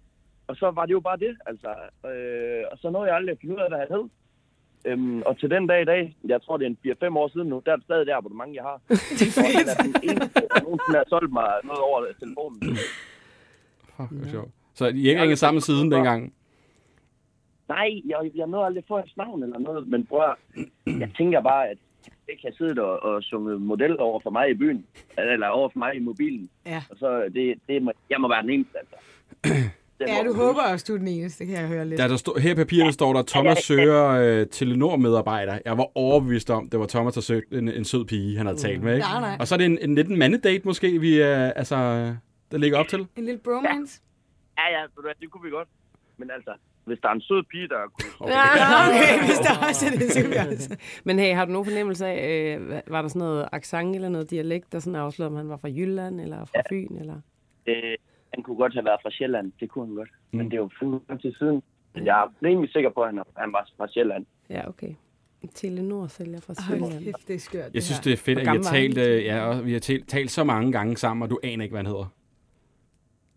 og 0.46 0.56
så 0.56 0.70
var 0.70 0.86
det 0.86 0.92
jo 0.92 1.00
bare 1.00 1.16
det, 1.16 1.36
altså. 1.46 1.68
Øh, 2.10 2.64
og 2.72 2.78
så 2.78 2.90
nåede 2.90 3.08
jeg 3.08 3.16
aldrig 3.16 3.32
at 3.32 3.38
finde 3.40 3.54
ud 3.54 3.60
af, 3.60 3.68
hvad 3.68 3.78
han 3.78 3.88
hed. 3.90 4.08
Øhm, 4.84 5.22
og 5.22 5.38
til 5.38 5.50
den 5.50 5.66
dag 5.66 5.82
i 5.82 5.84
dag, 5.84 6.16
jeg 6.24 6.42
tror 6.42 6.56
det 6.56 6.66
er 6.66 6.70
en 6.70 7.08
4-5 7.12 7.18
år 7.18 7.28
siden 7.28 7.48
nu, 7.48 7.62
der 7.66 7.72
er 7.72 7.76
det 7.76 7.84
stadig 7.84 8.06
det 8.06 8.12
abonnement, 8.12 8.54
jeg 8.54 8.62
har. 8.62 8.80
Og 9.38 9.48
han 9.58 9.68
er 9.68 9.82
den 9.82 9.94
eneste, 10.02 10.40
der 10.54 10.62
nogensinde 10.62 10.96
har 10.98 11.04
solgt 11.08 11.32
mig 11.32 11.48
noget 11.64 11.80
over 11.80 12.06
telefonen. 12.20 12.76
Fuck, 13.96 14.10
hvor 14.10 14.30
sjovt. 14.30 14.50
Så 14.74 14.86
I 14.86 15.08
ikke 15.08 15.22
ringet 15.22 15.38
sammen 15.38 15.60
siden 15.60 15.90
dengang? 15.92 16.32
Nej, 17.68 17.90
jeg, 18.06 18.30
jeg 18.34 18.46
nåede 18.46 18.66
aldrig 18.66 18.82
at 18.82 18.88
få 18.88 18.96
hans 18.98 19.16
navn 19.16 19.42
eller 19.42 19.58
noget, 19.58 19.88
men 19.88 20.06
prøv 20.06 20.22
jeg 20.86 21.10
tænker 21.16 21.40
bare, 21.40 21.68
at 21.68 21.78
jeg 22.28 22.36
kan 22.42 22.52
sidde 22.58 22.82
og, 22.82 23.02
og 23.14 23.22
sunge 23.22 23.58
model 23.58 23.98
over 24.00 24.20
for 24.20 24.30
mig 24.30 24.50
i 24.50 24.54
byen, 24.54 24.86
eller 25.18 25.48
over 25.48 25.68
for 25.68 25.78
mig 25.78 25.96
i 25.96 25.98
mobilen. 25.98 26.50
Ja. 26.66 26.82
Og 26.90 26.96
så, 26.98 27.30
det, 27.34 27.54
det, 27.68 27.82
må- 27.82 27.92
jeg 28.10 28.20
må 28.20 28.28
være 28.28 28.42
den 28.42 28.50
eneste, 28.50 28.78
altså. 28.78 28.96
Ja, 30.08 30.22
du 30.24 30.34
håber 30.34 30.62
også, 30.62 30.84
du 30.88 30.94
er 30.94 30.98
den 30.98 31.08
eneste, 31.08 31.46
kan 31.46 31.54
jeg 31.54 31.66
høre 31.68 31.88
lidt. 31.88 31.98
Da 31.98 32.08
der 32.08 32.16
stod, 32.16 32.40
her 32.40 32.52
i 32.52 32.54
papirerne 32.54 32.92
står 32.92 33.12
der, 33.12 33.22
Thomas 33.22 33.58
søger 33.58 34.08
øh, 34.08 34.46
Telenor-medarbejder. 34.46 35.58
Jeg 35.64 35.78
var 35.78 35.86
overbevist 35.94 36.50
om, 36.50 36.68
det 36.70 36.80
var 36.80 36.86
Thomas, 36.86 37.14
der 37.14 37.20
søgte 37.20 37.58
en, 37.58 37.68
en 37.68 37.84
sød 37.84 38.04
pige, 38.04 38.36
han 38.36 38.46
havde 38.46 38.58
talt 38.58 38.82
med. 38.82 38.94
Ikke? 38.94 39.06
Nej, 39.06 39.20
nej. 39.20 39.36
Og 39.40 39.48
så 39.48 39.54
er 39.54 39.56
det 39.56 39.66
en, 39.66 39.78
en 39.80 39.94
lidt 39.94 40.08
en 40.08 40.18
mandedate 40.18 40.62
måske, 40.64 40.98
vi 41.00 41.20
er, 41.20 41.52
altså, 41.52 41.76
der 42.50 42.58
ligger 42.58 42.78
op 42.78 42.88
til. 42.88 43.06
En 43.16 43.24
lille 43.24 43.40
bromance. 43.44 44.00
Ja, 44.58 44.78
ja, 44.78 44.86
hvad, 45.02 45.12
det 45.20 45.30
kunne 45.30 45.44
vi 45.44 45.50
godt. 45.50 45.68
Men 46.16 46.30
altså, 46.30 46.52
hvis 46.84 46.98
der 47.02 47.08
er 47.08 47.12
en 47.12 47.20
sød 47.20 47.42
pige, 47.50 47.68
der 47.68 47.76
kunne... 47.92 48.32
Ja, 48.32 48.88
okay, 48.88 49.26
hvis 49.26 49.38
der 49.38 49.66
også 49.68 49.86
er 49.86 49.90
det, 49.90 50.12
så 50.12 50.28
vi 50.28 50.34
også. 50.52 50.76
Men 51.06 51.18
hey, 51.18 51.34
har 51.34 51.44
du 51.44 51.52
nogen 51.52 51.66
fornemmelse 51.66 52.06
af, 52.06 52.56
øh, 52.58 52.80
var 52.86 53.02
der 53.02 53.08
sådan 53.08 53.20
noget 53.20 53.48
accent 53.52 53.94
eller 53.94 54.08
noget 54.08 54.30
dialekt, 54.30 54.72
der 54.72 54.78
sådan 54.78 54.96
afslørede, 54.96 55.30
om 55.30 55.36
han 55.36 55.48
var 55.48 55.56
fra 55.56 55.68
Jylland 55.68 56.20
eller 56.20 56.44
fra 56.44 56.62
Fyn? 56.70 56.96
Eller? 56.96 57.20
Øh, 57.66 57.96
han 58.34 58.42
kunne 58.42 58.56
godt 58.56 58.74
have 58.74 58.84
været 58.84 59.00
fra 59.02 59.10
Sjælland, 59.10 59.52
det 59.60 59.70
kunne 59.70 59.86
han 59.86 59.94
godt. 59.94 60.10
Mm. 60.32 60.38
Men 60.38 60.50
det 60.50 60.56
er 60.56 60.68
jo 60.82 61.00
lang 61.08 61.20
tid 61.20 61.34
siden. 61.38 61.62
Men 61.94 62.06
Jeg 62.06 62.20
er 62.22 62.32
rimelig 62.42 62.72
sikker 62.72 62.90
på, 62.90 63.00
at 63.00 63.08
han, 63.14 63.22
han 63.36 63.52
var 63.52 63.68
fra 63.76 63.88
Sjælland. 63.88 64.26
Ja, 64.50 64.68
okay. 64.68 64.94
Telenor-sælger 65.54 66.40
fra 66.40 66.54
Hold 66.68 66.80
Sjælland. 66.80 67.04
kæft, 67.04 67.28
det 67.28 67.34
er 67.34 67.38
skørt, 67.38 67.74
Jeg 67.74 67.82
synes, 67.82 68.00
det 68.00 68.12
er 68.12 68.16
fedt, 68.16 68.38
at 68.38 68.42
vi 68.42 68.56
har 68.56 68.62
talt, 68.72 68.98
øh, 68.98 69.24
ja, 69.24 69.44
og 69.48 69.66
vi 69.66 69.72
har 69.72 69.80
talt, 69.80 70.08
talt 70.08 70.30
så 70.30 70.44
mange 70.44 70.72
gange 70.72 70.96
sammen, 70.96 71.22
og 71.22 71.30
du 71.30 71.38
aner 71.42 71.62
ikke, 71.64 71.72
hvad 71.72 71.78
han 71.78 71.86
hedder. 71.86 72.06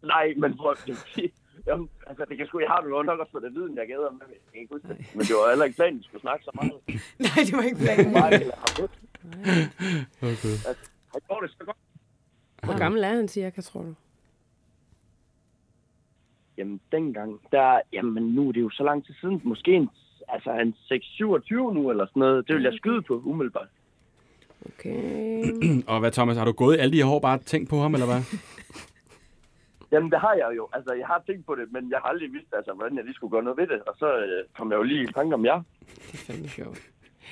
Nej, 0.04 0.34
men 0.38 0.58
prøv 0.58 0.72
at. 0.72 0.92
Jamen, 1.68 1.90
altså, 2.08 2.26
det 2.30 2.38
kan 2.38 2.48
sgu, 2.48 2.60
jeg 2.60 2.70
har 2.70 2.84
jo 2.84 3.02
nok 3.04 3.20
også 3.20 3.32
fået 3.32 3.44
det 3.44 3.54
viden, 3.56 3.78
jeg 3.78 3.88
gader 3.88 4.12
med. 4.12 4.22
Jeg 4.30 4.38
kan 4.54 4.62
ikke 4.62 4.74
huske 4.74 4.88
det. 4.88 4.98
Men 5.16 5.22
det 5.22 5.36
var 5.36 5.50
heller 5.50 5.66
ikke 5.66 5.76
planen, 5.76 5.96
at 5.96 6.00
vi 6.00 6.04
skulle 6.04 6.22
snakke 6.22 6.46
så 6.46 6.52
meget. 6.54 6.74
Nej, 7.26 7.40
det 7.46 7.54
var 7.58 7.64
ikke 7.70 7.78
planen. 7.86 8.14
Bare 8.20 8.34
eller 8.34 8.56
har 8.64 8.72
det. 8.80 8.90
Okay. 10.32 10.56
Han 11.14 11.22
gjorde 11.28 11.48
det 11.48 11.52
så 11.60 11.64
godt. 11.66 11.78
Hvor 12.64 12.78
gammel 12.78 13.04
er 13.04 13.14
han 13.16 13.28
cirka, 13.28 13.62
tror 13.62 13.82
du? 13.82 13.94
Jamen, 16.58 16.80
dengang, 16.92 17.40
der... 17.52 17.80
Jamen, 17.94 18.24
nu 18.24 18.48
er 18.48 18.52
det 18.52 18.62
jo 18.62 18.70
så 18.70 18.84
lang 18.84 19.06
tid 19.06 19.14
siden. 19.22 19.42
Måske 19.44 19.72
en, 19.72 19.90
altså, 20.28 20.52
en 20.52 20.76
6-27 20.92 21.74
nu, 21.74 21.90
eller 21.90 22.06
sådan 22.06 22.20
noget. 22.20 22.48
Det 22.48 22.56
vil 22.56 22.64
jeg 22.64 22.74
skyde 22.74 23.02
på, 23.02 23.22
umiddelbart. 23.26 23.68
Okay. 24.66 25.44
Og 25.92 26.00
hvad, 26.00 26.12
Thomas, 26.12 26.38
har 26.38 26.46
du 26.46 26.52
gået 26.52 26.80
alle 26.80 26.92
de 26.92 26.98
her 26.98 27.12
år 27.12 27.20
bare 27.20 27.38
tænkt 27.38 27.70
på 27.70 27.78
ham, 27.80 27.94
eller 27.94 28.06
hvad? 28.06 28.22
Jamen, 29.92 30.12
det 30.12 30.20
har 30.20 30.34
jeg 30.34 30.52
jo. 30.58 30.68
Altså, 30.74 30.94
jeg 30.94 31.08
har 31.08 31.24
tænkt 31.28 31.46
på 31.46 31.56
det, 31.56 31.66
men 31.72 31.92
jeg 31.92 32.00
har 32.04 32.10
aldrig 32.10 32.34
vidst, 32.34 32.54
altså, 32.54 32.72
hvordan 32.74 32.98
jeg 32.98 33.04
lige 33.06 33.16
skulle 33.16 33.32
gøre 33.32 33.44
noget 33.44 33.58
ved 33.58 33.68
det. 33.68 33.82
Og 33.82 33.96
så 34.00 34.18
øh, 34.18 34.44
kom 34.58 34.72
jeg 34.72 34.78
jo 34.78 34.84
lige 34.84 35.04
i 35.04 35.08
tanke 35.08 35.34
om 35.34 35.46
jer. 35.46 35.62
Det 35.80 36.14
er 36.14 36.18
fandme 36.18 36.48
sjovt. 36.48 36.80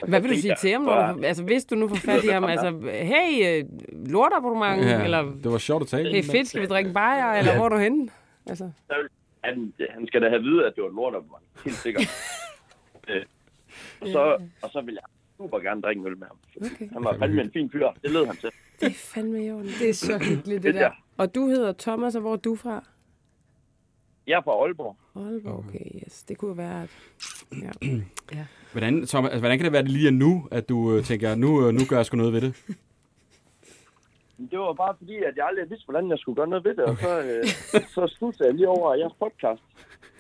Hvad 0.08 0.22
vil 0.22 0.30
du 0.30 0.36
sige 0.36 0.50
jeg 0.50 0.58
til 0.58 0.72
ham, 0.72 0.82
når 0.82 1.14
du, 1.14 1.24
altså 1.24 1.44
hvis 1.44 1.66
du 1.66 1.76
nu 1.76 1.88
får 1.88 1.96
fat 2.12 2.24
i 2.24 2.28
ham, 2.28 2.44
altså, 2.44 2.70
hey, 2.92 3.32
øh, 3.48 3.64
lortabonnement, 4.12 4.86
ja. 4.86 5.04
eller 5.04 5.22
det 5.44 5.52
var 5.52 5.58
sjovt 5.58 5.82
at 5.82 5.88
tale. 5.88 6.12
hey, 6.12 6.24
fedt, 6.24 6.48
skal 6.48 6.62
vi 6.62 6.68
drikke 6.68 6.94
bajer, 6.94 7.34
eller 7.40 7.56
hvor 7.56 7.66
er 7.66 7.70
du 7.70 7.78
henne? 7.78 8.10
Altså, 8.50 8.72
Han, 9.44 9.74
han 9.90 10.08
skal 10.08 10.22
da 10.22 10.30
have 10.30 10.42
vide, 10.42 10.66
at 10.66 10.76
det 10.76 10.84
var 10.84 10.90
et 10.90 10.96
lortabonnement. 10.96 11.44
Helt 11.66 11.76
sikkert. 11.76 12.04
øh, 13.10 13.26
og, 14.02 14.08
så, 14.08 14.42
og 14.62 14.70
så 14.70 14.82
vil 14.82 14.94
jeg 14.94 15.04
super 15.38 15.60
gerne 15.60 15.82
drikke 15.82 16.00
en 16.00 16.08
øl 16.08 16.18
med 16.18 16.28
ham. 16.28 16.38
okay. 16.74 16.90
Han 16.94 17.04
var 17.04 17.18
fandme 17.20 17.42
en 17.42 17.52
fin 17.52 17.70
fyr. 17.72 17.88
Det 18.02 18.12
lød 18.12 18.26
han 18.26 18.36
til. 18.36 18.50
Det 18.80 18.88
er 18.88 18.94
fandme 18.94 19.46
i 19.46 19.52
orden. 19.52 19.68
Det 19.80 19.90
er 19.90 19.94
så 19.94 20.18
hyggeligt, 20.18 20.64
det 20.64 20.74
Det 20.74 20.82
der. 20.82 20.92
Og 21.18 21.36
du 21.36 21.48
hedder 21.48 21.74
Thomas, 21.80 22.16
og 22.16 22.22
hvor 22.22 22.34
er 22.34 22.38
du 22.38 22.56
fra? 22.56 22.84
Jeg 24.28 24.38
er 24.38 24.42
fra 24.42 24.52
Aalborg. 24.52 24.98
Aalborg, 25.16 25.60
okay, 25.60 25.86
yes. 26.06 26.24
Det 26.24 26.38
kunne 26.38 26.50
jo 26.50 26.56
være, 26.56 26.84
at... 26.84 26.90
Ja. 28.32 28.46
Hvordan, 28.72 29.06
Thomas, 29.08 29.30
altså, 29.30 29.40
hvordan 29.40 29.58
kan 29.58 29.66
det 29.66 29.74
være, 29.74 29.82
det 29.82 29.92
lige 29.92 30.08
er 30.08 30.12
nu, 30.12 30.48
at 30.52 30.70
du 30.70 30.96
øh, 30.96 31.04
tænker, 31.04 31.36
nu, 31.36 31.68
øh, 31.68 31.74
nu 31.74 31.80
gør 31.90 31.96
jeg 31.96 32.06
sgu 32.06 32.18
noget 32.18 32.34
ved 32.34 32.42
det? 32.42 32.54
Men 34.44 34.50
Det 34.52 34.60
var 34.60 34.74
bare 34.74 34.96
fordi, 34.98 35.16
at 35.30 35.34
jeg 35.38 35.46
aldrig 35.48 35.70
vidste, 35.70 35.86
hvordan 35.86 36.10
jeg 36.10 36.18
skulle 36.20 36.36
gøre 36.36 36.48
noget 36.48 36.66
ved 36.66 36.76
det. 36.76 36.84
Og 36.92 36.98
så, 36.98 37.12
øh, 37.22 37.82
så 37.96 38.08
sluttede 38.18 38.46
jeg 38.48 38.56
lige 38.56 38.68
over 38.68 38.96
jeres 38.96 39.14
podcast. 39.20 39.62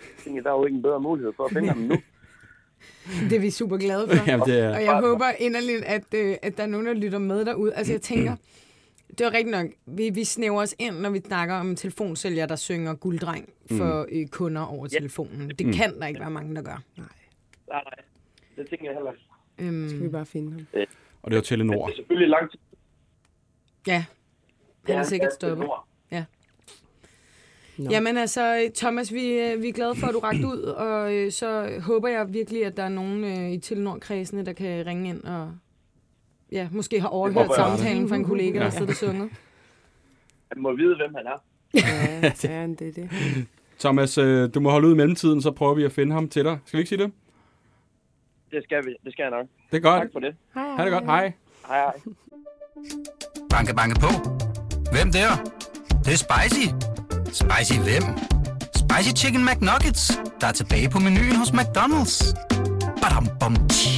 Jeg 0.10 0.18
tænkte, 0.24 0.44
der 0.44 0.50
er 0.54 0.58
jo 0.60 0.66
ikke 0.66 0.76
en 0.76 0.82
bedre 0.82 1.00
mulighed 1.00 1.34
for 1.36 1.44
at 1.44 1.52
finde 1.52 1.68
ham 1.70 1.78
nu. 1.78 1.96
Det 3.30 3.36
er 3.36 3.40
vi 3.40 3.50
super 3.50 3.78
glade 3.78 4.08
for. 4.08 4.16
Jamen, 4.32 4.46
det 4.48 4.60
er... 4.60 4.76
Og 4.76 4.84
jeg 4.84 5.00
håber 5.00 5.26
inderligt, 5.40 5.84
at, 5.86 6.14
øh, 6.16 6.36
at 6.42 6.58
der 6.58 6.64
er 6.64 6.68
nogen, 6.68 6.86
der 6.88 6.94
lytter 6.94 7.18
med 7.20 7.46
derude. 7.46 7.74
Altså, 7.74 7.94
jeg 7.94 8.02
tænker, 8.02 8.36
det 9.18 9.26
var 9.26 9.34
rigtigt 9.34 9.52
nok, 9.58 9.68
vi, 9.86 10.10
vi 10.10 10.24
snæver 10.24 10.62
os 10.62 10.76
ind, 10.80 10.96
når 11.00 11.10
vi 11.10 11.20
snakker 11.20 11.56
om 11.56 11.70
en 11.70 11.76
telefonsælger, 11.76 12.46
der 12.46 12.56
synger 12.56 12.96
gulddreng 12.96 13.50
for 13.72 14.06
øh, 14.12 14.28
kunder 14.28 14.62
over 14.62 14.88
telefonen. 14.88 15.50
Det 15.50 15.76
kan 15.76 16.00
der 16.00 16.08
ikke 16.08 16.20
være 16.20 16.32
mange, 16.32 16.56
der 16.56 16.62
gør. 16.62 16.84
Nej, 16.98 17.08
nej. 17.70 17.84
Det 18.56 18.70
tænker 18.70 18.86
jeg 18.86 18.94
heller 18.94 19.12
ikke. 19.12 19.24
Øhm, 19.60 19.90
Skal 19.90 20.04
vi 20.04 20.10
bare 20.10 20.26
finde 20.26 20.52
ham? 20.52 20.66
Og 21.22 21.32
det 21.32 21.36
var 21.36 21.42
Men 21.42 21.44
Telenor. 21.44 21.86
det 21.86 21.92
er 21.92 21.96
selvfølgelig 21.96 22.30
lang 22.30 22.52
tid. 22.52 22.60
Ja, 23.88 24.06
han 24.86 24.96
er 24.96 25.00
Ja, 25.00 25.04
sikkert 25.04 25.30
ja, 25.32 25.36
stoppet. 25.36 25.58
Telenor. 25.58 25.88
Nå. 27.78 27.90
Jamen 27.92 28.18
altså, 28.18 28.72
Thomas, 28.76 29.14
vi, 29.14 29.40
øh, 29.40 29.62
vi 29.62 29.70
er 29.70 29.74
glade 29.74 29.96
for, 29.96 30.08
at 30.08 30.14
du 30.14 30.20
rakte 30.20 30.48
ud, 30.48 30.62
og 30.62 31.14
øh, 31.14 31.32
så 31.32 31.80
håber 31.82 32.08
jeg 32.08 32.34
virkelig, 32.34 32.66
at 32.66 32.78
der 32.78 32.84
er 32.84 32.90
nogen 32.90 33.24
øh, 33.24 33.52
i 33.52 33.58
Telenor-kredsene, 33.60 34.46
der 34.46 34.54
kan 34.54 34.86
ringe 34.86 35.10
ind 35.10 35.24
og 35.24 35.52
ja, 36.52 36.68
måske 36.72 37.02
har 37.02 37.08
overhørt 37.08 37.46
håber 37.48 37.56
samtalen 37.56 38.10
fra 38.10 38.16
en 38.16 38.24
kollega, 38.26 38.58
der 38.60 38.64
Ja. 38.66 38.70
sidder 38.70 38.88
og 38.88 38.96
synger. 38.96 39.28
Han 40.52 40.62
må 40.62 40.76
vide, 40.76 40.96
hvem 40.96 41.16
han 41.16 41.26
er. 41.28 41.44
Ja, 41.74 42.32
ja, 42.54 42.68
det 42.68 42.88
er 42.88 42.92
det. 42.94 43.10
Thomas, 43.80 44.18
øh, 44.18 44.50
du 44.54 44.60
må 44.60 44.70
holde 44.72 44.88
ud 44.88 44.94
i 44.94 44.98
mellemtiden, 44.98 45.42
så 45.42 45.52
prøver 45.52 45.74
vi 45.74 45.84
at 45.84 45.92
finde 45.92 46.14
ham 46.14 46.30
til 46.30 46.44
dig. 46.46 46.60
Skal 46.66 46.78
vi 46.78 46.82
ikke 46.82 46.90
sige 46.90 47.04
det? 47.04 47.12
Det 48.52 48.64
skal 48.64 48.86
vi. 48.86 48.96
Det 49.04 49.14
skal 49.14 49.24
jeg 49.24 49.32
nok. 49.32 49.46
Det 49.72 49.78
er 49.78 49.82
godt. 49.82 50.02
Tak 50.02 50.12
for 50.14 50.20
det. 50.20 50.36
Hej, 50.54 50.76
Ha' 50.76 50.84
det 50.84 50.92
godt. 50.92 51.04
Hej. 51.06 51.32
Hej, 51.68 51.78
hej. 51.80 51.94
Banke, 53.54 53.76
banke 53.76 54.00
på. 54.00 54.12
Hvem 54.92 55.12
der? 55.12 55.30
Det, 55.90 56.06
Det 56.06 56.14
er 56.14 56.22
spicy. 56.28 56.66
Spicy 57.42 57.78
hvem? 57.88 58.04
Spicy 58.82 59.12
Chicken 59.22 59.46
McNuggets, 59.46 60.20
der 60.42 60.48
er 60.48 60.52
tilbage 60.52 60.90
på 60.90 61.00
menuen 61.00 61.36
hos 61.36 61.50
McDonald's. 61.50 62.16
Badum, 63.02 63.28
bom, 63.40 63.56
tji. 63.70 63.90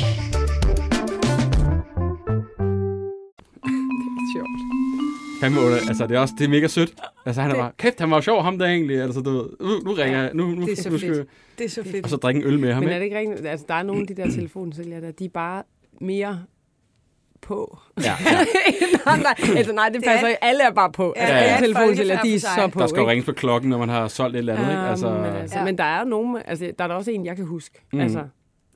Sjovt. 4.33 4.59
Fandme 5.41 5.59
under, 5.59 5.77
altså 5.87 6.07
det 6.07 6.15
er 6.15 6.19
også, 6.19 6.33
det 6.37 6.45
er 6.45 6.49
mega 6.49 6.67
sødt. 6.67 6.93
Altså 7.25 7.41
han 7.41 7.51
er 7.51 7.55
bare, 7.55 7.71
kæft, 7.77 7.99
han 7.99 8.09
var 8.09 8.17
jo 8.17 8.21
sjov 8.21 8.43
ham 8.43 8.57
der 8.59 8.65
egentlig. 8.65 9.01
Altså 9.01 9.21
du 9.21 9.29
ved, 9.31 9.45
nu, 9.61 9.79
nu 9.85 9.93
ringer 9.93 10.21
jeg, 10.21 10.31
nu, 10.33 10.47
nu, 10.47 10.65
det 10.65 10.79
er 10.79 10.81
så 10.81 10.89
nu 10.89 10.97
skal 10.97 11.15
fedt. 11.15 11.27
Det 11.57 11.65
er 11.65 11.69
så 11.69 11.83
fedt. 11.83 12.03
Og 12.03 12.09
så 12.09 12.15
drikke 12.15 12.41
en 12.41 12.47
øl 12.47 12.59
med 12.59 12.73
ham, 12.73 12.83
Men 12.83 12.89
er 12.89 12.93
ikke? 12.93 12.99
det 12.99 13.21
ikke 13.21 13.31
rigtigt? 13.31 13.47
Altså, 13.47 13.65
der 13.69 13.75
er 13.75 13.83
nogle 13.83 14.01
af 14.01 14.07
de 14.07 14.15
der 14.15 14.31
telefonsælgere, 14.31 15.01
der 15.01 15.11
de 15.11 15.25
er 15.25 15.29
bare 15.29 15.63
mere 16.01 16.39
på. 17.45 17.77
Ja, 17.97 18.03
ja. 18.25 18.45
nej, 19.05 19.17
nej, 19.17 19.35
altså, 19.57 19.73
nej, 19.73 19.89
det 19.89 20.03
passer 20.03 20.27
ikke. 20.27 20.43
Alle 20.43 20.63
er 20.63 20.71
bare 20.71 20.91
på. 20.91 21.13
Ja, 21.15 21.21
Altså, 21.21 21.35
ja. 21.35 21.41
alle 21.41 21.67
telefonsælgere, 21.67 22.19
de 22.23 22.35
er 22.35 22.39
så 22.39 22.69
på. 22.73 22.79
Der 22.79 22.87
skal 22.87 22.99
jo 22.99 23.09
ringes 23.09 23.25
på 23.25 23.31
klokken, 23.31 23.69
når 23.69 23.77
man 23.77 23.89
har 23.89 24.07
solgt 24.07 24.35
et 24.35 24.39
eller 24.39 24.53
andet, 24.55 24.69
ikke? 24.69 24.81
Altså, 24.81 25.07
Ja, 25.07 25.13
men, 25.17 25.25
altså, 25.25 25.57
Ja. 25.57 25.63
men 25.63 25.77
der 25.77 25.83
er 25.83 26.03
nogen, 26.03 26.37
altså, 26.45 26.73
der 26.77 26.83
er 26.83 26.87
der 26.87 26.95
også 26.95 27.11
en, 27.11 27.25
jeg 27.25 27.35
kan 27.35 27.45
huske, 27.45 27.79
Mm. 27.93 27.99
altså, 27.99 28.23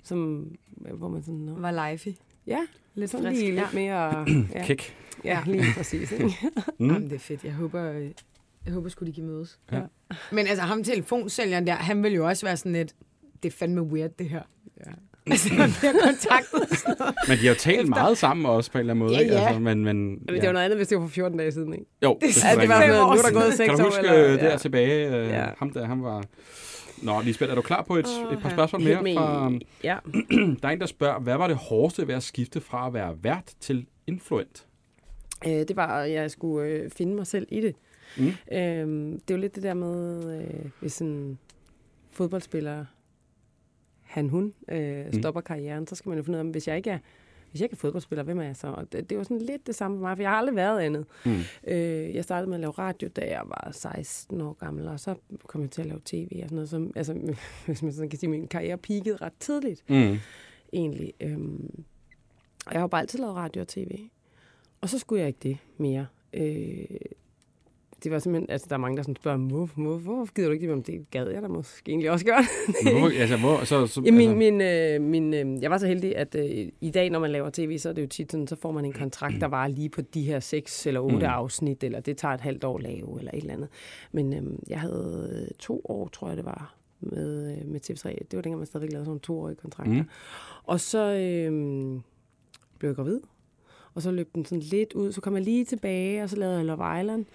som, 0.04 0.46
hvor 0.94 1.10
man 1.10 1.24
sådan, 1.24 1.36
Nå, 1.40 1.54
Var 1.60 1.72
live 1.72 2.16
ja, 2.48 2.60
lidt 2.96 3.12
sådan 3.12 3.26
frisk. 3.26 3.42
lige 3.42 3.54
Ja. 3.54 3.60
lidt 3.60 3.74
mere, 3.74 4.26
ja, 4.56 4.64
Kæk. 4.66 4.96
ja, 5.24 5.40
lige 5.46 5.64
præcis. 5.78 6.12
Ikke? 6.12 6.36
Mm. 6.80 6.88
Jamen, 6.88 7.04
det 7.10 7.16
er 7.16 7.20
fedt. 7.20 7.44
Jeg 7.44 7.54
håber, 7.54 7.92
øh, 7.92 8.06
jeg 8.66 8.74
håber 8.74 8.90
sgu, 8.90 9.06
de 9.06 9.14
kan 9.14 9.24
mødes. 9.24 9.60
Ja. 9.72 9.82
Men 10.32 10.48
altså, 10.48 10.64
ham 10.64 10.84
telefonsælgeren 10.84 11.68
der, 11.68 11.74
han 11.76 12.04
vil 12.04 12.14
jo 12.14 12.28
også 12.28 12.46
være 12.46 12.58
sådan 12.58 12.74
lidt, 12.74 12.94
det 13.44 13.54
er 13.54 13.58
fandme 13.58 13.82
weird, 13.82 14.10
det 14.20 14.30
her. 14.30 14.42
Ja. 14.86 14.92
Altså, 15.34 15.54
han 15.54 15.70
bliver 15.80 15.94
kontaktet. 16.04 16.84
noget. 17.00 17.15
Men 17.28 17.38
de 17.38 17.42
har 17.44 17.50
jo 17.50 17.56
talt 17.60 17.80
Efter- 17.80 17.89
meget 17.89 18.18
sammen 18.18 18.46
også 18.46 18.72
på 18.72 18.78
en 18.78 18.80
eller 18.80 18.94
anden 18.94 19.06
måde, 19.06 19.15
Ja, 19.15 19.20
ikke? 19.22 19.34
ja. 19.36 19.39
Altså, 19.48 19.60
men, 19.60 19.84
men, 19.84 20.10
Men 20.10 20.20
det 20.28 20.44
var 20.46 20.52
noget 20.52 20.65
andet, 20.65 20.78
hvis 20.80 20.88
det 20.88 20.98
var 20.98 21.04
for 21.06 21.12
14 21.12 21.38
dage 21.38 21.52
siden, 21.52 21.74
ikke? 21.74 21.86
Jo, 22.04 22.13
det, 22.22 22.22
Det- 22.22 22.36
det, 22.36 22.44
Ja, 22.44 22.52
det 22.52 22.62
det 22.62 22.70
var 22.70 23.06
år 23.06 23.13
nu 23.13 23.20
er 23.20 23.24
der 23.24 23.34
gået 23.34 23.54
6 23.54 23.70
Kan 23.70 23.78
du 23.78 23.84
år, 23.84 23.86
huske 23.88 24.00
eller, 24.08 24.34
øh, 24.34 24.39
der 24.39 24.58
tilbage, 24.58 25.15
øh, 25.18 25.28
Ja. 25.30 25.46
ham 25.58 25.70
der, 25.70 25.86
han 25.86 26.04
var... 26.04 26.24
Nå, 27.04 27.22
Lisbeth, 27.22 27.52
er 27.52 27.56
du 27.56 27.62
klar 27.62 27.82
på 27.88 27.96
et, 27.96 28.06
et 28.32 28.39
par 28.42 28.50
spørgsmål 28.50 28.82
mere? 28.84 29.02
me. 29.04 29.13
Fra, 29.15 29.52
Ja. 29.84 29.98
der 30.62 30.68
er 30.68 30.70
en, 30.72 30.80
der 30.80 30.86
spørger, 30.86 31.20
hvad 31.20 31.38
var 31.38 31.48
det 31.48 31.56
hårdeste 31.58 32.08
ved 32.08 32.15
at 32.15 32.24
skifte 32.24 32.62
fra 32.62 32.88
at 32.88 32.94
være 32.94 33.15
vært 33.22 33.54
til 33.60 33.86
influent? 34.08 34.65
Øh, 35.48 35.52
det 35.52 35.76
var, 35.76 35.88
at 36.02 36.12
jeg 36.12 36.32
skulle 36.32 36.68
øh, 36.70 36.89
finde 36.98 37.15
mig 37.15 37.28
selv 37.28 37.48
i 37.50 37.62
det. 37.62 37.76
Mm. 38.18 38.26
Øhm, 38.52 39.12
det 39.20 39.32
er 39.32 39.36
jo 39.36 39.38
lidt 39.38 39.56
det 39.56 39.63
der 39.63 39.74
med, 39.74 40.24
øh, 40.42 40.65
hvis 40.80 41.00
en 41.00 41.39
fodboldspiller, 42.12 42.86
han, 44.10 44.30
hun, 44.30 44.54
øh, 44.67 45.06
Mm. 45.06 45.13
stopper 45.13 45.41
karrieren, 45.41 45.88
så 45.88 45.95
skal 45.95 46.10
man 46.10 46.17
jo 46.17 46.24
finde 46.24 46.39
ud 46.39 46.45
af, 46.45 46.52
hvis 46.52 46.67
jeg 46.67 46.78
ikke 46.78 46.89
er, 46.89 47.00
hvis 47.52 47.62
jeg 47.62 47.65
ikke 47.65 47.74
er 47.74 47.78
fodboldspiller, 47.78 48.24
hvem 48.24 48.39
er 48.39 48.43
jeg 48.43 48.56
så? 48.56 48.67
Og 48.67 48.91
det, 48.91 49.10
det 49.10 49.17
var 49.17 49.24
sådan 49.24 49.41
lidt 49.41 49.67
det 49.67 49.76
samme 49.76 49.98
for 49.98 50.02
mig, 50.02 50.17
for 50.17 50.22
jeg 50.24 50.30
har 50.30 50.38
aldrig 50.38 50.56
været 50.56 50.80
andet. 50.80 51.06
Mm. 51.26 51.39
Øh, 51.67 52.15
jeg 52.15 52.24
startede 52.24 52.50
med 52.50 52.56
at 52.58 52.62
lave 52.62 52.72
radio, 52.72 53.08
da 53.15 53.22
jeg 53.22 53.41
var 53.45 53.69
16 53.72 54.41
år 54.41 54.54
gammel, 54.54 54.88
og 54.88 55.00
så 55.00 55.15
kom 55.48 55.62
jeg 55.62 55.72
til 55.72 55.82
at 55.82 55.88
lave 55.88 56.02
tv 56.06 56.30
og 56.34 56.39
sådan 56.50 56.56
noget. 56.56 56.69
Som, 56.69 56.91
altså, 56.95 57.13
hvis 57.65 57.84
man 57.84 57.93
sådan 57.93 58.10
kan 58.10 58.19
sige, 58.19 58.30
min 58.30 58.48
karriere 58.48 58.78
peakede 58.78 59.15
ret 59.15 59.34
tidligt, 59.39 59.84
Mm. 59.89 60.17
egentlig. 60.74 61.13
Øhm, 61.22 61.84
og 62.65 62.72
jeg 62.74 62.80
har 62.80 62.84
jo 62.84 62.88
bare 62.88 63.02
altid 63.02 63.19
lavet 63.19 63.36
radio 63.36 63.62
og 63.62 63.67
tv. 63.67 64.00
Og 64.82 64.89
så 64.89 65.00
skulle 65.00 65.19
jeg 65.19 65.28
ikke 65.28 65.39
det 65.43 65.58
mere. 65.78 66.06
Øh, 66.34 66.86
det 68.04 68.12
var 68.12 68.20
simpelthen, 68.20 68.50
altså 68.52 68.68
der 68.70 68.76
er 68.76 68.80
mange, 68.80 68.98
der 68.98 69.04
sådan 69.04 69.16
spørger, 69.16 69.38
hvorfor, 69.38 69.82
hvorfor, 69.82 70.14
hvorfor 70.16 70.34
gider 70.34 70.48
du 70.48 70.54
ikke 70.54 70.68
det? 70.68 70.76
Men 70.76 70.82
det 70.82 71.12
gad 71.12 71.28
jeg 71.30 71.42
da 71.42 71.48
måske 71.48 71.90
egentlig 71.92 72.12
også 72.12 72.26
gøre. 72.26 72.44
Men 72.84 72.92
hvorfor, 73.00 73.20
altså, 73.20 73.38
hvor, 73.38 73.64
så, 73.66 73.88
så, 73.88 74.02
Ja, 74.06 74.12
min, 74.12 74.22
altså, 74.22 74.36
min, 74.36 74.62
øh, 74.62 75.02
min, 75.02 75.56
øh, 75.56 75.62
jeg 75.64 75.72
var 75.72 75.78
så 75.78 75.88
heldig, 75.88 76.16
at 76.18 76.36
øh, 76.36 76.68
i 76.82 76.90
dag, 76.92 77.10
når 77.10 77.20
man 77.20 77.32
laver 77.32 77.50
tv, 77.50 77.78
så 77.78 77.90
er 77.90 77.94
det 77.94 78.02
jo 78.02 78.08
tit 78.08 78.32
sådan, 78.32 78.48
så 78.48 78.56
får 78.56 78.72
man 78.72 78.86
en 78.86 78.94
kontrakt, 78.94 79.36
der 79.42 79.48
var 79.48 79.68
lige 79.68 79.90
på 79.90 80.02
de 80.02 80.22
her 80.22 80.40
seks 80.40 80.88
eller 80.88 81.00
otte 81.00 81.18
Mm. 81.18 81.24
afsnit, 81.24 81.84
eller 81.84 82.00
det 82.00 82.18
tager 82.18 82.34
et 82.34 82.42
halvt 82.42 82.64
år 82.64 82.78
at 82.78 82.84
lave, 82.84 83.16
eller 83.20 83.32
et 83.34 83.38
eller 83.42 83.54
andet. 83.54 83.70
Men 84.12 84.34
øh, 84.34 84.44
jeg 84.70 84.80
havde 84.80 85.30
øh, 85.44 85.56
to 85.60 85.82
år, 85.86 86.08
tror 86.08 86.28
jeg 86.28 86.38
det 86.38 86.46
var, 86.46 86.76
med, 87.00 87.52
øh, 87.58 87.68
med 87.68 87.80
TV3. 87.90 88.10
Det 88.10 88.28
var 88.34 88.42
dengang, 88.42 88.58
man 88.58 88.66
stadigvæk 88.68 88.92
lavede 88.92 89.06
sådan 89.06 89.20
toårige 89.20 89.56
kontrakter. 89.56 89.94
Mm. 89.94 90.10
Og 90.64 90.80
så 90.80 91.14
øh, 91.14 91.52
blev 92.80 92.90
jeg 92.90 92.96
gravid, 92.96 93.20
og 93.94 94.02
så 94.02 94.12
løb 94.12 94.30
den 94.36 94.46
sådan 94.46 94.60
lidt 94.60 94.94
ud. 94.94 95.12
Så 95.12 95.22
kom 95.22 95.36
jeg 95.36 95.44
lige 95.44 95.66
tilbage, 95.66 96.24
og 96.24 96.30
så 96.30 96.36
lavede 96.36 96.58
jeg 96.58 96.66
Love 96.66 97.00
Island. 97.00 97.26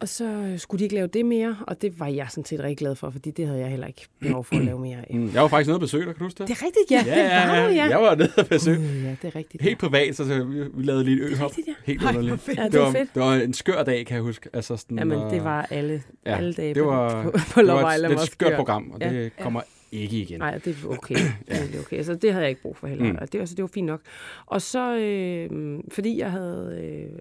Og 0.00 0.08
så 0.08 0.24
øh, 0.24 0.58
skulle 0.58 0.78
de 0.78 0.84
ikke 0.84 0.94
lave 0.94 1.06
det 1.06 1.26
mere, 1.26 1.56
og 1.66 1.82
det 1.82 2.00
var 2.00 2.06
jeg 2.06 2.26
sådan 2.30 2.44
set 2.44 2.60
rigtig 2.60 2.76
glad 2.78 2.94
for, 2.94 3.10
fordi 3.10 3.30
det 3.30 3.46
havde 3.46 3.60
jeg 3.60 3.68
heller 3.68 3.86
ikke 3.86 4.06
behov 4.20 4.44
for 4.44 4.56
at 4.56 4.64
lave 4.64 4.78
mere 4.80 4.98
af. 5.08 5.14
Mm, 5.16 5.30
Jeg 5.34 5.42
var 5.42 5.48
faktisk 5.48 5.66
nede 5.68 5.76
og 5.76 5.80
besøge 5.80 6.04
dig, 6.06 6.14
kan 6.14 6.18
du 6.18 6.24
huske 6.24 6.38
det? 6.38 6.48
Det 6.48 6.54
er 6.62 6.66
rigtigt, 6.66 6.90
ja. 7.06 7.14
det 7.14 7.48
var 7.48 7.62
jo, 7.68 7.68
ja. 7.74 7.84
Jeg 7.88 7.98
var 7.98 8.14
nede 8.14 8.32
og 8.36 8.46
besøge. 8.46 8.78
Uh, 8.78 9.04
ja, 9.04 9.10
det 9.22 9.24
er 9.24 9.36
rigtigt. 9.36 9.62
Helt 9.62 9.78
privat, 9.78 10.16
så 10.16 10.24
så 10.26 10.44
vi, 10.74 10.82
lavede 10.84 11.04
lige 11.04 11.16
et 11.26 11.32
øhop. 11.32 11.50
rigtigt, 11.50 11.68
ja. 11.68 11.74
Helt 11.84 12.00
hvor 12.00 12.08
underligt. 12.08 12.48
Ja, 12.56 12.64
det 12.64 12.72
Det 12.72 12.80
var 12.80 12.86
var, 12.86 12.92
fedt. 12.92 13.14
det 13.14 13.22
var 13.22 13.34
en 13.34 13.52
skør 13.54 13.82
dag, 13.82 14.06
kan 14.06 14.14
jeg 14.14 14.22
huske. 14.22 14.48
Altså 14.52 14.76
sådan, 14.76 14.98
Jamen, 14.98 15.18
det 15.30 15.44
var 15.44 15.66
alle, 15.70 16.02
Ja, 16.26 16.30
ja, 16.30 16.36
alle 16.36 16.52
dage 16.52 16.74
det 16.74 16.84
var, 16.84 17.22
på, 17.22 17.30
på 17.30 17.38
det 17.60 17.66
Love 17.66 17.82
var 17.82 17.90
et, 17.90 17.94
Island. 17.96 18.12
et 18.12 18.18
var 18.18 18.24
skørt 18.24 18.48
skør. 18.48 18.56
program, 18.56 18.90
og 18.90 19.00
Ja, 19.00 19.12
det 19.12 19.32
kommer 19.40 19.60
ikke 19.92 20.16
igen. 20.20 20.38
Nej, 20.38 20.58
det 20.58 20.76
er 20.84 20.88
okay. 20.98 21.14
ja. 21.14 21.54
Det 21.54 21.74
er 21.74 21.80
okay. 21.80 21.96
Altså, 21.96 22.14
det 22.14 22.30
havde 22.32 22.42
jeg 22.42 22.50
ikke 22.50 22.62
brug 22.62 22.76
for 22.76 22.86
heller. 22.86 23.12
Mm. 23.12 23.18
Det, 23.32 23.40
var, 23.40 23.46
så 23.46 23.54
det 23.54 23.62
var 23.62 23.70
fint 23.74 23.86
nok. 23.86 24.00
Og 24.46 24.62
så, 24.62 24.96
øh, 24.96 25.80
fordi 25.90 26.18
jeg 26.18 26.30
havde 26.30 26.80
øh, 26.82 27.18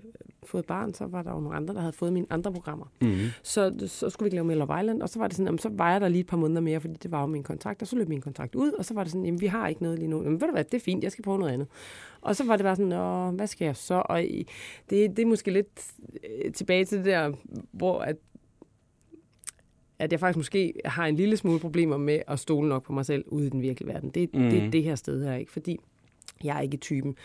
fået 0.48 0.66
barn, 0.66 0.94
så 0.94 1.06
var 1.06 1.24
der 1.24 1.32
jo 1.32 1.40
nogle 1.40 1.56
andre, 1.56 1.74
der 1.74 1.80
havde 1.80 1.94
fået 1.94 2.14
mine 2.14 2.26
andre 2.30 2.54
programmer. 2.54 2.86
Mm. 3.02 3.18
Så, 3.44 3.74
så 3.88 4.10
skulle 4.10 4.26
vi 4.26 4.28
ikke 4.36 4.48
lave 4.48 4.60
Love 4.60 4.80
Island, 4.80 5.02
og 5.02 5.10
så 5.10 5.20
var 5.20 5.28
det 5.28 5.36
sådan, 5.36 5.48
jamen, 5.48 5.60
så 5.60 5.70
var 5.72 5.92
jeg 5.92 6.02
der 6.02 6.08
lige 6.08 6.20
et 6.20 6.28
par 6.28 6.38
måneder 6.38 6.62
mere, 6.62 6.80
fordi 6.80 6.94
det 6.94 7.12
var 7.12 7.22
jo 7.22 7.28
min 7.28 7.44
kontrakt, 7.44 7.82
og 7.82 7.88
så 7.88 7.96
løb 7.96 8.10
min 8.10 8.22
kontrakt 8.22 8.56
ud, 8.56 8.72
og 8.72 8.86
så 8.86 8.94
var 8.94 9.04
det 9.04 9.12
sådan, 9.12 9.26
jamen 9.26 9.42
vi 9.42 9.48
har 9.48 9.68
ikke 9.68 9.84
noget 9.84 10.00
lige 10.00 10.10
nu. 10.10 10.24
Jamen 10.24 10.42
ved 10.42 10.48
du 10.48 10.52
hvad, 10.52 10.64
det 10.64 10.74
er 10.74 10.80
fint, 10.80 11.04
jeg 11.04 11.12
skal 11.12 11.24
prøve 11.24 11.40
noget 11.40 11.54
andet. 11.54 11.68
Og 12.22 12.36
så 12.36 12.44
var 12.44 12.56
det 12.56 12.64
bare 12.64 12.76
sådan, 12.76 12.92
Åh, 12.92 13.36
hvad 13.36 13.48
skal 13.48 13.66
jeg 13.66 13.76
så? 13.76 14.04
Og 14.06 14.22
det, 14.90 15.18
det 15.18 15.20
er 15.20 15.26
måske 15.26 15.52
lidt 15.52 15.94
øh, 16.46 16.54
tilbage 16.54 16.86
til 16.86 16.98
det 16.98 17.06
der, 17.06 17.32
hvor 17.72 18.00
at, 18.00 18.16
at 20.00 20.12
jeg 20.12 20.20
faktisk 20.20 20.38
måske 20.38 20.74
har 20.86 21.06
en 21.06 21.16
lille 21.16 21.38
smule 21.38 21.60
problemer 21.60 21.98
med 21.98 22.22
at 22.28 22.40
stole 22.40 22.70
nok 22.70 22.86
på 22.86 22.94
mig 22.94 23.06
selv 23.06 23.24
ude 23.28 23.48
i 23.48 23.50
den 23.50 23.62
virkelige 23.62 23.94
verden. 23.94 24.10
Det, 24.10 24.30
mm. 24.34 24.50
det 24.50 24.64
er 24.64 24.72
det 24.72 24.84
her 24.84 24.96
sted 24.96 25.24
her, 25.24 25.36
ikke? 25.36 25.52
Fordi 25.52 25.78
jeg 26.44 26.58
er 26.58 26.62
ikke 26.62 26.78
typen, 26.78 27.16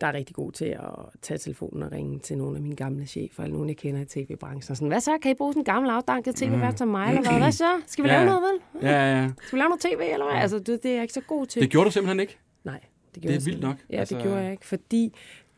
der 0.00 0.06
er 0.06 0.12
rigtig 0.12 0.36
god 0.36 0.52
til 0.52 0.64
at 0.64 0.80
tage 1.22 1.38
telefonen 1.38 1.82
og 1.82 1.92
ringe 1.92 2.18
til 2.18 2.38
nogle 2.38 2.56
af 2.56 2.62
mine 2.62 2.76
gamle 2.76 3.06
chefer, 3.06 3.42
eller 3.42 3.54
nogen, 3.54 3.68
jeg 3.68 3.76
kender 3.76 4.00
i 4.00 4.04
tv-branchen. 4.04 4.76
Sådan, 4.76 4.88
hvad 4.88 5.00
så? 5.00 5.18
Kan 5.22 5.30
I 5.30 5.34
bruge 5.34 5.52
sådan 5.52 5.60
en 5.60 5.64
gammel 5.64 5.90
afdanket 5.90 6.34
tv-vært 6.36 6.78
som 6.78 6.88
mig, 6.88 7.08
eller 7.08 7.30
hvad? 7.30 7.38
Hvad 7.40 7.52
så? 7.52 7.80
Skal 7.86 8.04
vi 8.04 8.08
Ja. 8.08 8.14
lave 8.16 8.26
noget, 8.26 8.42
vel? 8.42 8.82
Ja, 8.82 8.90
ja, 8.90 9.22
ja. 9.22 9.30
Skal 9.42 9.56
vi 9.56 9.60
lave 9.60 9.68
noget 9.68 9.80
tv, 9.80 10.00
eller 10.12 10.30
hvad? 10.30 10.42
Altså, 10.42 10.58
det, 10.58 10.66
det 10.82 10.84
er 10.90 10.92
jeg 10.94 11.02
ikke 11.02 11.14
så 11.14 11.20
god 11.20 11.46
til. 11.46 11.62
Det 11.62 11.70
gjorde 11.70 11.86
du 11.86 11.90
simpelthen 11.90 12.20
ikke. 12.20 12.38
Nej, 12.64 12.80
det 13.14 13.22
gjorde 13.22 13.34
Det 13.34 13.40
er 13.40 13.44
vildt 13.44 13.60
nok. 13.62 13.76
Ja, 13.90 13.96
Altså- 13.98 14.14
det 14.14 14.22
gjorde 14.22 14.38
jeg 14.38 14.52
ikke, 14.52 14.66
fordi 14.66 15.14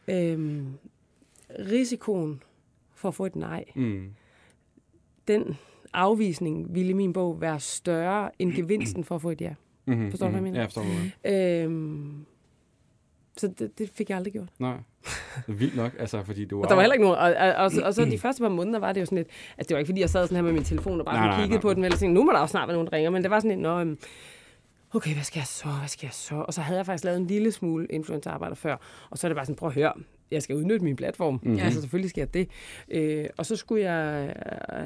øhm, 0.09 0.67
risikoen 1.59 2.43
for 2.95 3.09
at 3.09 3.15
få 3.15 3.27
et 3.27 3.37
nej, 3.37 3.65
Mm. 3.77 4.07
den 5.29 5.57
afvisning 5.93 6.75
ville 6.75 6.91
i 6.91 6.93
min 6.95 7.13
bog 7.13 7.41
være 7.41 7.61
større 7.61 8.31
end 8.39 8.53
gevinsten 8.59 9.05
for 9.05 9.15
at 9.15 9.23
få 9.23 9.31
et 9.31 9.41
ja. 9.41 9.55
Mm-hmm. 9.87 10.11
Forstår 10.11 10.27
du, 10.27 10.31
hvad 10.31 10.39
jeg 10.39 10.43
mener? 10.43 10.59
Ja, 10.59 10.63
jeg 10.63 10.73
forstår. 10.73 11.65
Øhm, 11.65 12.27
så 13.37 13.49
det, 13.59 13.79
det 13.79 13.91
fik 13.95 14.09
jeg 14.09 14.17
aldrig 14.17 14.33
gjort. 14.33 14.49
Nej. 14.59 14.77
Vildt 15.47 15.77
nok, 15.77 15.93
altså, 15.99 16.23
fordi 16.25 16.45
du 16.45 16.63
Og 16.63 16.69
der 16.69 16.75
var 16.75 16.83
heller 16.83 16.95
ikke 16.95 17.05
nogen, 17.05 17.19
og, 17.19 17.49
og, 17.49 17.55
og, 17.65 17.71
så- 17.71 17.83
og 17.83 17.95
så 17.95 18.05
de 18.05 18.19
første 18.19 18.43
par 18.43 18.49
måneder 18.49 18.79
var 18.79 18.93
det 18.93 19.01
jo 19.01 19.05
sådan 19.07 19.17
lidt, 19.19 19.29
at 19.59 19.69
det 19.69 19.75
var 19.75 19.79
ikke 19.79 19.89
fordi, 19.89 20.01
jeg 20.01 20.11
sad 20.11 20.27
sådan 20.27 20.37
her 20.37 20.43
med 20.43 20.53
min 20.53 20.65
telefon 20.65 20.99
og 21.01 21.07
bare 21.07 21.15
Nej, 21.15 21.27
nej, 21.27 21.37
nej, 21.37 21.41
kiggede 21.45 21.57
nej. 21.57 21.63
på 21.63 21.75
den, 21.75 21.85
eller 21.85 21.99
tænkte, 21.99 22.15
nu 22.21 22.25
må 22.25 22.33
der 22.33 22.41
jo 22.41 22.47
snart 22.47 22.69
være 22.69 22.75
nogen, 22.77 22.87
der 22.91 22.97
ringer, 22.97 23.11
men 23.11 23.23
det 23.23 23.31
var 23.31 23.39
sådan 23.41 23.51
lidt, 23.51 23.61
nå, 23.61 23.81
øhm, 23.81 23.99
okay, 24.95 25.15
hvad 25.15 25.23
skal 25.25 25.41
jeg 25.41 25.47
så, 25.47 25.69
hvad 25.69 25.89
skal 25.89 26.07
jeg 26.07 26.15
så? 26.15 26.35
Og 26.35 26.55
så 26.55 26.61
havde 26.61 26.79
jeg 26.79 26.87
faktisk 26.87 27.05
lavet 27.05 27.19
en 27.21 27.27
lille 27.27 27.53
smule 27.53 27.87
influencerarbejde 27.87 28.57
før, 28.57 28.77
og 29.11 29.19
så 29.19 29.27
er 29.27 29.29
det 29.29 29.37
bare 29.37 29.47
sådan, 29.47 29.57
prøv 29.57 29.69
at 29.69 29.75
høre, 29.75 29.93
jeg 30.31 30.43
skal 30.43 30.57
udnytte 30.57 30.85
min 30.85 30.97
platform, 30.97 31.35
Mhm. 31.35 31.43
mm-hmm. 31.45 31.65
altså 31.65 31.81
selvfølgelig 31.81 32.11
skal 32.11 32.21
jeg 32.21 32.35
det. 32.35 32.49
Øh, 32.89 33.27
og 33.37 33.47
så 33.47 33.57
skulle 33.57 33.91
jeg 33.93 34.35
øh, 34.79 34.85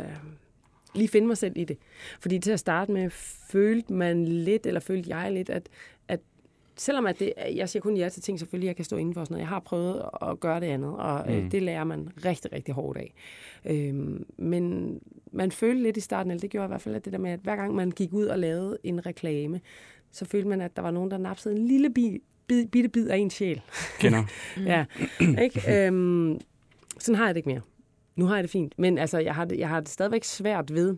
lige 0.94 1.08
finde 1.08 1.26
mig 1.26 1.36
selv 1.38 1.52
i 1.56 1.64
det. 1.64 1.76
Fordi 2.20 2.38
til 2.38 2.50
at 2.52 2.60
starte 2.60 2.92
med, 2.92 3.10
følte 3.50 3.92
man 3.92 4.24
lidt, 4.24 4.66
eller 4.66 4.80
følte 4.80 5.16
jeg 5.16 5.32
lidt, 5.32 5.50
at 5.50 5.68
selvom 6.76 7.06
at 7.06 7.18
det, 7.18 7.32
jeg 7.54 7.68
siger 7.68 7.80
kun 7.80 7.96
ja 7.96 8.08
til 8.08 8.22
ting, 8.22 8.38
selvfølgelig 8.38 8.66
jeg 8.66 8.76
kan 8.76 8.84
stå 8.84 8.96
indenfor 8.96 9.20
og 9.20 9.26
sådan 9.26 9.34
noget. 9.34 9.40
Jeg 9.40 9.48
har 9.48 9.60
prøvet 9.60 10.02
at 10.22 10.40
gøre 10.40 10.60
det 10.60 10.66
andet, 10.66 10.90
og 10.90 11.24
mm. 11.26 11.34
øh, 11.34 11.50
det 11.50 11.62
lærer 11.62 11.84
man 11.84 12.08
rigtig, 12.24 12.52
rigtig 12.52 12.74
hårdt 12.74 12.98
af. 12.98 13.14
Øhm, 13.64 14.26
men 14.38 14.98
man 15.32 15.52
følte 15.52 15.82
lidt 15.82 15.96
i 15.96 16.00
starten, 16.00 16.30
eller 16.30 16.40
det 16.40 16.50
gjorde 16.50 16.62
jeg 16.62 16.68
i 16.68 16.72
hvert 16.72 16.82
fald, 16.82 16.94
at 16.94 17.04
det 17.04 17.12
der 17.12 17.18
med, 17.18 17.30
at 17.30 17.40
hver 17.40 17.56
gang 17.56 17.74
man 17.74 17.90
gik 17.90 18.12
ud 18.12 18.24
og 18.24 18.38
lavede 18.38 18.78
en 18.84 19.06
reklame, 19.06 19.60
så 20.10 20.24
følte 20.24 20.48
man, 20.48 20.60
at 20.60 20.76
der 20.76 20.82
var 20.82 20.90
nogen, 20.90 21.10
der 21.10 21.18
napsede 21.18 21.56
en 21.56 21.66
lille 21.66 21.90
bid, 21.90 22.18
bid, 22.46 22.66
bitte 22.66 22.88
bid 22.88 23.08
af 23.08 23.16
en 23.16 23.30
sjæl. 23.30 23.60
Kender. 23.98 24.24
Ja, 24.66 24.84
ikke? 25.20 25.86
Øhm, 25.86 26.40
sådan 26.98 27.14
har 27.14 27.26
jeg 27.26 27.34
det 27.34 27.38
ikke 27.38 27.48
mere. 27.48 27.60
Nu 28.16 28.26
har 28.26 28.34
jeg 28.34 28.42
det 28.42 28.50
fint. 28.50 28.78
Men 28.78 28.98
altså, 28.98 29.18
jeg 29.18 29.34
har 29.34 29.44
det, 29.44 29.58
jeg 29.58 29.68
har 29.68 29.80
det 29.80 29.88
stadigvæk 29.88 30.24
svært 30.24 30.74
ved, 30.74 30.96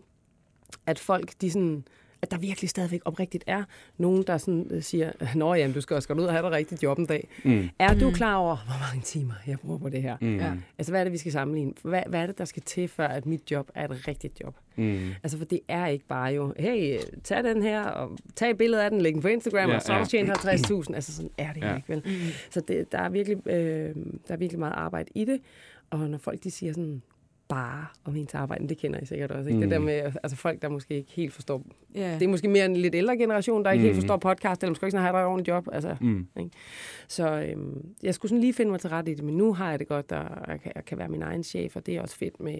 at 0.85 0.99
folk, 0.99 1.33
de 1.41 1.51
sådan, 1.51 1.83
at 2.21 2.31
der 2.31 2.37
virkelig 2.37 2.69
stadigvæk 2.69 3.01
oprigtigt 3.05 3.43
er 3.47 3.63
nogen, 3.97 4.23
der 4.23 4.37
sådan 4.37 4.67
øh, 4.71 4.83
siger, 4.83 5.11
Nå 5.35 5.53
jamen, 5.53 5.73
du 5.73 5.81
skal 5.81 5.95
også 5.95 6.07
gå 6.07 6.13
ud 6.13 6.23
og 6.23 6.31
have 6.33 6.43
det 6.45 6.51
rigtigt 6.51 6.83
job 6.83 6.99
en 6.99 7.05
dag. 7.05 7.27
Mm. 7.43 7.69
Er 7.79 7.93
du 7.93 8.11
klar 8.11 8.35
over, 8.35 8.55
hvor 8.55 8.87
mange 8.91 9.01
timer 9.03 9.33
jeg 9.47 9.59
bruger 9.59 9.77
på 9.77 9.89
det 9.89 10.01
her? 10.01 10.17
Mm. 10.21 10.37
Ja. 10.37 10.51
Altså, 10.77 10.91
hvad 10.93 10.99
er 10.99 11.03
det, 11.03 11.13
vi 11.13 11.17
skal 11.17 11.31
sammenligne? 11.31 11.73
Hvad, 11.83 12.01
hvad 12.07 12.21
er 12.21 12.25
det, 12.25 12.37
der 12.37 12.45
skal 12.45 12.61
til, 12.63 12.87
før 12.87 13.07
at 13.07 13.25
mit 13.25 13.51
job 13.51 13.69
er 13.75 13.87
et 13.87 14.07
rigtigt 14.07 14.41
job? 14.43 14.55
Mm. 14.75 15.09
Altså, 15.23 15.37
for 15.37 15.45
det 15.45 15.59
er 15.67 15.87
ikke 15.87 16.05
bare 16.07 16.33
jo, 16.33 16.53
hey, 16.59 16.99
tag 17.23 17.43
den 17.43 17.61
her, 17.63 17.83
og 17.83 18.17
tag 18.35 18.49
et 18.49 18.57
billede 18.57 18.83
af 18.83 18.89
den, 18.91 19.01
læg 19.01 19.13
den 19.13 19.21
på 19.21 19.27
Instagram, 19.27 19.69
Ja, 19.69 19.75
og 19.75 19.81
så 19.81 19.91
har 19.91 19.99
ja. 19.99 20.03
du 20.03 20.09
tjent 20.09 20.29
50.000. 20.29 20.95
Altså, 20.95 21.15
sådan 21.15 21.31
er 21.37 21.53
det 21.53 21.61
Ja. 21.63 21.75
ikke, 21.75 21.89
vel? 21.89 22.03
Så 22.49 22.61
det, 22.61 22.91
der, 22.91 22.97
er 22.99 23.09
virkelig, 23.09 23.47
øh, 23.47 23.95
der 24.27 24.33
er 24.33 24.37
virkelig 24.37 24.59
meget 24.59 24.73
arbejde 24.75 25.09
i 25.15 25.25
det. 25.25 25.39
Og 25.89 25.99
når 26.09 26.17
folk 26.17 26.43
de 26.43 26.51
siger 26.51 26.73
sådan, 26.73 27.01
bare 27.49 27.85
om 28.05 28.15
ens 28.15 28.35
arbejde. 28.35 28.69
Det 28.69 28.77
kender 28.77 28.99
I 28.99 29.05
sikkert 29.05 29.31
også. 29.31 29.49
Ikke? 29.49 29.55
Mm. 29.57 29.61
Det 29.61 29.71
der 29.71 29.79
med 29.79 29.93
altså 30.23 30.35
folk, 30.35 30.61
der 30.61 30.69
måske 30.69 30.93
ikke 30.95 31.11
helt 31.11 31.33
forstår... 31.33 31.63
Ja. 31.95 32.13
Det 32.13 32.21
er 32.21 32.27
måske 32.27 32.47
mere 32.47 32.65
en 32.65 32.75
lidt 32.75 32.95
ældre 32.95 33.17
generation, 33.17 33.65
der 33.65 33.71
ikke 33.71 33.81
Mm. 33.81 33.85
helt 33.85 33.95
forstår 33.95 34.17
podcast, 34.17 34.63
eller 34.63 34.71
måske 34.71 34.85
ikke 34.85 34.91
sådan 34.91 35.05
har 35.13 35.19
et 35.19 35.25
ordentligt 35.25 35.47
job. 35.47 35.67
Altså, 35.71 35.95
Mm. 36.01 36.27
så 37.07 37.41
øhm, 37.41 37.85
jeg 38.03 38.13
skulle 38.15 38.29
sådan 38.29 38.41
lige 38.41 38.53
finde 38.53 38.71
mig 38.71 38.79
til 38.79 38.89
ret 38.89 39.09
i 39.09 39.13
det, 39.13 39.23
men 39.23 39.37
nu 39.37 39.53
har 39.53 39.69
jeg 39.69 39.79
det 39.79 39.87
godt, 39.87 40.11
og 40.11 40.51
jeg 40.51 40.61
kan, 40.61 40.71
jeg 40.75 40.85
kan 40.85 40.97
være 40.97 41.07
min 41.09 41.21
egen 41.21 41.43
chef, 41.43 41.75
og 41.75 41.85
det 41.85 41.95
er 41.95 42.01
også 42.01 42.15
fedt 42.15 42.39
med, 42.39 42.59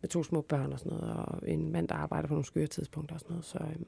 med 0.00 0.08
to 0.10 0.22
små 0.22 0.40
børn 0.40 0.72
og 0.72 0.78
sådan 0.78 0.98
noget, 0.98 1.14
og 1.16 1.38
en 1.46 1.72
mand, 1.72 1.88
der 1.88 1.94
arbejder 1.94 2.28
på 2.28 2.34
nogle 2.34 2.44
skøre 2.46 2.66
tidspunkter 2.66 3.14
og 3.14 3.20
sådan 3.20 3.32
noget. 3.32 3.44
Så, 3.44 3.58
øhm, 3.60 3.84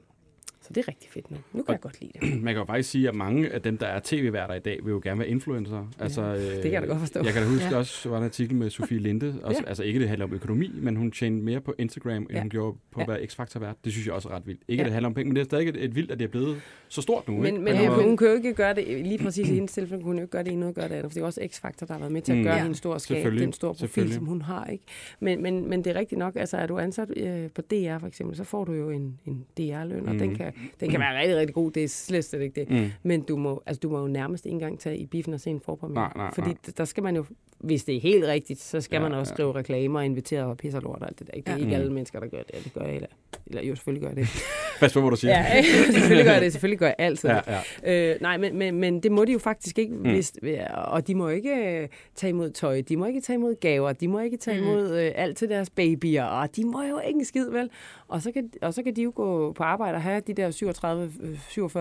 så 0.71 0.75
det 0.75 0.83
er 0.83 0.87
rigtig 0.87 1.09
fedt 1.11 1.31
nu. 1.31 1.37
Nu 1.53 1.63
kan 1.63 1.71
jeg 1.73 1.81
godt 1.81 2.01
lide 2.01 2.11
det. 2.21 2.29
Man 2.43 2.53
kan 2.53 2.59
jo 2.61 2.65
faktisk 2.65 2.89
sige, 2.89 3.07
at 3.09 3.15
mange 3.15 3.49
af 3.49 3.61
dem, 3.61 3.77
der 3.77 3.85
er 3.87 3.99
tv-værter 4.03 4.53
i 4.53 4.59
dag, 4.59 4.79
vil 4.83 4.91
jo 4.91 5.01
gerne 5.03 5.19
være 5.19 5.27
influencer. 5.29 5.87
Altså, 5.99 6.21
øh, 6.21 6.41
det 6.41 6.61
kan 6.61 6.71
jeg 6.71 6.81
da 6.81 6.87
godt 6.87 6.99
forstå. 6.99 7.19
Jeg 7.23 7.33
kan 7.33 7.41
da 7.41 7.47
huske 7.47 7.67
Ja. 7.71 7.77
også, 7.77 8.09
var 8.09 8.17
en 8.17 8.23
artikel 8.23 8.55
med 8.55 8.69
Sofie 8.69 8.99
Linde. 8.99 9.35
Også, 9.43 9.61
Ja. 9.65 9.69
Altså 9.69 9.83
ikke, 9.83 9.99
det 9.99 10.07
handler 10.07 10.25
om 10.25 10.33
økonomi, 10.33 10.71
men 10.73 10.95
hun 10.95 11.11
tjente 11.11 11.43
mere 11.43 11.61
på 11.61 11.73
Instagram, 11.77 12.11
end 12.21 12.31
Ja. 12.31 12.39
hun 12.41 12.49
gjorde 12.49 12.77
på 12.91 12.99
at 13.01 13.07
Ja. 13.07 13.13
være 13.13 13.23
X-Factor-vært. 13.27 13.75
Det 13.85 13.91
synes 13.93 14.05
jeg 14.07 14.13
også 14.13 14.29
er 14.29 14.33
ret 14.35 14.47
vildt. 14.47 14.61
Ikke, 14.67 14.81
Ja. 14.81 14.83
at 14.83 14.85
det 14.85 14.93
handler 14.93 15.07
om 15.09 15.13
penge, 15.13 15.27
men 15.29 15.35
det 15.35 15.41
er 15.41 15.45
stadig 15.45 15.67
et, 15.69 15.83
et 15.83 15.95
vildt, 15.95 16.11
at 16.11 16.19
det 16.19 16.25
er 16.25 16.29
blevet 16.29 16.61
så 16.87 17.01
stort 17.01 17.27
nu. 17.27 17.35
Men, 17.37 17.45
ikke? 17.45 17.57
men 17.59 17.67
At 17.67 17.79
hun, 17.79 17.87
hun- 17.95 18.03
hun 18.03 18.17
kan 18.17 18.27
jo 18.27 18.33
ikke 18.33 18.53
gøre 18.53 18.73
det, 18.75 19.05
lige 19.05 19.17
præcis 19.17 19.49
i 19.49 19.53
hendes 19.53 19.71
tilfælde, 19.71 20.03
hun 20.03 20.15
jo 20.15 20.21
ikke 20.21 20.31
gøre 20.31 20.43
det 20.43 20.51
ene 20.53 20.67
og 20.67 20.73
gøre 20.73 20.87
det 20.89 20.95
andet, 20.95 21.11
for 21.11 21.13
det 21.13 21.21
er 21.21 21.25
også 21.25 21.41
X-Factor, 21.41 21.85
der 21.85 21.93
har 21.93 21.99
været 21.99 22.11
med 22.11 22.21
til 22.21 22.31
at 22.31 22.37
Mm. 22.37 22.43
gøre 22.43 22.55
ja. 22.55 22.61
hende 22.63 22.75
stor 22.77 22.97
skab, 22.97 23.25
den 23.31 23.53
store 23.53 23.73
profil, 23.75 24.13
som 24.13 24.25
hun 24.25 24.41
har. 24.41 24.65
ikke. 24.67 24.83
Men, 25.19 25.43
men, 25.43 25.69
men 25.69 25.83
det 25.83 25.95
er 25.95 25.99
rigtigt 25.99 26.19
nok, 26.19 26.35
altså 26.35 26.57
er 26.57 26.67
du 26.67 26.77
ansat 26.79 27.17
øh, 27.17 27.49
på 27.55 27.61
DR 27.61 27.97
for 27.99 28.07
eksempel, 28.07 28.35
så 28.37 28.43
får 28.43 28.65
du 28.65 28.73
jo 28.73 28.89
en, 28.89 29.19
en 29.25 29.45
DR-løn, 29.57 30.07
og 30.07 30.13
Mm. 30.13 30.19
den, 30.19 30.35
kan, 30.35 30.53
den 30.79 30.89
kan 30.89 30.99
være 30.99 31.19
rigtig, 31.19 31.37
rigtig 31.37 31.55
god, 31.55 31.71
det 31.71 31.83
er 31.83 31.87
slet, 31.87 32.25
slet 32.25 32.41
ikke 32.41 32.59
det. 32.61 32.69
Mm. 32.69 32.91
Men 33.03 33.21
du 33.21 33.37
må, 33.37 33.63
altså, 33.65 33.79
du 33.79 33.89
må 33.89 33.99
jo 33.99 34.07
nærmest 34.07 34.45
ikke 34.45 34.53
engang 34.53 34.79
tage 34.79 34.97
i 34.97 35.05
biffen 35.05 35.33
og 35.33 35.39
se 35.39 35.49
en 35.49 35.59
forpremiere. 35.59 36.03
Nej, 36.03 36.13
nej, 36.15 36.33
Fordi 36.33 36.47
nej. 36.47 36.73
der 36.77 36.85
skal 36.85 37.03
man 37.03 37.15
jo, 37.15 37.25
hvis 37.63 37.83
det 37.83 37.95
er 37.95 37.99
helt 37.99 38.25
rigtigt, 38.25 38.59
så 38.61 38.81
skal 38.81 38.95
Ja, 38.97 39.03
ja, 39.03 39.09
man 39.09 39.17
også 39.19 39.31
ja. 39.31 39.35
skrive 39.35 39.55
reklamer 39.55 39.99
og 39.99 40.05
invitere 40.05 40.43
og 40.45 40.57
pisse 40.57 40.77
og 40.77 40.81
lort 40.83 41.01
og 41.01 41.07
alt 41.07 41.19
det 41.19 41.27
der. 41.27 41.33
Ikke? 41.33 41.45
Det 41.45 41.51
er 41.51 41.57
Ja. 41.57 41.63
ikke 41.63 41.75
Mm. 41.75 41.81
alle 41.81 41.93
mennesker, 41.93 42.19
der 42.19 42.27
gør 42.27 42.37
det, 42.37 42.63
det 42.63 42.73
gør 42.73 42.81
jeg, 42.81 42.95
eller, 42.95 43.07
eller 43.47 43.61
jo, 43.63 43.75
selvfølgelig 43.75 44.01
gør 44.01 44.09
jeg 44.09 44.17
det. 44.17 44.27
Pas 44.79 44.93
på, 44.93 44.99
hvad 45.01 45.11
du 45.11 45.15
siger. 45.15 45.31
ja, 45.37 45.61
selvfølgelig 45.93 46.25
gør 46.25 46.31
jeg 46.31 46.41
det, 46.41 46.51
selvfølgelig 46.51 46.79
gør 46.79 46.85
jeg 46.85 46.95
altid 46.99 47.29
ja, 47.29 47.39
ja. 47.83 48.11
Øh, 48.13 48.21
nej, 48.21 48.37
men, 48.37 48.57
men, 48.57 48.75
men 48.75 48.99
det 48.99 49.11
må 49.11 49.25
de 49.25 49.31
jo 49.31 49.39
faktisk 49.39 49.79
ikke, 49.79 49.93
Mm. 49.93 49.97
mm. 49.99 50.09
hvis, 50.09 50.33
og 50.73 51.07
de 51.07 51.15
må 51.15 51.29
ikke 51.29 51.79
øh, 51.81 51.87
tage 52.15 52.29
imod 52.29 52.49
tøj, 52.49 52.81
de 52.81 52.97
må 52.97 53.05
ikke 53.05 53.21
tage 53.21 53.35
imod 53.37 53.55
gaver, 53.55 53.93
de 53.93 54.07
må 54.07 54.19
ikke 54.19 54.37
tage 54.37 54.61
Mm. 54.61 54.67
imod 54.67 54.97
øh, 54.99 55.11
alt 55.15 55.37
til 55.37 55.49
deres 55.49 55.69
babyer, 55.69 56.23
og 56.23 56.55
de 56.55 56.65
må 56.65 56.81
jo 56.83 56.99
ikke 57.07 57.19
en 57.19 57.25
skid, 57.25 57.49
vel? 57.49 57.69
Og 58.07 58.21
så, 58.21 58.31
kan, 58.31 58.49
og 58.61 58.73
så 58.73 58.83
kan 58.83 58.95
de 58.95 59.03
jo 59.03 59.11
gå 59.15 59.51
på 59.51 59.63
arbejde 59.63 59.95
og 59.95 60.01
have 60.01 60.21
de 60.27 60.33
der 60.33 60.51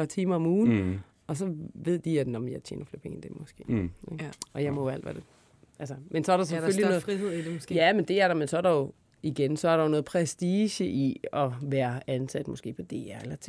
37-47 0.03 0.07
timer 0.07 0.35
om 0.35 0.47
ugen, 0.47 0.69
mm. 0.73 0.87
Mm. 0.89 0.99
og 1.27 1.37
så 1.37 1.55
ved 1.75 1.99
de, 1.99 2.21
at 2.21 2.27
Nå, 2.29 2.39
men 2.39 2.53
jeg 2.53 2.63
tjener 2.63 2.85
flere 2.85 3.01
penge 3.01 3.15
end 3.15 3.23
det 3.23 3.31
måske. 3.41 3.65
Mm. 3.69 3.77
Mm. 3.77 4.19
Og 4.53 4.65
jeg 4.65 4.73
må 4.75 4.83
jo 4.83 4.89
alt, 4.89 5.03
hvad 5.03 5.15
det... 5.15 5.23
Altså, 5.81 5.95
men 6.11 6.25
så 6.25 6.33
er 6.33 6.37
der 6.37 6.45
Ja, 6.51 6.57
der 6.57 6.63
er 6.63 6.71
selvfølgelig 6.71 6.75
større 6.75 6.91
noget... 6.91 7.03
frihed 7.03 7.33
i 7.33 7.43
det 7.45 7.55
måske. 7.55 7.75
Ja, 7.75 7.93
men 7.93 8.05
det 8.05 8.21
er 8.23 8.29
der, 8.29 8.35
men 8.35 8.49
så 8.49 8.57
er 8.57 8.61
der 8.61 8.71
jo 8.71 8.93
igen, 9.23 9.57
så 9.57 9.69
er 9.69 9.77
der 9.77 9.83
jo 9.83 9.89
noget 9.89 10.05
prestige 10.05 10.85
i 10.89 11.21
at 11.33 11.51
være 11.63 12.01
ansat 12.07 12.49
måske 12.49 12.73
på 12.73 12.83
DR 12.83 12.95
eller 13.23 13.37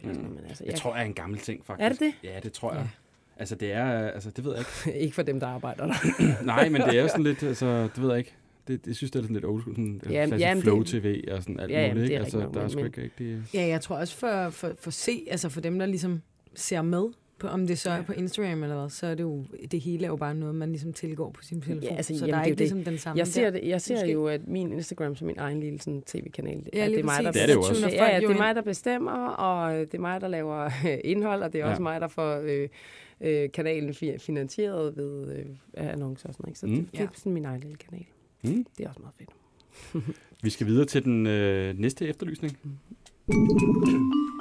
eller 0.00 0.14
sådan 0.14 0.14
noget. 0.14 0.30
Men 0.30 0.44
altså, 0.48 0.64
Jeg 0.64 0.72
jeg, 0.72 0.78
tror, 0.80 0.94
jeg 0.94 1.02
er 1.02 1.06
en 1.06 1.14
gammel 1.14 1.38
ting, 1.38 1.64
faktisk. 1.64 1.84
Er 1.84 1.88
det 1.88 2.00
det? 2.00 2.12
Ja, 2.24 2.40
det 2.42 2.52
tror 2.52 2.72
jeg. 2.72 2.80
Ja. 2.82 2.88
Altså, 3.36 3.54
det 3.54 3.72
er... 3.72 3.84
Altså, 4.08 4.30
det 4.30 4.44
ved 4.44 4.52
jeg 4.52 4.60
ikke. 4.86 4.98
ikke 5.04 5.14
for 5.14 5.22
dem, 5.22 5.40
der 5.40 5.46
arbejder 5.46 5.86
der. 5.86 5.94
Nej, 6.44 6.68
men 6.68 6.80
det 6.82 6.98
er 6.98 7.02
jo 7.02 7.08
sådan 7.08 7.24
lidt... 7.24 7.42
Altså, 7.42 7.82
det 7.82 8.02
ved 8.02 8.08
jeg 8.08 8.18
ikke. 8.18 8.34
Det, 8.68 8.84
det 8.84 8.96
synes 8.96 9.10
jeg 9.14 9.18
er 9.18 9.22
sådan 9.22 9.34
lidt 9.34 9.44
old 9.44 9.60
school, 9.62 9.74
sådan 9.76 9.84
Jamen, 9.84 10.00
klassisk 10.28 10.40
jamen, 10.40 10.62
flow 10.62 10.78
det- 10.78 10.86
tv 10.86 11.24
og 11.32 11.42
sådan 11.42 11.60
alt 11.60 11.70
Ja, 11.70 11.88
muligt. 11.88 11.96
det 11.96 12.02
Ikke? 12.02 12.14
er 12.14 12.20
Altså, 12.20 12.48
der 12.54 12.60
er 12.60 12.68
sgu 12.68 12.78
men- 12.78 12.86
ikke 12.86 13.02
rigtig... 13.02 13.38
Ja, 13.54 13.66
jeg 13.66 13.80
tror 13.80 13.96
også 13.96 14.16
for, 14.16 14.50
for, 14.50 14.72
for 14.78 14.90
se, 14.90 15.26
altså 15.30 15.48
for 15.48 15.60
dem, 15.60 15.78
der 15.78 15.86
ligesom 15.86 16.22
ser 16.54 16.82
med, 16.82 17.04
på, 17.42 17.48
om 17.48 17.66
det 17.66 17.78
så 17.78 17.90
er 17.90 18.02
på 18.02 18.12
Instagram 18.12 18.62
eller 18.62 18.80
hvad, 18.80 18.90
så 18.90 19.06
er 19.06 19.14
det 19.14 19.22
jo, 19.22 19.44
det 19.70 19.80
hele 19.80 20.04
er 20.04 20.08
jo 20.08 20.16
bare 20.16 20.34
noget, 20.34 20.54
man 20.54 20.68
ligesom 20.68 20.92
tilgår 20.92 21.30
på 21.30 21.42
sin 21.42 21.60
telefon. 21.60 21.82
Ja, 21.82 21.94
altså, 21.96 22.18
så 22.18 22.26
jamen, 22.26 22.32
der 22.32 22.38
er 22.38 22.42
det 22.44 22.50
ikke 22.50 22.62
jo 22.62 22.64
det. 22.64 22.74
ligesom 22.74 22.84
den 22.92 22.98
samme 22.98 23.18
Jeg 23.18 23.26
ser, 23.26 23.50
det, 23.50 23.60
jeg 23.64 23.80
ser 23.80 23.94
Måske. 23.94 24.12
jo, 24.12 24.26
at 24.26 24.48
min 24.48 24.72
Instagram 24.72 25.16
som 25.16 25.26
min 25.26 25.38
egen 25.38 25.60
lille 25.60 25.80
sådan, 25.80 26.02
tv-kanal, 26.02 26.66
Ja, 26.74 26.86
det 26.86 26.98
er 26.98 27.04
mig, 27.04 27.24
der. 27.24 27.32
Det 27.32 27.42
er 27.42 27.46
det 27.46 27.54
jo 27.54 27.60
også. 27.60 27.88
Ja, 27.88 28.14
ja, 28.14 28.20
det 28.20 28.30
er 28.30 28.36
mig, 28.38 28.54
der 28.54 28.62
bestemmer, 28.62 29.12
og 29.28 29.72
det 29.74 29.94
er 29.94 29.98
mig, 29.98 30.20
der 30.20 30.28
laver 30.28 30.64
øh, 30.64 30.98
indhold, 31.04 31.42
og 31.42 31.52
det 31.52 31.60
er 31.60 31.64
også 31.64 31.82
Ja. 31.82 31.82
mig, 31.82 32.00
der 32.00 32.08
får 32.08 32.40
øh, 32.44 32.68
øh, 33.20 33.50
kanalen 33.52 33.90
fi- 33.90 34.16
finansieret 34.18 34.96
ved 34.96 35.36
øh, 35.36 35.44
annoncer 35.74 36.28
og 36.28 36.34
sådan 36.34 36.42
noget. 36.44 36.50
ikke? 36.50 36.58
Så 36.60 36.66
Mm. 36.66 36.74
det, 36.86 36.92
det 36.92 37.00
er 37.00 37.06
sådan 37.14 37.32
min 37.32 37.44
egen 37.44 37.60
lille 37.60 37.76
kanal. 37.76 38.04
Mm. 38.44 38.66
Det 38.78 38.84
er 38.84 38.88
også 38.88 39.00
meget 39.00 39.14
fedt. 39.18 39.30
Vi 40.42 40.50
skal 40.50 40.66
videre 40.66 40.84
til 40.86 41.04
den 41.04 41.26
øh, 41.26 41.78
næste 41.78 42.08
efterlysning. 42.08 42.58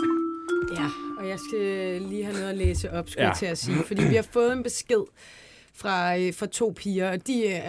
Ja, 0.76 0.88
og 1.20 1.28
jeg 1.30 1.40
skal 1.50 2.02
lige 2.02 2.24
have 2.24 2.34
noget 2.38 2.50
at 2.50 2.58
læse 2.58 2.92
op, 2.92 3.10
skulle 3.10 3.28
Ja. 3.28 3.34
til 3.40 3.46
at 3.46 3.58
sige, 3.58 3.78
fordi 3.88 4.04
vi 4.04 4.16
har 4.16 4.26
fået 4.32 4.52
en 4.54 4.64
besked 4.64 5.04
fra, 5.74 6.18
øh, 6.18 6.34
fra 6.34 6.46
to 6.46 6.74
piger, 6.78 7.12
og 7.12 7.28
de 7.28 7.44
øh, 7.48 7.60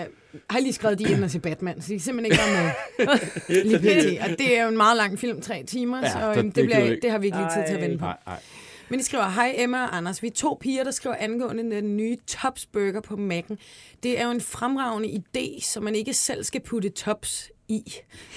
har 0.50 0.60
lige 0.60 0.72
skrevet, 0.72 0.98
de 0.98 1.12
ender 1.14 1.28
til 1.28 1.38
Batman, 1.38 1.80
så 1.82 1.88
de 1.88 1.92
kan 1.94 2.00
simpelthen 2.00 2.32
ikke 2.32 2.44
være 2.44 2.64
med. 2.64 3.64
lige 3.64 3.78
pt. 3.78 4.22
Og 4.32 4.38
det 4.38 4.58
er 4.58 4.62
jo 4.62 4.68
en 4.68 4.76
meget 4.76 4.96
lang 4.96 5.18
film, 5.18 5.40
tre 5.40 5.64
timer, 5.66 5.98
Ja, 5.98 6.12
så 6.12 6.42
det 6.42 6.54
det, 6.54 6.64
bliver, 6.64 6.96
det 7.02 7.10
har 7.10 7.18
vi 7.18 7.26
ikke 7.26 7.38
lige 7.38 7.48
tid 7.48 7.62
til 7.66 7.74
at 7.74 7.80
Ej. 7.80 7.80
vende 7.80 7.98
på. 7.98 8.04
Nej, 8.04 8.16
nej. 8.26 8.40
Men 8.88 8.98
de 8.98 9.04
skriver, 9.04 9.28
hej 9.28 9.54
Emma 9.58 9.82
og 9.84 9.96
Anders, 9.96 10.22
vi 10.22 10.26
er 10.26 10.32
to 10.32 10.58
piger, 10.60 10.84
der 10.84 10.90
skriver 10.90 11.16
angående 11.16 11.70
den 11.76 11.96
nye 11.96 12.16
Tops 12.26 12.66
Burger 12.66 13.00
på 13.00 13.14
Mac'en. 13.14 13.56
Det 14.02 14.20
er 14.20 14.24
jo 14.24 14.30
en 14.30 14.40
fremragende 14.40 15.08
idé, 15.08 15.62
så 15.64 15.80
man 15.80 15.94
ikke 15.94 16.14
selv 16.14 16.44
skal 16.44 16.60
putte 16.60 16.88
tops 16.88 17.50
i. 17.68 17.94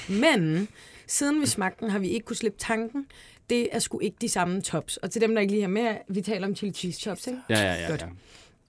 Men 0.10 0.68
siden 1.08 1.42
vi 1.42 1.46
smagte 1.46 1.82
den, 1.86 1.92
har 1.92 2.00
vi 2.00 2.08
ikke 2.10 2.26
kunne 2.26 2.36
slippe 2.36 2.58
tanken. 2.60 3.06
Det 3.50 3.68
er 3.72 3.80
sgu 3.80 4.00
ikke 4.00 4.18
de 4.22 4.30
samme 4.30 4.62
tops. 4.62 4.98
Og 4.98 5.12
til 5.12 5.22
dem, 5.22 5.36
der 5.36 5.42
ikke 5.42 5.54
lige 5.54 5.62
har 5.62 5.70
med, 5.70 5.96
vi 6.08 6.22
taler 6.22 6.48
om 6.48 6.56
chili 6.56 6.74
cheese 6.74 7.00
tops, 7.00 7.28
ikke? 7.28 7.40
Ja, 7.50 7.60
ja, 7.60 7.82
ja. 7.82 7.90
Godt. 7.90 8.02
ja. 8.02 8.08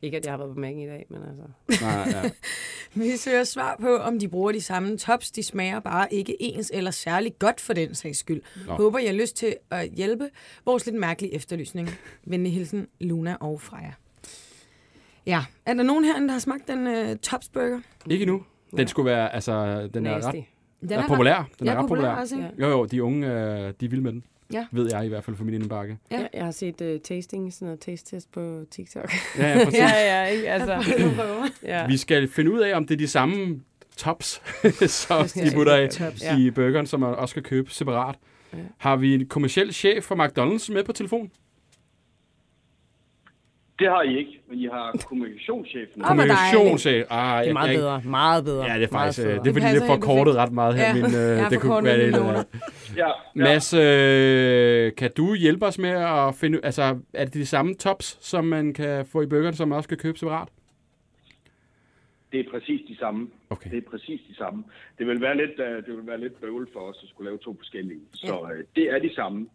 Ikke, 0.02 0.16
at 0.16 0.24
jeg 0.24 0.32
har 0.32 0.38
været 0.38 0.54
på 0.54 0.60
Mac'en 0.60 0.80
i 0.80 0.86
dag, 0.86 1.06
men 1.08 1.20
altså... 1.22 1.84
Nej, 1.84 2.10
nej, 2.10 2.22
ja. 2.22 2.30
Vi 3.02 3.16
søger 3.16 3.44
svar 3.44 3.76
på, 3.80 3.96
om 3.96 4.18
de 4.18 4.28
bruger 4.28 4.52
de 4.52 4.60
samme 4.60 4.98
tops. 4.98 5.30
De 5.30 5.42
smager 5.42 5.80
bare 5.80 6.14
ikke 6.14 6.42
ens 6.42 6.70
eller 6.74 6.90
særlig 6.90 7.38
godt 7.38 7.60
for 7.60 7.72
den 7.72 7.94
sags 7.94 8.18
skyld. 8.18 8.42
Nå. 8.66 8.72
Håber, 8.72 8.98
jeg 8.98 9.08
har 9.08 9.14
lyst 9.14 9.36
til 9.36 9.56
at 9.70 9.90
hjælpe 9.90 10.30
vores 10.64 10.86
lidt 10.86 10.96
mærkelige 10.96 11.34
efterlysning. 11.34 11.90
Venlig 12.24 12.52
hilsen, 12.52 12.88
Luna 13.00 13.36
og 13.40 13.60
Freja. 13.60 13.92
Ja, 15.26 15.44
er 15.66 15.74
der 15.74 15.82
nogen 15.82 16.04
herinde, 16.04 16.26
der 16.26 16.32
har 16.32 16.40
smagt 16.40 16.68
den 16.68 16.86
uh, 16.86 17.16
Tops 17.16 17.48
Burger? 17.48 17.80
Ikke 18.10 18.22
endnu. 18.22 18.42
Den 18.76 18.88
skulle 18.88 19.10
være, 19.10 19.34
altså, 19.34 19.86
den 19.94 20.06
er 20.06 20.26
ret. 20.26 20.34
Den 20.34 20.88
den 20.88 20.98
er 20.98 21.08
populær. 21.08 21.48
Den 21.58 21.66
ja, 21.66 21.72
er 21.72 21.76
ret 21.78 21.88
populær. 21.88 22.10
også, 22.10 22.34
ikke? 22.34 22.48
Ja. 22.58 22.64
Jo, 22.66 22.70
jo, 22.70 22.84
de 22.84 23.02
unge, 23.02 23.26
øh, 23.26 23.34
de 23.80 23.84
er 23.84 23.88
vilde 23.88 24.02
med 24.02 24.12
den. 24.12 24.24
Ja. 24.52 24.66
Ved 24.72 24.90
jeg 24.92 25.04
i 25.04 25.08
hvert 25.08 25.24
fald 25.24 25.36
for 25.36 25.44
min 25.44 25.54
indbakke. 25.54 25.98
Ja. 26.10 26.26
Jeg 26.34 26.44
har 26.44 26.50
set 26.50 26.80
uh, 26.80 27.00
tasting, 27.04 27.52
sådan 27.52 27.66
noget 27.66 27.80
taste-test 27.80 28.32
på 28.32 28.64
TikTok. 28.70 29.12
Ja, 29.38 29.58
ja, 29.58 29.58
præcis. 29.64 29.80
ja, 29.80 30.20
ja, 30.20 30.26
ikke? 30.26 30.50
Altså, 30.50 30.94
ja. 31.72 31.86
Vi 31.86 31.96
skal 31.96 32.28
finde 32.28 32.52
ud 32.52 32.60
af, 32.60 32.76
om 32.76 32.86
det 32.86 32.94
er 32.94 32.98
de 32.98 33.08
samme 33.08 33.60
tops, 33.96 34.42
som 35.06 35.26
de 35.28 35.50
putter 35.54 35.76
i, 35.76 35.88
Tops. 35.88 36.22
Ja. 36.22 36.38
i 36.38 36.50
burgeren, 36.50 36.86
som 36.86 37.00
man 37.00 37.14
også 37.14 37.32
skal 37.32 37.42
købe 37.42 37.70
separat. 37.70 38.14
Ja. 38.52 38.58
Har 38.78 38.96
vi 38.96 39.14
en 39.14 39.26
kommersiel 39.26 39.72
chef 39.74 40.04
for 40.04 40.14
McDonald's 40.14 40.72
med 40.72 40.84
på 40.84 40.92
telefon? 40.92 41.30
Det 43.78 43.88
har 43.88 44.02
I 44.02 44.18
ikke, 44.18 44.40
men 44.48 44.58
I 44.58 44.66
har 44.66 44.92
kommunikationschefen. 45.08 46.00
Dejligt. 46.00 46.06
Kommunikationschef. 46.08 47.06
Ah, 47.10 47.42
Det 47.42 47.48
er 47.48 47.52
meget 47.52 47.68
jeg, 47.68 47.76
bedre, 47.78 48.02
meget 48.04 48.44
bedre. 48.44 48.64
Ja, 48.64 48.74
det 48.74 48.82
er 48.84 48.88
faktisk, 48.88 49.26
øh, 49.26 49.32
det 49.34 49.46
er 49.46 49.52
fordi, 49.52 49.66
det 49.66 49.82
er 49.82 49.86
forkortet 49.86 50.34
ret 50.36 50.52
meget 50.52 50.74
her. 50.74 50.86
Ja, 50.86 50.94
Min, 50.94 51.04
øh, 51.04 51.50
det 51.50 51.60
kunne 51.60 51.84
være 51.84 51.98
lidt, 51.98 52.16
øh, 52.16 52.22
Ja, 52.96 53.06
ja. 53.06 53.12
Mads, 53.34 53.74
øh, 53.74 54.92
kan 54.94 55.10
du 55.16 55.34
hjælpe 55.34 55.66
os 55.66 55.78
med 55.78 55.90
at 55.90 56.34
finde, 56.34 56.60
altså, 56.62 56.98
er 57.14 57.24
det 57.24 57.34
de 57.34 57.46
samme 57.46 57.74
tops, 57.74 58.18
som 58.20 58.44
man 58.44 58.74
kan 58.74 59.06
få 59.06 59.22
i 59.22 59.26
burgeren, 59.26 59.54
som 59.54 59.68
man 59.68 59.76
også 59.76 59.88
kan 59.88 59.98
købe 59.98 60.18
separat? 60.18 60.48
Det 62.32 62.40
er 62.40 62.50
præcis 62.50 62.80
de 62.88 62.96
samme. 62.98 63.28
Okay. 63.50 63.70
Det 63.70 63.76
er 63.78 63.90
præcis 63.90 64.20
de 64.28 64.36
samme. 64.36 64.64
Det 64.98 65.06
vil 65.06 65.20
være 65.20 65.36
lidt, 65.36 65.60
uh, 65.60 65.66
det 65.86 65.96
vil 65.96 66.06
være 66.06 66.20
lidt 66.20 66.40
bøvl 66.40 66.68
for 66.72 66.80
os 66.80 66.96
at 67.02 67.08
skulle 67.08 67.30
lave 67.30 67.38
to 67.38 67.56
forskellige. 67.58 68.00
Så 68.14 68.38
uh, 68.40 68.50
det 68.76 68.84
er 68.94 68.98
de 68.98 69.14
samme. 69.14 69.48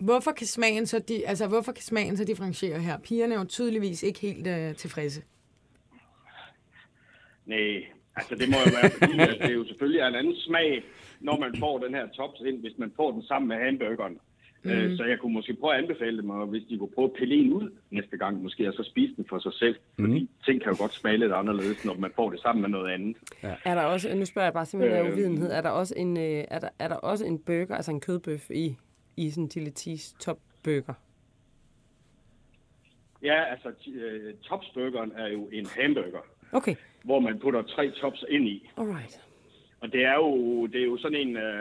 Hvorfor 0.00 0.32
kan 0.32 0.46
smagen 0.46 0.86
så, 0.86 0.98
de, 0.98 1.26
altså, 1.28 1.48
hvorfor 1.48 1.72
kan 1.72 1.82
smagen 1.82 2.16
så 2.16 2.24
differentiere 2.24 2.78
her? 2.78 2.98
Pigerne 2.98 3.34
er 3.34 3.38
jo 3.38 3.44
tydeligvis 3.44 4.02
ikke 4.02 4.20
helt 4.20 4.46
uh, 4.46 4.76
tilfredse. 4.76 5.22
Nej, 7.46 7.84
altså 8.16 8.34
det 8.34 8.48
må 8.50 8.56
jo 8.66 8.70
være, 8.80 8.90
fordi 8.90 9.20
at 9.20 9.48
det 9.48 9.54
jo 9.54 9.64
selvfølgelig 9.64 10.00
er 10.00 10.06
en 10.06 10.14
anden 10.14 10.36
smag, 10.36 10.82
når 11.20 11.38
man 11.40 11.56
får 11.58 11.78
den 11.78 11.94
her 11.94 12.06
tops 12.08 12.40
ind, 12.40 12.60
hvis 12.60 12.78
man 12.78 12.92
får 12.96 13.10
den 13.12 13.22
sammen 13.22 13.48
med 13.48 13.56
hamburgeren. 13.56 14.18
Mm. 14.64 14.70
Uh, 14.70 14.96
så 14.96 15.04
jeg 15.04 15.18
kunne 15.18 15.32
måske 15.32 15.54
prøve 15.54 15.74
at 15.74 15.82
anbefale 15.82 16.22
dem, 16.22 16.30
og 16.30 16.46
hvis 16.46 16.62
de 16.68 16.78
kunne 16.78 16.94
prøve 16.94 17.10
at 17.10 17.18
pille 17.18 17.34
en 17.34 17.52
ud 17.52 17.70
næste 17.90 18.16
gang, 18.16 18.42
måske, 18.42 18.68
og 18.68 18.74
så 18.74 18.82
spise 18.82 19.16
den 19.16 19.24
for 19.28 19.38
sig 19.38 19.52
selv. 19.54 19.76
Fordi 20.00 20.30
ting 20.44 20.62
kan 20.62 20.72
jo 20.72 20.76
godt 20.80 20.94
smage 20.94 21.16
lidt 21.16 21.32
anderledes, 21.32 21.84
når 21.84 21.94
man 21.94 22.10
får 22.16 22.30
det 22.30 22.40
sammen 22.40 22.62
med 22.62 22.70
noget 22.70 22.92
andet. 22.92 23.16
Er 23.42 23.74
der 23.74 23.82
også, 23.82 24.14
nu 24.14 24.24
spørger 24.24 24.46
jeg 24.46 24.52
bare 24.52 24.66
simpelthen 24.66 24.98
af 25.00 25.08
Øh. 25.08 25.12
uvidenhed, 25.12 25.50
er 25.52 25.60
der 25.60 25.70
også 25.70 25.94
en, 25.96 26.16
øh, 26.16 26.44
er 26.48 26.58
der, 26.58 26.68
er 26.78 26.88
der 26.88 26.96
også 26.96 27.24
en 27.26 27.38
burger, 27.38 27.74
altså 27.74 27.90
en 27.90 28.00
kødbøf 28.00 28.50
i, 28.50 28.76
i 29.20 29.30
sådan 29.30 29.44
en 29.44 29.50
chili 29.50 29.70
cheese 29.70 30.16
top 30.20 30.38
burger? 30.64 30.94
Ja, 33.22 33.44
altså 33.44 33.68
uh, 33.68 34.38
topsburgeren 34.42 35.12
er 35.16 35.28
jo 35.28 35.48
en 35.52 35.66
hamburger, 35.66 36.24
Okay, 36.52 36.74
hvor 37.04 37.20
man 37.20 37.38
putter 37.38 37.62
tre 37.62 37.90
tops 37.90 38.24
ind 38.28 38.48
i. 38.48 38.70
alright. 38.76 39.20
Og 39.80 39.92
det 39.92 40.04
er 40.04 40.14
jo, 40.14 40.66
det 40.66 40.80
er 40.80 40.84
jo 40.84 40.98
sådan 40.98 41.18
en, 41.18 41.36
øh, 41.36 41.60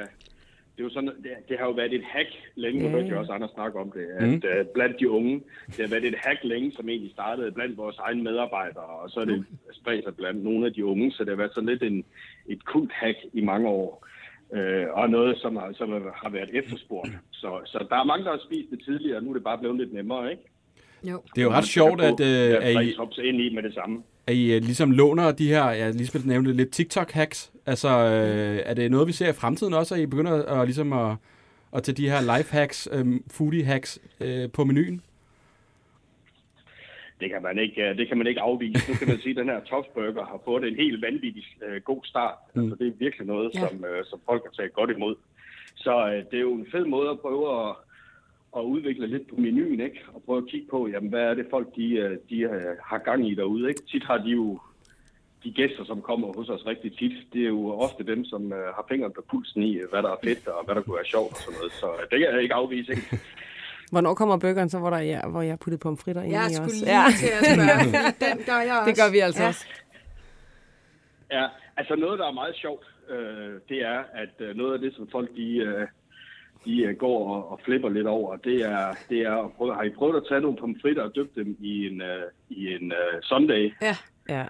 det, 0.75 0.79
er 0.79 0.83
jo 0.83 0.89
sådan, 0.89 1.09
det, 1.09 1.31
det 1.49 1.59
har 1.59 1.65
jo 1.65 1.71
været 1.71 1.93
et 1.93 2.03
hack 2.03 2.29
længe, 2.55 2.83
nu 2.83 2.89
hørte 2.89 3.07
jeg 3.07 3.17
også 3.17 3.31
andre 3.31 3.49
snakke 3.53 3.79
om 3.79 3.91
det, 3.91 4.05
at 4.05 4.29
mm. 4.29 4.41
blandt 4.73 4.99
de 4.99 5.09
unge, 5.09 5.41
det 5.67 5.79
har 5.79 5.87
været 5.87 6.05
et 6.05 6.15
hack 6.17 6.39
længe, 6.43 6.71
som 6.71 6.89
egentlig 6.89 7.11
startede 7.11 7.51
blandt 7.51 7.77
vores 7.77 7.97
egne 7.97 8.23
medarbejdere, 8.23 8.83
og 8.83 9.09
så 9.09 9.19
er 9.19 9.25
det 9.25 9.45
spredt 9.71 10.03
sig 10.03 10.15
blandt 10.15 10.43
nogle 10.43 10.65
af 10.65 10.73
de 10.73 10.85
unge, 10.85 11.11
så 11.11 11.23
det 11.23 11.29
har 11.29 11.37
været 11.37 11.53
sådan 11.53 11.69
lidt 11.69 11.83
en, 11.83 12.05
et 12.45 12.65
kult 12.65 12.91
hack 12.91 13.17
i 13.33 13.41
mange 13.41 13.67
år. 13.69 14.07
Øh, 14.53 14.85
og 14.93 15.09
noget, 15.09 15.37
som 15.37 15.55
har, 15.55 15.73
som 15.77 15.91
har 16.15 16.29
været 16.29 16.49
efterspurgt. 16.53 17.09
Så, 17.31 17.61
så 17.65 17.85
der 17.89 17.95
er 17.95 18.03
mange, 18.03 18.25
der 18.25 18.31
har 18.31 18.41
spist 18.45 18.69
det 18.71 18.81
tidligere, 18.85 19.17
og 19.17 19.23
nu 19.23 19.29
er 19.29 19.33
det 19.33 19.43
bare 19.43 19.57
blevet 19.57 19.77
lidt 19.77 19.93
nemmere, 19.93 20.31
ikke? 20.31 20.43
Jo. 21.03 21.21
Det 21.35 21.41
er 21.41 21.45
jo 21.45 21.51
ret 21.51 21.65
sjovt, 21.65 22.01
at, 22.01 22.19
øh, 22.19 22.27
at 22.27 22.77
at, 22.77 22.85
I, 22.85 23.27
ind 23.27 23.41
i 23.41 23.55
med 23.55 23.63
det 23.63 23.73
samme. 23.73 24.03
at 24.27 24.35
I 24.35 24.53
øh, 24.55 24.61
ligesom 24.61 24.91
låner 24.91 25.31
de 25.31 25.47
her, 25.47 25.69
ja, 25.71 25.89
Lisbeth 25.89 26.27
nævnte 26.27 26.53
lidt 26.53 26.79
TikTok-hacks. 26.79 27.51
Altså, 27.65 27.89
øh, 27.89 28.59
er 28.65 28.73
det 28.73 28.91
noget, 28.91 29.07
vi 29.07 29.11
ser 29.11 29.29
i 29.29 29.33
fremtiden 29.33 29.73
også, 29.73 29.95
at 29.95 30.01
I 30.01 30.05
begynder 30.05 30.45
at, 30.45 30.67
ligesom 30.67 30.93
at, 30.93 31.15
at 31.73 31.83
tage 31.83 31.95
de 31.95 32.09
her 32.09 32.21
life-hacks, 32.21 32.97
øh, 32.97 33.19
foodie-hacks 33.33 33.97
øh, 34.21 34.49
på 34.51 34.63
menuen? 34.63 35.01
Det 37.19 37.29
kan 37.29 37.41
man 37.43 37.59
ikke, 37.59 37.89
øh, 37.89 37.97
det 37.97 38.07
kan 38.07 38.17
man 38.17 38.27
ikke 38.27 38.41
afvise. 38.41 38.91
Nu 38.91 38.95
kan 38.97 39.07
man 39.07 39.19
sige, 39.19 39.29
at 39.31 39.37
den 39.37 39.49
her 39.49 39.59
Tops 39.59 39.87
Burger 39.93 40.25
har 40.25 40.41
fået 40.45 40.67
en 40.67 40.75
helt 40.75 41.01
vanvittig 41.01 41.45
øh, 41.67 41.81
god 41.81 42.01
start. 42.03 42.35
Mm. 42.53 42.61
Altså, 42.61 42.75
det 42.75 42.87
er 42.87 42.91
virkelig 42.99 43.27
noget, 43.27 43.51
Ja. 43.55 43.59
som, 43.67 43.85
øh, 43.85 44.05
som 44.05 44.19
folk 44.25 44.41
har 44.45 44.51
taget 44.51 44.73
godt 44.73 44.89
imod. 44.91 45.15
Så 45.75 46.07
øh, 46.07 46.23
det 46.31 46.37
er 46.37 46.41
jo 46.49 46.53
en 46.53 46.67
fed 46.71 46.85
måde 46.85 47.09
at 47.09 47.19
prøve 47.19 47.69
at, 47.69 47.75
at 48.57 48.61
udvikle 48.61 49.07
lidt 49.07 49.27
på 49.29 49.35
menuen, 49.37 49.79
ikke? 49.79 49.99
Og 50.13 50.23
prøve 50.25 50.37
at 50.37 50.47
kigge 50.49 50.67
på, 50.71 50.87
jamen, 50.87 51.09
hvad 51.09 51.21
er 51.23 51.33
det 51.33 51.47
folk, 51.49 51.75
de, 51.75 51.93
øh, 51.93 52.17
de 52.29 52.39
øh, 52.39 52.75
har 52.83 52.97
gang 52.97 53.29
i 53.29 53.35
derude, 53.35 53.69
ikke? 53.69 53.81
Tit 53.91 54.03
har 54.03 54.17
de 54.17 54.29
jo 54.29 54.59
de 55.43 55.51
gæster, 55.51 55.83
som 55.85 56.01
kommer 56.01 56.33
hos 56.37 56.49
os 56.49 56.65
rigtig 56.65 56.97
tit, 56.97 57.11
det 57.33 57.41
er 57.43 57.47
jo 57.47 57.71
ofte 57.71 58.03
dem, 58.05 58.25
som 58.25 58.53
øh, 58.53 58.65
har 58.75 58.85
fingeren 58.89 59.13
på 59.13 59.23
pulsen 59.31 59.63
i, 59.63 59.77
hvad 59.91 60.03
der 60.03 60.11
er 60.11 60.17
fedt 60.23 60.47
og 60.47 60.65
hvad 60.65 60.75
der 60.75 60.81
kunne 60.81 60.95
være 60.95 61.05
sjovt 61.05 61.31
og 61.31 61.37
sådan 61.37 61.57
noget. 61.59 61.71
Så 61.71 61.87
det 62.11 62.19
kan 62.19 62.33
jeg 62.33 62.41
ikke 62.43 62.53
afvise, 62.53 62.91
ikke? 62.91 63.17
Hvornår 63.91 64.13
kommer 64.13 64.37
burgeren 64.37 64.69
så, 64.69 64.79
hvor, 64.79 64.89
der 64.89 64.97
er, 64.97 65.27
hvor 65.27 65.41
jeg 65.41 65.51
har 65.51 65.57
puttet 65.57 65.79
pomfritter 65.79 66.21
ind 66.21 66.31
Jeg 66.31 66.51
i 66.51 66.53
skulle 66.53 66.65
også? 66.65 66.85
lige 66.85 67.01
ja. 67.01 67.05
til 67.19 67.27
at 67.39 67.45
spørge, 67.53 68.13
den 68.25 68.37
gør 68.45 68.59
jeg 68.67 68.73
også. 68.79 68.89
det 68.89 68.95
gør 69.01 69.11
vi 69.11 69.19
altså 69.19 69.41
ja. 69.41 69.47
også. 69.47 69.65
Ja, 71.31 71.45
altså 71.77 71.95
noget, 71.95 72.19
der 72.19 72.27
er 72.27 72.31
meget 72.31 72.55
sjovt, 72.55 72.85
øh, 73.09 73.53
det 73.69 73.79
er, 73.93 73.99
at 74.23 74.33
øh, 74.39 74.55
noget 74.55 74.73
af 74.73 74.79
det, 74.79 74.95
som 74.95 75.07
folk 75.11 75.29
de, 75.35 75.57
øh, 75.57 75.87
de 76.65 76.81
øh, 76.83 76.95
går 76.95 77.35
og, 77.35 77.51
og 77.51 77.59
flipper 77.65 77.89
lidt 77.89 78.07
over, 78.07 78.35
det 78.37 78.61
er, 78.61 78.95
det 79.09 79.19
er 79.21 79.35
at 79.45 79.51
prøve, 79.57 79.75
har 79.75 79.83
I 79.83 79.89
prøvet 79.89 80.15
at 80.17 80.23
tage 80.29 80.41
nogle 80.41 80.57
pomfritter 80.57 81.03
og 81.03 81.11
dyppe 81.15 81.33
dem 81.43 81.57
i 81.59 81.87
en, 81.87 82.01
øh, 82.01 82.23
i 82.49 82.73
en 82.75 82.91
øh, 82.91 83.21
sunday? 83.21 83.73
Ja. 83.81 83.95
Ja. 84.29 84.45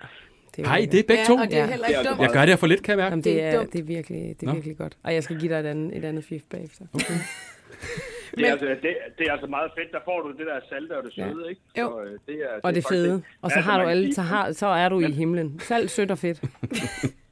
Det 0.55 0.63
er 0.65 0.67
Hej, 0.69 0.79
virkelig- 0.79 0.91
det 0.91 0.99
er 0.99 1.07
begge 1.07 1.21
ja, 1.21 1.27
to. 1.27 1.33
og 1.35 1.47
det 1.47 1.53
er 1.57 1.57
Ja. 1.63 1.69
heller 1.69 1.85
Det 1.87 1.95
er 1.95 1.99
ikke 1.99 2.09
dumt. 2.09 2.21
Jeg 2.21 2.29
gør 2.33 2.45
det 2.45 2.59
for 2.59 2.67
lidt, 2.67 2.83
kan 2.83 2.91
jeg 2.91 2.97
mærke. 2.97 3.11
Jamen, 3.11 3.23
Det 3.23 3.33
det, 3.35 3.43
er 3.43 3.47
er, 3.47 3.57
dumt. 3.57 3.73
det 3.73 3.79
er 3.79 3.83
virkelig, 3.83 4.21
det 4.39 4.43
er 4.43 4.47
Nå. 4.47 4.53
virkelig 4.53 4.77
godt. 4.77 4.97
Og 5.03 5.13
jeg 5.13 5.23
skal 5.23 5.39
give 5.39 5.53
dig 5.53 5.59
et 5.59 5.65
andet, 5.65 5.97
et 5.97 6.05
andet 6.05 6.23
fif 6.23 6.41
bagefter. 6.51 6.85
Okay. 6.93 7.13
Det 8.37 8.47
er, 8.47 8.51
altså, 8.51 8.65
det, 8.65 8.93
det 9.17 9.27
er 9.27 9.31
altså 9.31 9.47
meget 9.47 9.71
fedt. 9.77 9.91
Der 9.91 9.99
får 10.05 10.21
du 10.21 10.29
det 10.31 10.45
der 10.51 10.59
salte 10.69 10.97
og 10.97 11.03
det 11.03 11.13
søde, 11.13 11.49
ikke? 11.49 11.61
Jo. 11.79 11.87
Så, 11.89 12.01
øh, 12.03 12.11
det 12.27 12.35
er, 12.35 12.47
Og 12.63 12.73
det 12.75 12.79
er 12.79 12.81
faktisk 12.81 12.87
fede. 12.89 13.05
ikke- 13.15 13.27
Og 13.41 13.51
så 13.51 13.55
Altså, 13.57 13.71
har 13.71 13.77
du 13.79 13.83
kan 13.83 13.91
alle, 13.91 14.13
så, 14.15 14.21
har, 14.21 14.51
så 14.51 14.67
er 14.67 14.89
du 14.89 14.99
i 14.99 15.11
himlen. 15.11 15.59
Salt, 15.59 15.91
sødt 15.91 16.11
og 16.11 16.17
fedt. 16.17 16.41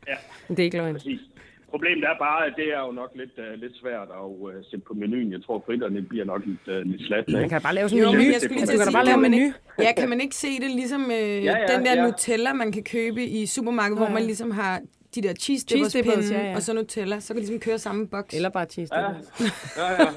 Ja. 0.08 0.16
Det 0.50 0.60
er 0.60 0.64
ikke 0.64 0.78
løgn. 0.78 0.94
Præcis. 0.96 1.20
Problemet 1.70 2.04
er 2.04 2.16
bare, 2.20 2.46
at 2.46 2.54
det 2.56 2.68
er 2.74 2.80
jo 2.80 2.92
nok 2.92 3.12
lidt, 3.16 3.32
uh, 3.38 3.60
lidt 3.62 3.74
svært 3.82 4.08
at 4.20 4.26
uh, 4.26 4.52
sætte 4.70 4.86
på 4.88 4.94
menuen. 4.94 5.32
Jeg 5.32 5.44
tror, 5.46 5.64
fritterne 5.66 6.02
bliver 6.02 6.26
nok 6.26 6.42
lidt, 6.46 6.68
uh, 6.68 6.92
lidt 6.92 7.02
slat. 7.08 7.24
Man 7.28 7.44
Ikke? 7.44 7.50
kan 7.54 7.62
bare 7.62 7.76
lave 7.76 7.90
sådan 7.90 8.04
en 8.04 8.10
men 8.10 8.18
menu. 8.18 8.32
jeg 8.32 8.42
skulle 8.42 8.56
lige 8.60 8.66
til 8.68 8.76
du 8.78 8.82
at 8.82 8.88
kan 8.88 8.94
bare 8.94 9.06
lave 9.06 9.14
kan 9.22 9.32
menu. 9.32 9.44
ikke, 9.46 9.54
ja, 9.80 9.92
kan 9.98 10.10
man 10.10 10.22
ikke 10.22 10.36
se 10.36 10.48
det 10.48 10.72
ligesom 10.72 11.02
øh, 11.12 11.44
ja, 11.44 11.56
den 11.74 11.86
der 11.86 11.94
ja. 11.96 12.06
Nutella, 12.06 12.54
man 12.54 12.72
kan 12.72 12.84
købe 12.84 13.24
i 13.24 13.46
supermarkedet, 13.46 14.00
hvor 14.00 14.08
Ja. 14.08 14.14
man 14.14 14.24
ligesom 14.24 14.52
har 14.52 14.82
de 15.16 15.22
der 15.22 15.34
cheese 15.34 15.44
Cheese 15.44 15.68
dippers 15.76 15.94
dippers, 15.94 16.16
pinde, 16.30 16.40
ja, 16.42 16.50
ja. 16.50 16.56
og 16.56 16.62
så 16.62 16.74
Nutella, 16.74 17.20
så 17.20 17.34
kan 17.34 17.40
ligesom 17.42 17.60
køre 17.60 17.80
samme 17.80 18.08
boks. 18.08 18.34
Eller 18.34 18.50
bare 18.50 18.66
cheese. 18.66 18.96
Ja, 18.96 19.02
ja, 19.02 19.08
ja. 20.00 20.08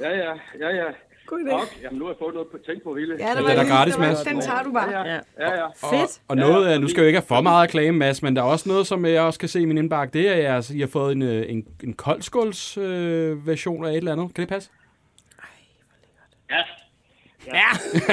Ja, 0.00 0.10
ja, 0.10 0.32
ja, 0.60 0.68
ja. 0.76 0.84
God 1.26 1.38
idé. 1.40 1.50
Nok, 1.50 1.68
jamen 1.82 1.98
nu 1.98 2.04
har 2.04 2.12
jeg 2.12 2.16
fået 2.18 2.34
noget 2.34 2.48
på 2.50 2.58
tænke 2.66 2.84
på 2.84 2.94
hele. 2.94 3.16
Ja, 3.18 3.34
Den 3.34 3.44
var 3.44 3.50
er 3.50 3.68
gratis, 3.68 3.94
der 3.94 4.00
var- 4.00 4.06
Mads. 4.08 4.20
Den 4.20 4.40
tager 4.40 4.62
du 4.62 4.72
bare. 4.72 4.90
Ja, 4.90 5.12
Ja. 5.12 5.20
ja, 5.38 5.50
ja. 5.62 5.66
Fedt. 5.66 6.20
Og 6.28 6.36
noget, 6.36 6.66
af- 6.68 6.80
nu 6.80 6.88
skal 6.88 7.00
jeg 7.00 7.04
jo 7.04 7.06
ikke 7.06 7.18
have 7.18 7.26
for 7.26 7.40
meget 7.40 7.62
reklame, 7.62 7.98
Mads, 7.98 8.22
men 8.22 8.36
der 8.36 8.42
er 8.42 8.46
også 8.46 8.68
noget, 8.68 8.86
som 8.86 9.04
jeg 9.06 9.22
også 9.22 9.38
kan 9.40 9.48
se 9.48 9.60
i 9.60 9.64
min 9.64 9.78
indbakke. 9.78 10.18
Det 10.18 10.28
er, 10.28 10.32
at 10.50 10.56
altså, 10.56 10.74
I 10.74 10.80
har 10.80 10.86
fået 10.86 11.12
en, 11.12 11.22
øh, 11.22 11.44
en, 11.48 11.66
en 11.84 11.92
koldskåls 11.92 12.78
øh, 12.78 13.46
version 13.46 13.84
af 13.84 13.90
et 13.90 13.96
eller 13.96 14.12
andet. 14.12 14.34
Kan 14.34 14.42
det 14.42 14.48
passe? 14.48 14.70
Ja, 16.50 16.56
Ja. 17.46 17.68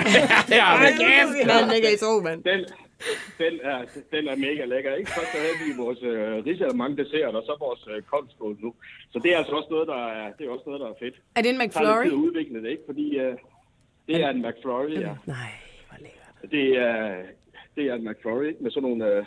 Ja, 0.55 0.77
Hold 0.77 0.87
kæft, 0.87 1.47
man. 1.47 1.69
Det 1.69 1.81
kan 1.83 1.91
I 1.93 1.97
tro, 1.97 2.21
mand. 2.23 2.43
den, 2.43 2.65
den, 3.43 3.53
er, 3.63 3.79
den 4.11 4.27
er 4.27 4.35
mega 4.35 4.65
lækker. 4.65 4.95
Ikke? 4.95 5.11
Først 5.11 5.31
så 5.31 5.37
havde 5.45 5.57
vi 5.65 5.83
vores 5.83 5.99
øh, 6.03 6.45
risalemang 6.45 6.97
dessert, 6.97 7.35
og 7.35 7.43
så 7.45 7.55
vores 7.59 7.83
øh, 7.91 8.01
koldskål 8.01 8.57
nu. 8.59 8.73
Så 9.11 9.19
det 9.23 9.33
er 9.33 9.37
altså 9.37 9.53
også 9.59 9.67
noget, 9.71 9.87
der 9.87 10.01
er, 10.07 10.31
det 10.37 10.45
er 10.45 10.49
også 10.49 10.63
noget, 10.65 10.81
der 10.81 10.87
er 10.89 10.93
fedt. 10.99 11.15
Er 11.35 11.41
det 11.41 11.49
en 11.49 11.55
Det 11.59 11.63
lidt 11.63 11.75
McFlurry? 11.75 12.05
at 12.05 12.11
udvikle 12.11 12.63
det, 12.63 12.69
ikke? 12.69 12.83
Fordi 12.85 13.17
øh, 13.17 13.35
det 14.07 14.15
er 14.23 14.29
en 14.29 14.41
McFlurry, 14.47 14.89
ja. 15.07 15.13
Nej, 15.25 15.51
hvor 15.89 15.97
lækkert. 16.05 16.51
Det 16.51 16.65
er, 16.77 17.23
det 17.75 17.83
er 17.89 17.93
en 17.95 18.05
McFlurry, 18.09 18.45
ikke? 18.47 18.63
Med 18.63 18.71
sådan 18.71 18.89
nogle... 18.89 19.05
Øh, 19.13 19.25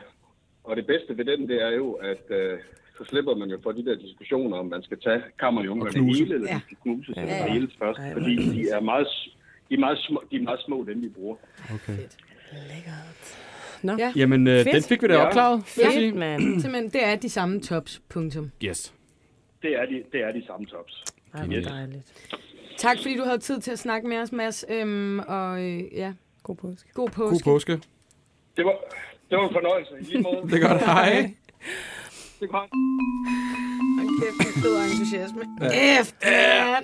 og 0.64 0.76
det 0.76 0.86
bedste 0.86 1.18
ved 1.18 1.24
den, 1.24 1.48
det 1.48 1.62
er 1.62 1.70
jo, 1.70 1.92
at 1.92 2.24
øh, 2.30 2.58
så 2.98 3.04
slipper 3.04 3.34
man 3.34 3.50
jo 3.50 3.58
for 3.62 3.72
de 3.72 3.84
der 3.84 3.94
diskussioner, 3.96 4.56
om 4.56 4.66
man 4.66 4.82
skal 4.82 5.00
tage 5.00 5.22
kammerjungerne 5.38 5.90
knuse. 5.92 6.18
hele, 6.24 6.34
eller 6.34 6.48
Ja. 6.48 6.54
de 6.54 6.60
skal 6.60 6.76
knuses, 6.82 7.16
Ja. 7.16 7.22
eller 7.22 7.34
ja. 7.34 7.52
hele 7.52 7.70
først. 7.78 7.98
Ej, 7.98 8.12
Fordi 8.12 8.36
de 8.36 8.70
er 8.70 8.80
meget, 8.80 9.06
de 9.68 9.74
er 9.74 9.78
meget, 9.78 9.98
små, 9.98 10.22
de 10.30 10.36
er 10.36 10.42
meget 10.42 10.60
små, 10.66 10.84
dem 10.88 11.02
vi 11.02 11.08
bruger. 11.08 11.36
Okay. 11.74 11.96
Lækkert. 12.52 13.47
Nå, 13.82 13.96
Ja. 13.98 14.12
Jamen, 14.16 14.46
øh, 14.46 14.56
Fedt. 14.64 14.74
den 14.74 14.82
fik 14.82 15.02
vi 15.02 15.06
da 15.06 15.14
Ja. 15.14 15.26
opklaret. 15.26 15.62
fedt, 15.66 16.14
mand. 16.14 16.42
Simpelthen, 16.60 16.90
det 16.90 17.04
er 17.06 17.16
de 17.16 17.28
samme 17.28 17.60
tops. 17.60 18.02
Punktum. 18.08 18.50
Yes. 18.64 18.94
Det 19.62 19.70
er 19.76 19.86
de, 19.86 20.02
det 20.12 20.20
er 20.22 20.32
de 20.32 20.46
samme 20.46 20.66
tops. 20.66 21.04
Ej, 21.34 21.46
Yes. 21.46 21.66
dejligt. 21.66 22.02
Tak, 22.78 22.96
fordi 23.02 23.16
du 23.16 23.24
havde 23.24 23.38
tid 23.38 23.60
til 23.60 23.70
at 23.70 23.78
snakke 23.78 24.08
med 24.08 24.16
os, 24.18 24.32
Mads. 24.32 24.64
Øhm, 24.68 25.18
og 25.18 25.62
øh, 25.62 25.80
ja, 25.92 26.12
God 26.42 26.56
påske. 26.56 26.88
god 26.94 27.08
God 27.08 27.30
påske. 27.30 27.44
påske. 27.44 27.72
Det 28.56 28.64
var, 28.64 28.74
det 29.30 29.38
var 29.38 29.48
en 29.48 29.54
fornøjelse. 29.54 29.92
I 30.00 30.04
lige 30.04 30.22
måde. 30.22 30.42
Det 30.56 30.62
er 30.64 30.68
godt. 30.68 30.84
Hej. 30.84 31.34
Det 32.40 32.50
kom. 32.50 32.68
Hold 33.98 34.08
kæft, 34.20 34.56
en 34.56 34.62
fed 34.62 34.76
entusiasme. 34.92 35.40
Kæft. 35.60 36.14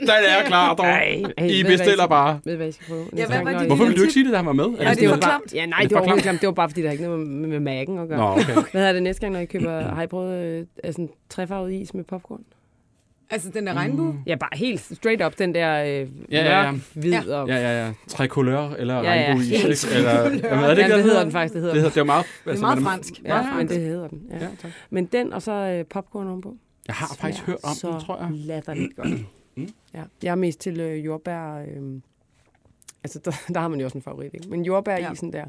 Den 0.00 0.08
er 0.08 0.44
klar, 0.46 0.74
dog. 0.74 0.86
Ej, 0.86 1.22
I 1.38 1.62
ved 1.62 1.70
bestiller 1.70 2.06
bare. 2.06 2.40
Ved 2.44 2.56
hvad 2.56 2.68
I 2.68 2.72
skal 2.72 2.86
prøve? 2.88 3.04
Ja, 3.16 3.26
hvad 3.26 3.42
var 3.44 3.58
det? 3.58 3.66
Hvorfor 3.66 3.84
vil 3.84 3.96
du 3.96 4.00
ikke 4.00 4.12
sige 4.12 4.24
det, 4.24 4.32
der 4.32 4.42
var 4.42 4.52
med? 4.52 4.64
Ja, 4.80 4.94
det 4.94 5.04
er 5.04 5.08
for 5.08 5.16
klamt. 5.20 5.54
Ja, 5.54 5.66
nej, 5.66 5.78
Er 5.78 5.82
det 5.82 5.94
var 5.94 5.98
overhovedet 6.00 6.22
klamt. 6.22 6.40
Det 6.40 6.46
var 6.46 6.52
bare, 6.52 6.68
fordi 6.68 6.82
der 6.82 6.88
er 6.88 6.92
ikke 6.92 7.04
noget 7.04 7.26
med, 7.26 7.48
med 7.48 7.60
mærken 7.60 7.98
at 7.98 8.08
gøre. 8.08 8.18
Nå, 8.18 8.24
okay. 8.24 8.44
Hvad 8.54 8.62
hedder 8.80 8.92
det 8.92 9.02
næste 9.02 9.20
gang, 9.20 9.32
når 9.32 9.40
I 9.40 9.44
køber, 9.44 9.80
har 9.94 10.02
I 10.02 10.06
prøvet 10.06 10.44
øh, 10.60 10.66
altså, 10.84 11.08
trefarvet 11.28 11.72
is 11.72 11.94
med 11.94 12.04
popcorn? 12.04 12.40
Altså, 13.34 13.50
den 13.50 13.66
der 13.66 13.74
regnbue? 13.74 14.18
Ja, 14.26 14.34
bare 14.36 14.50
helt 14.52 14.80
straight 14.80 15.22
up, 15.26 15.38
den 15.38 15.54
der 15.54 15.82
øh, 15.84 15.88
Ja, 15.88 16.06
ja, 16.30 16.62
ja. 16.62 16.70
mørk, 16.70 16.80
hvid 16.94 17.28
og... 17.28 17.48
Ja, 17.48 17.56
ja, 17.56 17.86
ja. 17.86 17.92
Tre 18.08 18.28
kulør 18.28 18.70
eller 18.70 18.94
Ja, 18.94 19.02
ja. 19.02 19.10
regnbueis. 19.26 19.48
Helt 19.62 19.84
ikke? 19.84 19.96
Eller, 19.96 20.12
jamen, 20.20 20.34
er 20.34 20.40
det 20.40 20.50
Ja, 20.50 20.70
ikke, 20.70 20.82
det 20.82 20.90
den 20.94 21.02
hedder 21.02 21.22
den 21.22 21.32
faktisk, 21.32 21.54
det 21.54 21.62
hedder 21.62 21.74
Det, 21.74 21.82
den. 21.84 21.90
hedder, 21.90 21.90
det 21.90 21.96
er 21.96 22.00
jo 22.00 22.04
meget... 22.04 22.26
Det 22.44 22.54
er 22.56 22.60
meget 22.60 22.82
fransk. 22.82 23.22
Ja, 23.24 23.28
Meget 23.28 23.44
men 23.46 23.54
fransk. 23.54 23.74
det 23.74 23.82
hedder 23.82 24.08
den. 24.08 24.22
Ja. 24.30 24.36
Ja, 24.38 24.48
tak. 24.62 24.70
Men 24.90 25.04
den, 25.06 25.32
og 25.32 25.42
så 25.42 25.52
øh, 25.52 25.84
popcorn 25.86 26.26
ovenpå. 26.28 26.56
Jeg 26.86 26.94
har 26.94 27.16
faktisk 27.20 27.44
hørt 27.44 27.56
om 27.62 27.74
så 27.74 27.90
den, 27.92 28.00
tror 28.00 28.18
jeg. 28.20 28.28
latterligt 28.32 28.96
godt. 28.96 29.08
ja. 29.94 30.02
Jeg 30.22 30.30
er 30.30 30.34
mest 30.34 30.60
til 30.60 30.80
øh, 30.80 31.04
jordbær... 31.04 31.54
Øh, 31.54 32.00
altså, 33.04 33.18
der, 33.24 33.30
der, 33.54 33.60
har 33.60 33.68
man 33.68 33.78
jo 33.80 33.84
også 33.84 33.98
en 33.98 34.02
favorit, 34.02 34.34
ikke? 34.34 34.48
Men 34.50 34.64
jordbærisen 34.64 35.30
ja. 35.34 35.38
der. 35.38 35.44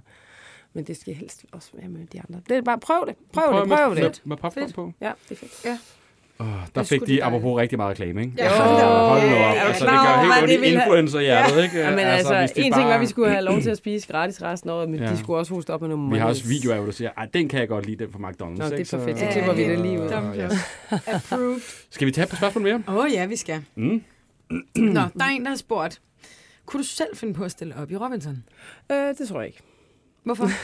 Men 0.73 0.83
det 0.83 0.97
skal 0.97 1.13
helst 1.13 1.45
også 1.51 1.69
være 1.73 1.89
med 1.89 2.05
de 2.13 2.21
andre. 2.27 2.41
Det 2.49 2.57
er 2.57 2.61
bare, 2.61 2.79
prøv 2.79 3.05
det. 3.07 3.15
Prøv, 3.33 3.59
det, 3.59 3.67
med, 3.67 3.77
prøv 3.77 3.89
med, 3.95 4.03
det. 4.03 4.21
med 4.25 4.38
popcorn 4.38 4.63
Fedt. 4.63 4.75
på. 4.75 4.91
Ja, 5.01 5.11
det 5.29 5.41
er 5.41 5.47
fedt. 5.47 5.79
Oh, 6.39 6.47
der 6.75 6.83
fik 6.83 7.01
de 7.01 7.05
de 7.07 7.23
apropos 7.23 7.57
rigtig 7.57 7.77
meget 7.77 7.89
reklame, 7.91 8.21
ikke? 8.21 8.33
Ja, 8.38 8.43
Altså, 8.43 8.61
hold 8.63 9.21
nu 9.29 9.36
op. 9.36 9.55
Ja, 9.55 9.61
du 9.61 9.67
Altså, 9.67 9.86
det 9.86 9.91
gør 9.93 10.21
helt 10.21 10.33
ondt 10.43 10.51
i 10.51 10.55
ville 10.57 10.79
have- 10.79 10.81
influencer-hjertet, 10.81 11.63
ikke? 11.63 11.79
Ja, 11.79 11.89
men 11.89 11.99
altså, 11.99 12.39
hvis 12.39 12.51
de 12.51 12.59
en 12.61 12.63
ting 12.63 12.75
var, 12.75 12.81
bare- 12.83 12.93
at 12.95 13.01
vi 13.01 13.05
skulle 13.05 13.29
have 13.29 13.43
lov 13.43 13.61
til 13.61 13.69
at 13.69 13.77
spise 13.83 14.07
gratis 14.07 14.41
resten 14.41 14.69
af 14.69 14.73
året, 14.73 14.89
men 14.89 14.99
Ja. 14.99 15.05
de 15.11 15.17
skulle 15.17 15.39
også 15.39 15.53
hoste 15.53 15.69
op 15.69 15.81
med 15.81 15.89
nogle 15.89 16.11
Vi 16.13 16.17
har 16.19 16.27
også 16.27 16.47
videoer, 16.47 16.75
hvor 16.75 16.86
du 16.86 16.91
siger, 16.91 17.09
at 17.17 17.33
den 17.33 17.49
kan 17.49 17.59
jeg 17.59 17.67
godt 17.67 17.86
lide, 17.86 18.03
den 18.05 18.13
fra 18.13 18.19
McDonald's. 18.29 18.57
Nå, 18.57 18.65
det 18.65 18.73
er 18.73 18.77
ikke? 18.77 18.89
perfekt. 18.97 19.19
Så 19.19 19.25
klipper 19.31 19.53
vi 19.53 19.63
det 19.63 19.79
lige 19.79 20.01
ud. 20.01 20.09
Ja, 20.09 20.19
ja. 20.36 20.49
Approved. 20.91 21.59
Skal 21.91 22.07
vi 22.07 22.11
tage 22.11 22.27
par 22.27 22.38
spørgsmål 22.38 22.63
mere? 22.63 22.83
Åh 22.88 22.95
oh, 22.95 23.11
ja, 23.13 23.25
vi 23.25 23.36
skal. 23.36 23.61
Mm. 23.75 24.01
Nå, 24.75 24.93
der 24.93 25.23
er 25.25 25.29
en, 25.29 25.43
der 25.43 25.49
har 25.49 25.57
spurgt. 25.57 26.01
Kunne 26.65 26.83
du 26.83 26.88
selv 26.88 27.15
finde 27.15 27.33
på 27.33 27.43
at 27.43 27.51
stille 27.51 27.73
op 27.81 27.91
i 27.91 27.95
Robinson? 27.95 28.43
Øh, 28.91 28.97
det 29.19 29.27
tror 29.27 29.39
jeg 29.39 29.47
ikke. 29.47 29.59
Hvorfor? 30.26 30.47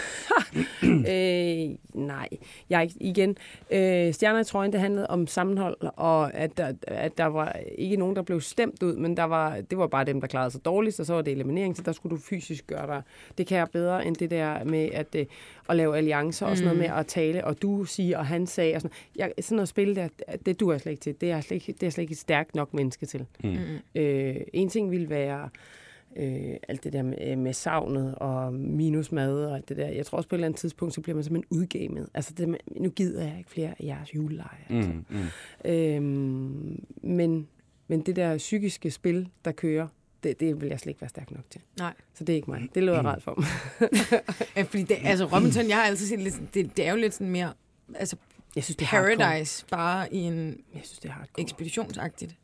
Øh, 0.84 1.70
nej, 1.94 2.30
jeg 2.70 2.78
er 2.78 2.82
ikke, 2.82 2.96
igen, 3.00 3.38
øh, 3.72 4.14
Stjerner 4.14 4.40
i 4.40 4.44
trøjen, 4.44 4.72
det 4.72 4.80
handlede 4.80 5.08
om 5.08 5.28
sammenhold, 5.28 5.78
og 5.96 6.34
at 6.34 6.58
der, 6.58 6.74
at 6.88 7.18
der 7.18 7.26
var 7.26 7.56
ikke 7.78 7.96
nogen, 7.96 8.16
der 8.16 8.22
blev 8.22 8.42
stemt 8.42 8.84
ud, 8.84 8.96
men 8.96 9.18
der 9.18 9.24
var, 9.24 9.62
det 9.62 9.78
var 9.78 9.88
bare 9.88 10.04
dem, 10.06 10.22
der 10.22 10.28
klarede 10.28 10.52
sig 10.52 10.66
dårligst, 10.66 11.00
og 11.00 11.06
så 11.06 11.14
var 11.14 11.22
det 11.22 11.32
eliminering, 11.32 11.78
så 11.78 11.84
der 11.84 11.92
skulle 11.92 12.18
du 12.18 12.22
fysisk 12.22 12.68
gøre 12.68 12.88
dig. 12.88 13.02
Det 13.38 13.48
kan 13.48 13.58
jeg 13.58 13.68
bedre 13.74 14.06
end 14.06 14.16
det 14.16 14.32
der 14.32 14.64
med 14.64 14.90
at, 14.94 15.16
øh, 15.16 15.26
at 15.70 15.76
lave 15.76 15.98
alliancer 15.98 16.46
og 16.46 16.58
sådan 16.58 16.76
noget 16.76 16.90
med 16.90 17.00
at 17.00 17.08
tale, 17.08 17.46
og 17.46 17.62
du 17.62 17.84
siger, 17.84 18.18
og 18.18 18.26
han 18.26 18.48
sagde, 18.48 18.76
og 18.76 18.82
sådan, 18.82 18.96
jeg, 19.16 19.34
sådan 19.40 19.56
noget 19.56 19.70
spil 19.70 19.96
der, 19.96 20.08
det 20.46 20.60
du 20.60 20.70
er 20.70 20.78
slet 20.78 20.92
ikke 20.92 21.02
til. 21.02 21.16
Det 21.22 21.32
er 21.32 21.36
jeg 21.36 21.44
slet 21.44 21.56
ikke, 21.56 21.74
det 21.74 21.84
er 21.84 21.88
jeg 21.88 21.94
slet 21.94 22.02
ikke 22.02 22.12
et 22.12 22.18
stærkt 22.18 22.56
nok 22.56 22.74
menneske 22.74 23.06
til. 23.06 23.26
Mm. 23.44 23.56
Øh, 23.96 24.36
en 24.54 24.70
ting 24.70 24.92
ville 24.92 25.10
være 25.10 25.50
øh, 26.16 26.54
alt 26.68 26.84
det 26.84 26.94
der 26.94 27.04
med, 27.04 27.36
med 27.36 27.54
savnet 27.54 28.16
og 28.16 28.54
minusmad 28.54 29.46
og 29.46 29.56
alt 29.56 29.70
det 29.70 29.78
der. 29.78 29.88
Jeg 29.88 30.06
tror 30.06 30.18
også 30.18 30.30
på 30.30 30.36
et 30.36 30.38
eller 30.38 30.48
andet 30.48 30.60
tidspunkt, 30.60 30.94
så 30.94 31.02
bliver 31.02 31.16
man 31.16 31.24
simpelthen 31.24 31.58
udgamet. 31.60 32.10
Altså, 32.14 32.34
det, 32.38 32.50
med- 32.50 32.60
nu 32.82 32.90
gider 32.90 33.24
jeg 33.28 33.36
ikke 33.38 33.50
flere 33.50 33.70
af 33.80 33.84
jeres 33.84 34.16
julelejre. 34.16 34.50
Mm, 34.70 35.06
mm. 35.10 35.72
Øhm, 35.72 36.86
men 37.04 37.48
Men 37.88 38.02
det 38.02 38.16
der 38.16 38.38
psykiske 38.38 38.92
spil, 38.92 39.30
der 39.46 39.52
kører, 39.52 39.88
det, 40.24 40.40
det 40.40 40.62
vil 40.62 40.70
jeg 40.70 40.80
slet 40.80 40.90
ikke 40.90 41.02
være 41.02 41.10
stærk 41.10 41.32
nok 41.32 41.44
til. 41.50 41.62
Nej. 41.80 41.94
Så 42.14 42.24
det 42.24 42.34
er 42.34 42.36
ikke 42.38 42.52
mig. 42.52 42.68
Det 42.76 42.84
lød 42.84 42.94
jeg 42.94 43.04
ret 43.06 43.24
for 43.24 43.36
mig. 43.38 43.48
Ja, 44.56 44.62
fordi 44.62 44.84
det, 44.84 44.98
altså 45.04 45.26
Robinson, 45.26 45.68
jeg 45.70 45.76
har 45.78 45.84
altid 45.84 46.08
set 46.08 46.20
lidt, 46.20 46.42
det, 46.54 46.78
det 46.78 46.88
er 46.88 46.92
jo 46.92 46.98
lidt 46.98 47.14
sådan 47.14 47.30
mere, 47.30 47.54
altså 47.96 48.16
Jeg 48.56 48.64
synes, 48.64 48.76
det 48.76 48.86
er 48.86 48.90
hardcore. 48.90 49.18
Paradise, 49.18 49.66
bare 49.72 50.14
i 50.14 50.18
en 50.18 50.38
Jeg 50.74 50.82
synes, 50.84 51.00
det 51.00 51.10
er 51.10 51.14
hardcore. 51.14 51.42
ekspeditionsagtigt. 51.44 52.36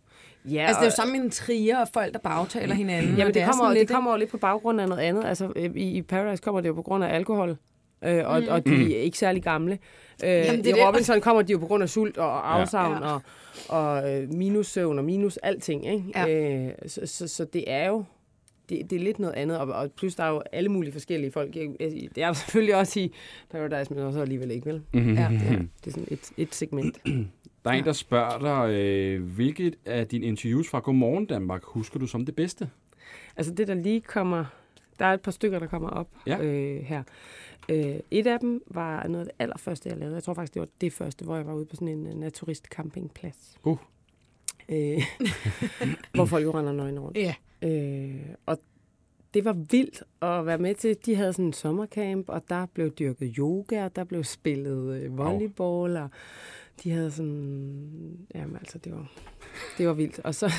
Ja, 0.51 0.61
Altså, 0.61 0.79
det 0.79 0.85
er 0.87 0.91
jo 0.91 0.95
samme 0.95 1.13
med 1.13 1.21
en 1.25 1.31
trier 1.31 1.77
og 1.79 1.87
folk, 1.93 2.13
der 2.13 2.19
bagtaler 2.19 2.75
hinanden. 2.75 3.11
og 3.11 3.17
Jamen, 3.17 3.33
det, 3.33 3.41
er 3.41 3.45
kommer, 3.45 3.63
sådan 3.63 3.71
det 3.75 3.81
lidt, 3.81 3.89
kommer 3.91 4.11
jo 4.11 4.17
lidt 4.17 4.29
på 4.29 4.37
baggrund 4.37 4.81
af 4.81 4.89
noget 4.89 5.01
andet. 5.01 5.25
Altså, 5.25 5.51
øh, 5.55 5.71
i, 5.75 5.97
i 5.97 6.01
Paradise 6.01 6.43
kommer 6.43 6.61
det 6.61 6.69
jo 6.69 6.73
på 6.73 6.81
grund 6.81 7.03
af 7.03 7.15
alkohol, 7.15 7.57
øh, 8.03 8.23
og, 8.27 8.41
Mm. 8.41 8.47
og 8.49 8.65
de 8.65 8.97
er 8.97 9.01
ikke 9.01 9.17
særlig 9.17 9.43
gamle. 9.43 9.79
Øh, 10.23 10.29
Jamen, 10.29 10.59
det 10.59 10.65
I 10.65 10.69
er 10.69 10.75
det. 10.75 10.87
Robinson 10.87 11.21
kommer 11.21 11.41
de 11.41 11.51
jo 11.51 11.57
på 11.57 11.65
grund 11.67 11.83
af 11.83 11.89
sult 11.89 12.17
og 12.17 12.55
afsavn 12.59 13.03
Ja. 13.03 13.09
og, 13.13 13.21
og 13.69 14.15
øh, 14.15 14.33
minussøvn 14.33 14.97
og 14.99 15.05
minus 15.05 15.37
alting. 15.37 15.87
Ikke? 15.91 16.03
Ja. 16.15 16.27
Øh, 16.65 16.71
så, 16.87 17.01
så, 17.05 17.27
så 17.27 17.45
det 17.45 17.63
er 17.67 17.87
jo 17.87 18.03
det, 18.69 18.89
det 18.89 18.95
er 18.95 18.99
lidt 19.03 19.19
noget 19.19 19.33
andet, 19.35 19.57
og, 19.57 19.67
og 19.67 19.91
plus 19.97 20.15
der 20.15 20.23
er 20.23 20.29
jo 20.29 20.41
alle 20.51 20.69
mulige 20.69 20.91
forskellige 20.93 21.31
folk. 21.31 21.55
Jeg- 21.55 21.69
jeg- 21.79 22.09
Det 22.15 22.23
er 22.23 22.33
selvfølgelig 22.33 22.75
også 22.75 22.99
i 22.99 23.13
Paradise, 23.51 23.93
men 23.93 24.03
også 24.03 24.21
alligevel 24.21 24.51
ikke, 24.51 24.65
vel? 24.65 24.81
Mm-hmm. 24.93 25.13
Ja. 25.15 25.21
Ja, 25.21 25.27
det 25.85 25.87
er 25.87 25.91
sådan 25.91 26.07
et, 26.11 26.29
et 26.37 26.55
segment. 26.55 26.97
Der 27.66 27.72
er 27.72 27.76
en, 27.76 27.84
der 27.86 27.93
spørger 27.93 28.39
dig, 28.39 28.74
øh, 28.74 29.24
hvilket 29.36 29.76
af 29.86 30.08
dine 30.08 30.26
interviews 30.26 30.70
fra 30.70 30.80
Godmorgen 30.80 31.26
Danmark 31.26 31.64
husker 31.64 31.99
du 31.99 32.08
som 32.08 32.26
det 32.26 32.36
bedste? 32.36 32.70
Altså 33.38 33.53
det, 33.53 33.68
der 33.68 33.74
lige 33.74 34.01
kommer... 34.01 34.45
Der 34.99 35.05
er 35.05 35.14
et 35.14 35.22
par 35.22 35.32
stykker, 35.32 35.60
der 35.60 35.68
kommer 35.68 35.89
op 35.89 36.08
Ja. 36.28 36.41
øh, 36.41 36.82
her. 36.84 37.03
Øh, 37.70 37.95
et 38.12 38.28
af 38.28 38.39
dem 38.39 38.64
var 38.68 39.08
noget 39.08 39.26
af 39.28 39.34
det 39.34 39.43
allerførste, 39.43 39.89
jeg 39.89 39.97
lavede. 39.97 40.16
Jeg 40.16 40.24
tror 40.24 40.34
faktisk, 40.34 40.53
det 40.53 40.60
var 40.60 40.68
det 40.82 40.93
første, 40.93 41.26
hvor 41.26 41.36
jeg 41.36 41.47
var 41.47 41.53
ude 41.53 41.66
på 41.66 41.76
sådan 41.76 41.88
en 41.88 42.08
uh, 42.08 42.20
naturist-campingplads. 42.20 43.58
Uh. 43.64 43.78
Øh, 44.70 45.01
hvor 46.16 46.26
folk 46.26 46.43
jo 46.45 46.51
render 46.60 46.74
nøgne 46.74 46.99
rundt. 46.99 47.18
Ja. 47.18 47.36
Øh, 47.62 48.16
og 48.45 48.60
det 49.34 49.45
var 49.45 49.53
vildt 49.53 50.03
at 50.22 50.45
være 50.45 50.58
med 50.58 50.76
til. 50.76 50.97
De 51.05 51.16
havde 51.16 51.34
sådan 51.34 51.45
en 51.45 51.53
sommercamp, 51.53 52.30
og 52.30 52.49
der 52.49 52.66
blev 52.66 52.89
dyrket 52.91 53.36
yoga, 53.38 53.86
og 53.86 53.95
der 53.95 54.03
blev 54.03 54.24
spillet 54.24 55.01
øh, 55.01 55.18
volleyball, 55.18 55.97
og 55.97 56.10
de 56.84 56.91
havde 56.91 57.11
sådan... 57.11 58.28
Jamen 58.36 58.55
altså, 58.55 58.78
det 58.78 58.93
var, 58.93 59.11
det 59.78 59.88
var 59.88 59.93
vildt. 59.93 60.19
Og 60.19 60.36
så... 60.36 60.51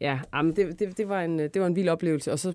Ja, 0.00 0.20
jamen, 0.34 0.56
det, 0.56 0.78
det, 0.78 0.98
det, 0.98 1.08
var 1.08 1.22
en, 1.22 1.38
det 1.38 1.60
var 1.60 1.66
en 1.66 1.76
vild 1.76 1.88
oplevelse, 1.88 2.32
og 2.32 2.38
så 2.38 2.52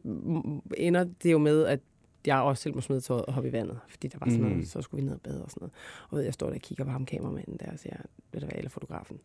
ender 0.78 1.05
det 1.24 1.32
jo 1.32 1.38
med, 1.38 1.66
at 1.66 1.80
jeg 2.28 2.38
også 2.39 2.64
selv 2.64 2.76
må 2.76 2.82
smide 2.82 3.01
tøjet 3.01 3.26
og 3.26 3.34
hoppe 3.34 3.49
i 3.49 3.51
vandet, 3.53 3.80
fordi 3.89 4.07
der 4.07 4.18
var 4.22 4.28
sådan 4.30 4.41
noget, 4.41 4.57
Mm. 4.57 4.66
så 4.66 4.82
skulle 4.82 5.01
vi 5.03 5.05
ned 5.10 5.16
og 5.16 5.22
bade 5.22 5.43
og 5.43 5.49
sådan 5.51 5.62
noget. 5.62 5.74
Og 6.10 6.18
ved, 6.18 6.24
jeg 6.24 6.34
står 6.34 6.47
der 6.47 6.55
og 6.55 6.62
kigger 6.62 6.84
på 6.84 6.89
ham 6.91 7.05
kameramanden 7.05 7.57
der, 7.60 7.72
og 7.72 7.80
siger, 7.80 7.95
ved 8.32 8.41
du 8.41 8.47
hvad, 8.47 8.57
eller 8.57 8.70
fotografen, 8.70 9.18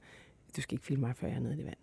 du 0.57 0.61
skal 0.61 0.75
ikke 0.75 0.85
filme 0.87 1.07
mig, 1.07 1.17
før 1.17 1.27
jeg 1.29 1.37
er 1.37 1.41
nede 1.41 1.55
i 1.55 1.57
det 1.57 1.65
vand. 1.67 1.77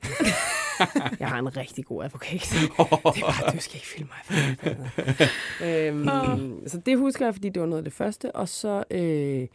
jeg 1.19 1.27
har 1.29 1.39
en 1.39 1.57
rigtig 1.57 1.85
god 1.85 2.03
advokat. 2.03 2.41
Det 2.61 2.69
er 2.79 3.41
bare, 3.41 3.55
du 3.55 3.59
skal 3.59 3.75
ikke 3.75 3.87
filme 3.87 4.09
mig, 4.09 4.17
før 4.25 4.35
jeg 4.35 4.57
er 4.63 5.89
nede. 5.89 6.41
øhm, 6.41 6.67
Så 6.67 6.77
det 6.85 6.97
husker 6.97 7.25
jeg, 7.25 7.33
fordi 7.35 7.49
det 7.49 7.61
var 7.61 7.67
noget 7.67 7.77
af 7.79 7.83
det 7.83 7.93
første. 7.93 8.31
Og 8.35 8.49
så 8.49 8.83
øh, 8.91 9.47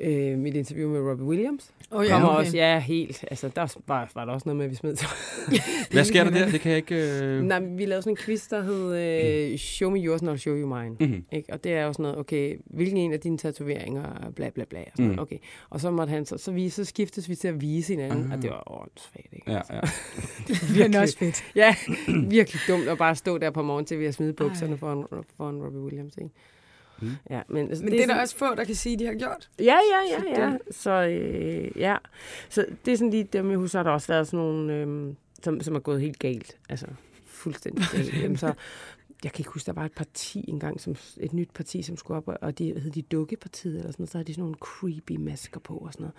øh, 0.00 0.38
mit 0.38 0.54
interview 0.54 0.88
med 0.90 1.00
Robbie 1.10 1.26
Williams. 1.26 1.70
Oh, 1.90 2.04
Ja, 2.06 2.10
kommer 2.10 2.28
også, 2.28 2.56
ja, 2.56 2.78
helt. 2.78 3.24
Altså, 3.30 3.48
der 3.56 3.74
var, 3.86 4.10
var 4.14 4.24
der 4.24 4.32
også 4.32 4.42
noget 4.48 4.56
med, 4.56 4.64
at 4.64 4.70
vi 4.70 4.76
smed 4.76 4.96
Hvad 5.92 6.04
sker 6.04 6.24
der 6.24 6.30
der? 6.30 6.50
Det 6.50 6.60
kan 6.60 6.70
jeg 6.70 6.76
ikke... 6.76 7.22
Øh... 7.22 7.42
Nej, 7.42 7.60
men 7.60 7.78
vi 7.78 7.84
lavede 7.86 8.02
sådan 8.02 8.12
en 8.12 8.16
quiz, 8.16 8.48
der 8.48 8.62
hed 8.62 8.96
øh, 9.52 9.58
Show 9.58 9.90
me 9.90 9.98
yours, 9.98 10.22
and 10.22 10.30
I'll 10.30 10.36
show 10.36 10.56
you 10.56 10.74
mine. 10.76 10.96
Mhm. 11.00 11.24
Ikke? 11.32 11.52
Og 11.52 11.64
det 11.64 11.72
er 11.72 11.84
jo 11.84 11.92
sådan 11.92 12.02
noget, 12.02 12.18
okay, 12.18 12.56
hvilken 12.66 12.96
en 12.96 13.12
af 13.12 13.20
dine 13.20 13.38
tatoveringer, 13.38 14.30
bla 14.36 14.50
bla 14.50 14.64
bla. 14.64 14.78
Og, 14.80 14.86
sådan 14.92 15.04
Mm. 15.04 15.10
noget. 15.10 15.20
okay. 15.20 15.38
og 15.70 15.80
så 15.80 15.90
måtte 15.90 16.10
han, 16.10 16.26
så, 16.26 16.38
så, 16.38 16.52
vi, 16.52 16.68
så 16.68 16.84
skiftes 16.84 17.28
vi 17.28 17.34
til 17.34 17.48
at 17.48 17.60
vise 17.60 17.92
hinanden, 17.94 18.24
Ah. 18.32 18.36
og 18.36 18.42
det 18.42 18.50
var 18.50 18.80
åndssvagt, 18.82 19.28
ikke? 19.32 19.50
Ja, 19.52 19.60
ja. 19.72 19.80
Det 20.84 20.94
er 20.94 21.00
også 21.00 21.18
fedt. 21.18 21.44
Ja, 21.54 21.74
virkelig 22.28 22.60
dumt 22.68 22.88
at 22.88 22.98
bare 22.98 23.14
stå 23.16 23.38
der 23.38 23.50
på 23.50 23.62
morgen 23.62 23.84
til, 23.84 23.98
vi 23.98 24.04
har 24.04 24.12
smidt 24.12 24.36
bukserne 24.36 24.76
foran, 24.78 25.04
foran 25.36 25.54
Robbie 25.62 25.80
Williams, 25.80 26.16
ikke? 26.16 26.30
Mm. 27.00 27.10
Ja, 27.30 27.42
men, 27.48 27.68
altså, 27.68 27.84
Men 27.84 27.92
det 27.92 28.02
er 28.02 28.06
der 28.06 28.20
også 28.20 28.36
få, 28.36 28.54
der 28.54 28.64
kan 28.64 28.74
sige, 28.74 28.98
de 28.98 29.06
har 29.06 29.14
gjort. 29.14 29.48
Ja, 29.58 29.64
ja, 29.64 30.18
Så 30.18 30.24
ja, 30.28 30.50
ja. 30.50 30.56
Så, 30.70 30.90
øh, 30.90 31.80
ja. 31.80 31.96
så 32.48 32.66
det 32.84 32.92
er 32.92 32.96
sådan 32.96 33.10
lige 33.10 33.24
dem, 33.24 33.50
jeg 33.50 33.58
husker, 33.58 33.78
har 33.78 33.82
der 33.82 33.90
også 33.90 34.08
været 34.08 34.26
sådan 34.26 34.38
nogle, 34.38 34.74
øh, 34.74 35.14
som, 35.42 35.60
som 35.60 35.74
er 35.74 35.80
gået 35.80 36.00
helt 36.00 36.18
galt. 36.18 36.56
Altså, 36.68 36.86
fuldstændig 37.26 37.84
galt. 37.92 38.22
Jamen, 38.22 38.36
så, 38.36 38.52
jeg 39.24 39.32
kan 39.32 39.40
ikke 39.40 39.50
huske, 39.50 39.66
der 39.66 39.72
var 39.72 39.84
et 39.84 39.92
parti 39.92 40.44
engang, 40.48 40.80
som, 40.80 40.96
et 41.20 41.32
nyt 41.32 41.50
parti, 41.54 41.82
som 41.82 41.96
skulle 41.96 42.16
op, 42.18 42.28
og 42.42 42.58
de 42.58 42.80
hed 42.80 42.90
de 42.90 43.02
Dukkepartiet 43.02 43.76
eller 43.78 43.90
sådan 43.92 44.02
noget, 44.02 44.10
så 44.10 44.18
havde 44.18 44.26
de 44.26 44.32
sådan 44.34 44.42
nogle 44.42 44.56
creepy 44.60 45.12
masker 45.16 45.60
på 45.60 45.74
og 45.76 45.92
sådan 45.92 46.02
noget. 46.04 46.14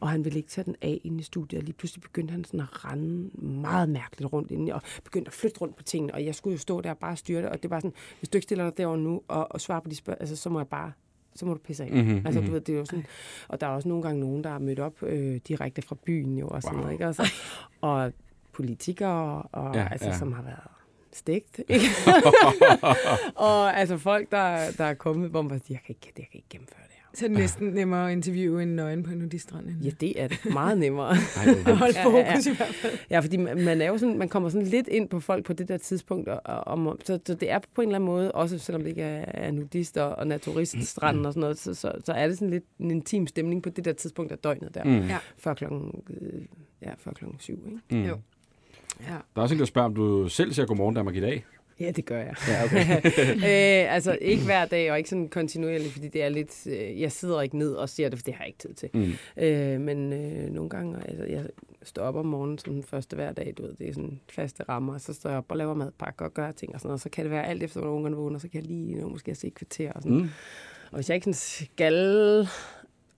Og 0.00 0.08
han 0.10 0.24
ville 0.24 0.36
ikke 0.38 0.48
tage 0.48 0.64
den 0.64 0.76
af 0.82 1.00
inde 1.04 1.20
i 1.20 1.22
studiet, 1.22 1.58
og 1.58 1.64
lige 1.64 1.74
pludselig 1.74 2.02
begyndte 2.02 2.32
han 2.32 2.44
sådan 2.44 2.60
at 2.60 2.84
rende 2.84 3.30
meget 3.42 3.88
mærkeligt 3.88 4.32
rundt 4.32 4.50
inde, 4.50 4.74
og 4.74 4.82
begyndte 5.04 5.28
at 5.28 5.32
flytte 5.32 5.60
rundt 5.60 5.76
på 5.76 5.82
tingene, 5.82 6.14
og 6.14 6.24
jeg 6.24 6.34
skulle 6.34 6.52
jo 6.54 6.58
stå 6.58 6.80
der 6.80 6.90
og 6.90 6.98
bare 6.98 7.16
styre 7.16 7.42
det, 7.42 7.48
og 7.50 7.62
det 7.62 7.70
var 7.70 7.78
sådan, 7.78 7.92
hvis 8.18 8.28
du 8.28 8.36
ikke 8.38 8.44
stiller 8.44 8.64
dig 8.64 8.76
derovre 8.76 8.98
nu 8.98 9.22
og, 9.28 9.52
og 9.52 9.60
svarer 9.60 9.80
på 9.80 9.88
de 9.88 9.94
spørgsmål, 9.94 10.16
altså, 10.20 10.36
så 10.36 10.50
må 10.50 10.58
jeg 10.60 10.68
bare 10.68 10.92
så 11.34 11.46
må 11.46 11.54
du 11.54 11.58
pisse 11.64 11.84
af. 11.84 11.90
Mhm, 11.90 11.98
Mm-hmm, 12.00 12.26
altså, 12.26 12.40
du 12.40 12.50
ved, 12.50 12.60
det 12.60 12.74
er 12.74 12.78
jo 12.78 12.84
sådan, 12.84 13.06
og 13.48 13.60
der 13.60 13.66
er 13.66 13.70
også 13.70 13.88
nogle 13.88 14.02
gange 14.02 14.20
nogen, 14.20 14.44
der 14.44 14.50
er 14.50 14.58
mødt 14.58 14.78
op 14.80 15.02
øh, 15.02 15.40
direkte 15.48 15.82
fra 15.82 15.96
byen 16.06 16.38
jo, 16.38 16.48
og 16.48 16.62
sådan 16.62 16.74
Wow. 16.76 16.82
noget, 16.82 16.92
ikke? 16.92 17.06
Altså, 17.06 17.32
og 17.80 18.12
politikere, 18.52 19.42
og, 19.42 19.74
Ja, 19.74 19.88
altså, 19.90 20.08
ja. 20.08 20.18
som 20.18 20.32
har 20.32 20.42
været 20.42 20.58
stegt. 21.16 21.60
Ikke? 21.68 21.86
og 23.34 23.76
altså 23.78 23.98
folk, 23.98 24.30
der, 24.30 24.70
der 24.78 24.84
er 24.84 24.94
kommet, 24.94 25.30
hvor 25.30 25.42
man 25.42 25.48
bare 25.48 25.58
siger, 25.66 25.78
jeg 25.78 25.80
kan 25.86 25.94
ikke, 25.94 26.12
jeg 26.18 26.26
kan 26.32 26.38
ikke 26.38 26.48
gennemføre 26.50 26.78
det. 26.82 26.88
Så 27.14 27.24
er 27.24 27.28
det 27.28 27.38
næsten 27.38 27.66
nemmere 27.68 28.06
at 28.06 28.12
interviewe 28.12 28.62
en 28.62 28.68
nøgen 28.76 29.02
på 29.02 29.10
en 29.10 29.18
nudistrand. 29.18 29.66
end 29.66 29.82
Ja, 29.82 29.90
det 30.00 30.20
er 30.22 30.28
det. 30.28 30.38
Meget 30.52 30.78
nemmere. 30.78 31.08
Ej, 31.10 31.16
hvor 31.44 31.54
vildt. 31.54 31.78
Hold 31.78 31.92
Ja, 31.94 32.08
ja, 32.10 32.18
ja. 32.18 32.32
fokus 32.34 32.46
i 32.46 32.54
hvert 32.56 32.74
fald. 32.74 32.98
ja, 33.10 33.20
fordi 33.20 33.36
man, 33.36 33.64
man 33.64 33.80
er 33.80 33.86
jo 33.86 33.98
sådan, 33.98 34.18
man 34.18 34.28
kommer 34.28 34.48
sådan 34.48 34.66
lidt 34.68 34.88
ind 34.88 35.08
på 35.08 35.20
folk 35.20 35.44
på 35.44 35.52
det 35.52 35.68
der 35.68 35.76
tidspunkt, 35.78 36.28
og, 36.28 36.40
og, 36.66 36.86
og 36.88 36.98
så, 37.04 37.18
så, 37.26 37.34
det 37.34 37.50
er 37.50 37.58
på 37.74 37.82
en 37.82 37.88
eller 37.88 37.96
anden 37.96 38.06
måde, 38.06 38.32
også 38.32 38.58
selvom 38.58 38.82
det 38.82 38.88
ikke 38.88 39.02
er, 39.02 39.24
er 39.28 39.50
nudister 39.50 40.02
og 40.02 40.26
naturiststranden 40.26 41.26
og 41.26 41.32
sådan 41.32 41.40
noget, 41.40 41.58
så, 41.58 41.74
så, 41.74 41.92
så 42.04 42.12
er 42.12 42.26
det 42.28 42.38
sådan 42.38 42.50
lidt 42.50 42.64
en 42.80 42.90
intim 42.90 43.26
stemning 43.26 43.62
på 43.62 43.68
det 43.70 43.84
der 43.84 43.92
tidspunkt 43.92 44.32
af 44.32 44.38
døgnet 44.38 44.74
der, 44.74 44.84
Mm. 44.84 45.06
Ja. 45.06 45.18
før 45.38 45.54
klokken, 45.54 46.02
øh, 46.20 46.42
ja, 46.82 46.90
før 46.98 47.10
klokken 47.12 47.40
syv, 47.40 47.62
ikke? 47.66 47.80
Mm. 48.02 48.08
Jo. 48.08 48.18
Ja. 49.00 49.12
Der 49.12 49.16
er 49.36 49.40
også 49.40 49.54
en, 49.54 49.58
der 49.58 49.66
spørger, 49.66 49.88
om 49.88 49.94
du 49.94 50.28
selv 50.28 50.52
ser 50.52 50.66
Godmorgen 50.66 50.94
Danmark 50.94 51.16
i 51.16 51.20
dag. 51.20 51.44
Ja, 51.80 51.90
det 51.90 52.04
gør 52.04 52.18
jeg. 52.18 52.34
Ja, 52.48 52.64
okay. 52.64 52.96
øh, 53.86 53.94
altså 53.94 54.18
ikke 54.20 54.44
hver 54.44 54.64
dag, 54.64 54.90
og 54.90 54.98
ikke 54.98 55.10
sådan 55.10 55.28
kontinuerligt, 55.28 55.92
fordi 55.92 56.08
det 56.08 56.22
er 56.22 56.28
lidt... 56.28 56.66
Øh, 56.66 57.00
jeg 57.00 57.12
sidder 57.12 57.40
ikke 57.40 57.58
ned 57.58 57.72
og 57.72 57.88
ser 57.88 58.08
det, 58.08 58.18
for 58.18 58.24
det 58.24 58.34
har 58.34 58.44
jeg 58.44 58.48
ikke 58.48 58.58
tid 58.58 58.74
til. 58.74 58.90
Mm. 58.94 59.12
Øh, 59.42 59.80
men 59.80 60.12
øh, 60.12 60.50
nogle 60.50 60.70
gange, 60.70 60.96
altså, 61.08 61.24
jeg 61.24 61.46
står 61.82 62.02
op 62.02 62.16
om 62.16 62.26
morgenen 62.26 62.58
som 62.58 62.72
den 62.72 62.82
første 62.82 63.14
hver 63.14 63.32
dag, 63.32 63.54
du 63.58 63.62
ved, 63.62 63.74
det 63.74 63.88
er 63.88 63.92
sådan 63.92 64.20
faste 64.28 64.62
rammer, 64.68 64.98
så 64.98 65.12
står 65.12 65.30
jeg 65.30 65.38
op 65.38 65.44
og 65.48 65.56
laver 65.56 65.74
madpakke 65.74 66.24
og 66.24 66.34
gør 66.34 66.50
ting 66.50 66.74
og 66.74 66.80
sådan 66.80 66.88
noget, 66.88 67.00
så 67.00 67.10
kan 67.10 67.24
det 67.24 67.30
være 67.30 67.46
alt 67.46 67.62
efter, 67.62 67.80
hvornår 67.80 67.96
ungerne 67.96 68.16
vågner, 68.16 68.38
så 68.38 68.48
kan 68.48 68.60
jeg 68.60 68.68
lige 68.70 68.94
nå, 68.94 69.08
måske 69.08 69.34
se 69.34 69.46
et 69.46 69.54
kvarter 69.54 69.92
og 69.92 70.02
sådan. 70.02 70.16
Mm. 70.16 70.28
Og 70.90 70.96
hvis 70.96 71.08
jeg 71.08 71.14
ikke 71.14 71.24
sådan 71.24 71.66
skal 71.66 72.48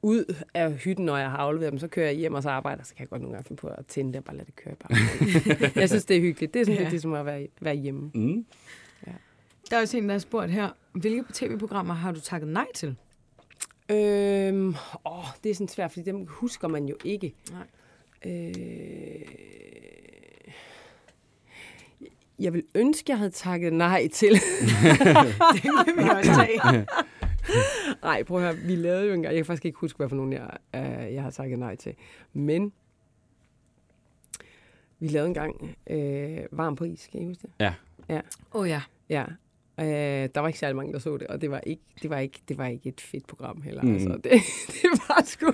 ud 0.05 0.35
af 0.55 0.73
hytten, 0.73 1.05
når 1.05 1.17
jeg 1.17 1.31
har 1.31 1.37
afleveret 1.39 1.73
dem, 1.73 1.79
så 1.79 1.89
kører 1.89 2.07
jeg 2.07 2.15
hjem 2.17 2.35
og 2.35 2.43
så 2.43 2.51
arbejder, 2.51 2.85
så 2.85 2.95
kan 2.95 3.01
jeg 3.01 3.09
godt 3.09 3.23
nogle 3.23 3.35
gange 3.35 3.47
finde 3.49 3.61
på 3.61 3.67
at 3.67 3.87
tænde 3.87 4.13
det 4.13 4.19
og 4.19 4.25
bare 4.25 4.37
lade 4.37 4.47
det 4.47 4.57
køre. 4.57 4.75
Bare. 4.75 4.97
jeg 5.81 5.89
synes, 5.89 6.05
det 6.05 6.17
er 6.17 6.21
hyggeligt. 6.21 6.55
Det 6.55 6.61
er 6.61 6.65
sådan 6.65 6.77
Ja. 6.77 6.81
lidt 6.83 6.91
ligesom 6.91 7.15
at 7.15 7.27
være, 7.27 7.47
være 7.61 7.75
hjemme. 7.75 8.11
Mm. 8.15 8.47
Der 9.71 9.77
er 9.77 9.81
også 9.81 9.97
en, 9.97 10.05
der 10.05 10.13
har 10.13 10.19
spurgt 10.19 10.51
her, 10.51 10.69
hvilke 10.93 11.25
tv-programmer 11.33 11.95
har 11.95 12.13
du 12.13 12.21
takket 12.21 12.49
nej 12.49 12.67
til? 12.75 12.97
Øhm, 13.91 14.75
åh, 15.07 15.25
det 15.45 15.51
er 15.51 15.55
sådan 15.55 15.69
svært, 15.69 15.93
fordi 15.93 16.05
dem 16.11 16.27
husker 16.29 16.69
man 16.69 16.87
jo 16.89 16.97
ikke. 17.05 17.35
Nej. 17.51 17.67
Øh, 18.33 18.55
jeg 22.39 22.53
vil 22.53 22.63
ønske, 22.75 23.05
jeg 23.09 23.19
havde 23.19 23.31
takket 23.31 23.73
nej 23.73 24.09
til. 24.13 24.33
Det 25.55 25.63
kan 25.63 25.95
vi 25.97 26.09
også 26.11 26.31
tage. 26.35 26.87
Nej, 28.03 28.23
prøv 28.23 28.45
at 28.45 28.55
høre, 28.55 28.67
vi 28.67 28.77
lavede 28.77 29.07
jo 29.07 29.13
engang, 29.13 29.35
jeg 29.35 29.39
kan 29.39 29.47
faktisk 29.47 29.65
ikke 29.65 29.79
huske, 29.79 29.97
hvad 29.97 30.09
for 30.09 30.17
nogen 30.17 30.33
jeg, 30.33 30.51
øh, 30.75 31.15
jeg 31.15 31.23
har 31.23 31.31
takket 31.31 31.59
nej 31.59 31.77
til. 31.77 31.95
Men 32.33 32.73
vi 34.99 35.09
lavede 35.09 35.29
engang 35.29 35.77
øh, 35.91 36.39
Varm 36.53 36.77
på 36.77 36.85
is, 36.85 37.09
kan 37.13 37.21
I 37.21 37.25
huske 37.25 37.43
det? 37.43 37.51
Ja. 37.61 37.75
Ja. 38.09 38.21
Åh 38.55 38.61
oh, 38.61 38.69
ja. 38.69 38.83
Ja. 39.09 39.25
Øh, 39.81 39.87
der 40.35 40.41
var 40.41 40.47
ikke 40.47 40.59
særlig 40.59 40.77
mange, 40.77 40.93
der 40.93 40.99
så 40.99 41.16
det, 41.16 41.27
og 41.27 41.41
det 41.41 41.51
var 41.51 41.61
ikke, 41.61 41.83
det 42.03 42.11
var 42.11 42.18
ikke, 42.18 42.41
det 42.49 42.59
var 42.59 42.66
ikke 42.66 42.89
et 42.89 43.01
fedt 43.01 43.27
program 43.27 43.62
heller. 43.62 43.83
Mm. 43.83 43.95
Altså, 43.95 44.09
det, 44.09 44.33
det 44.83 44.91
var 45.09 45.22
sgu 45.25 45.53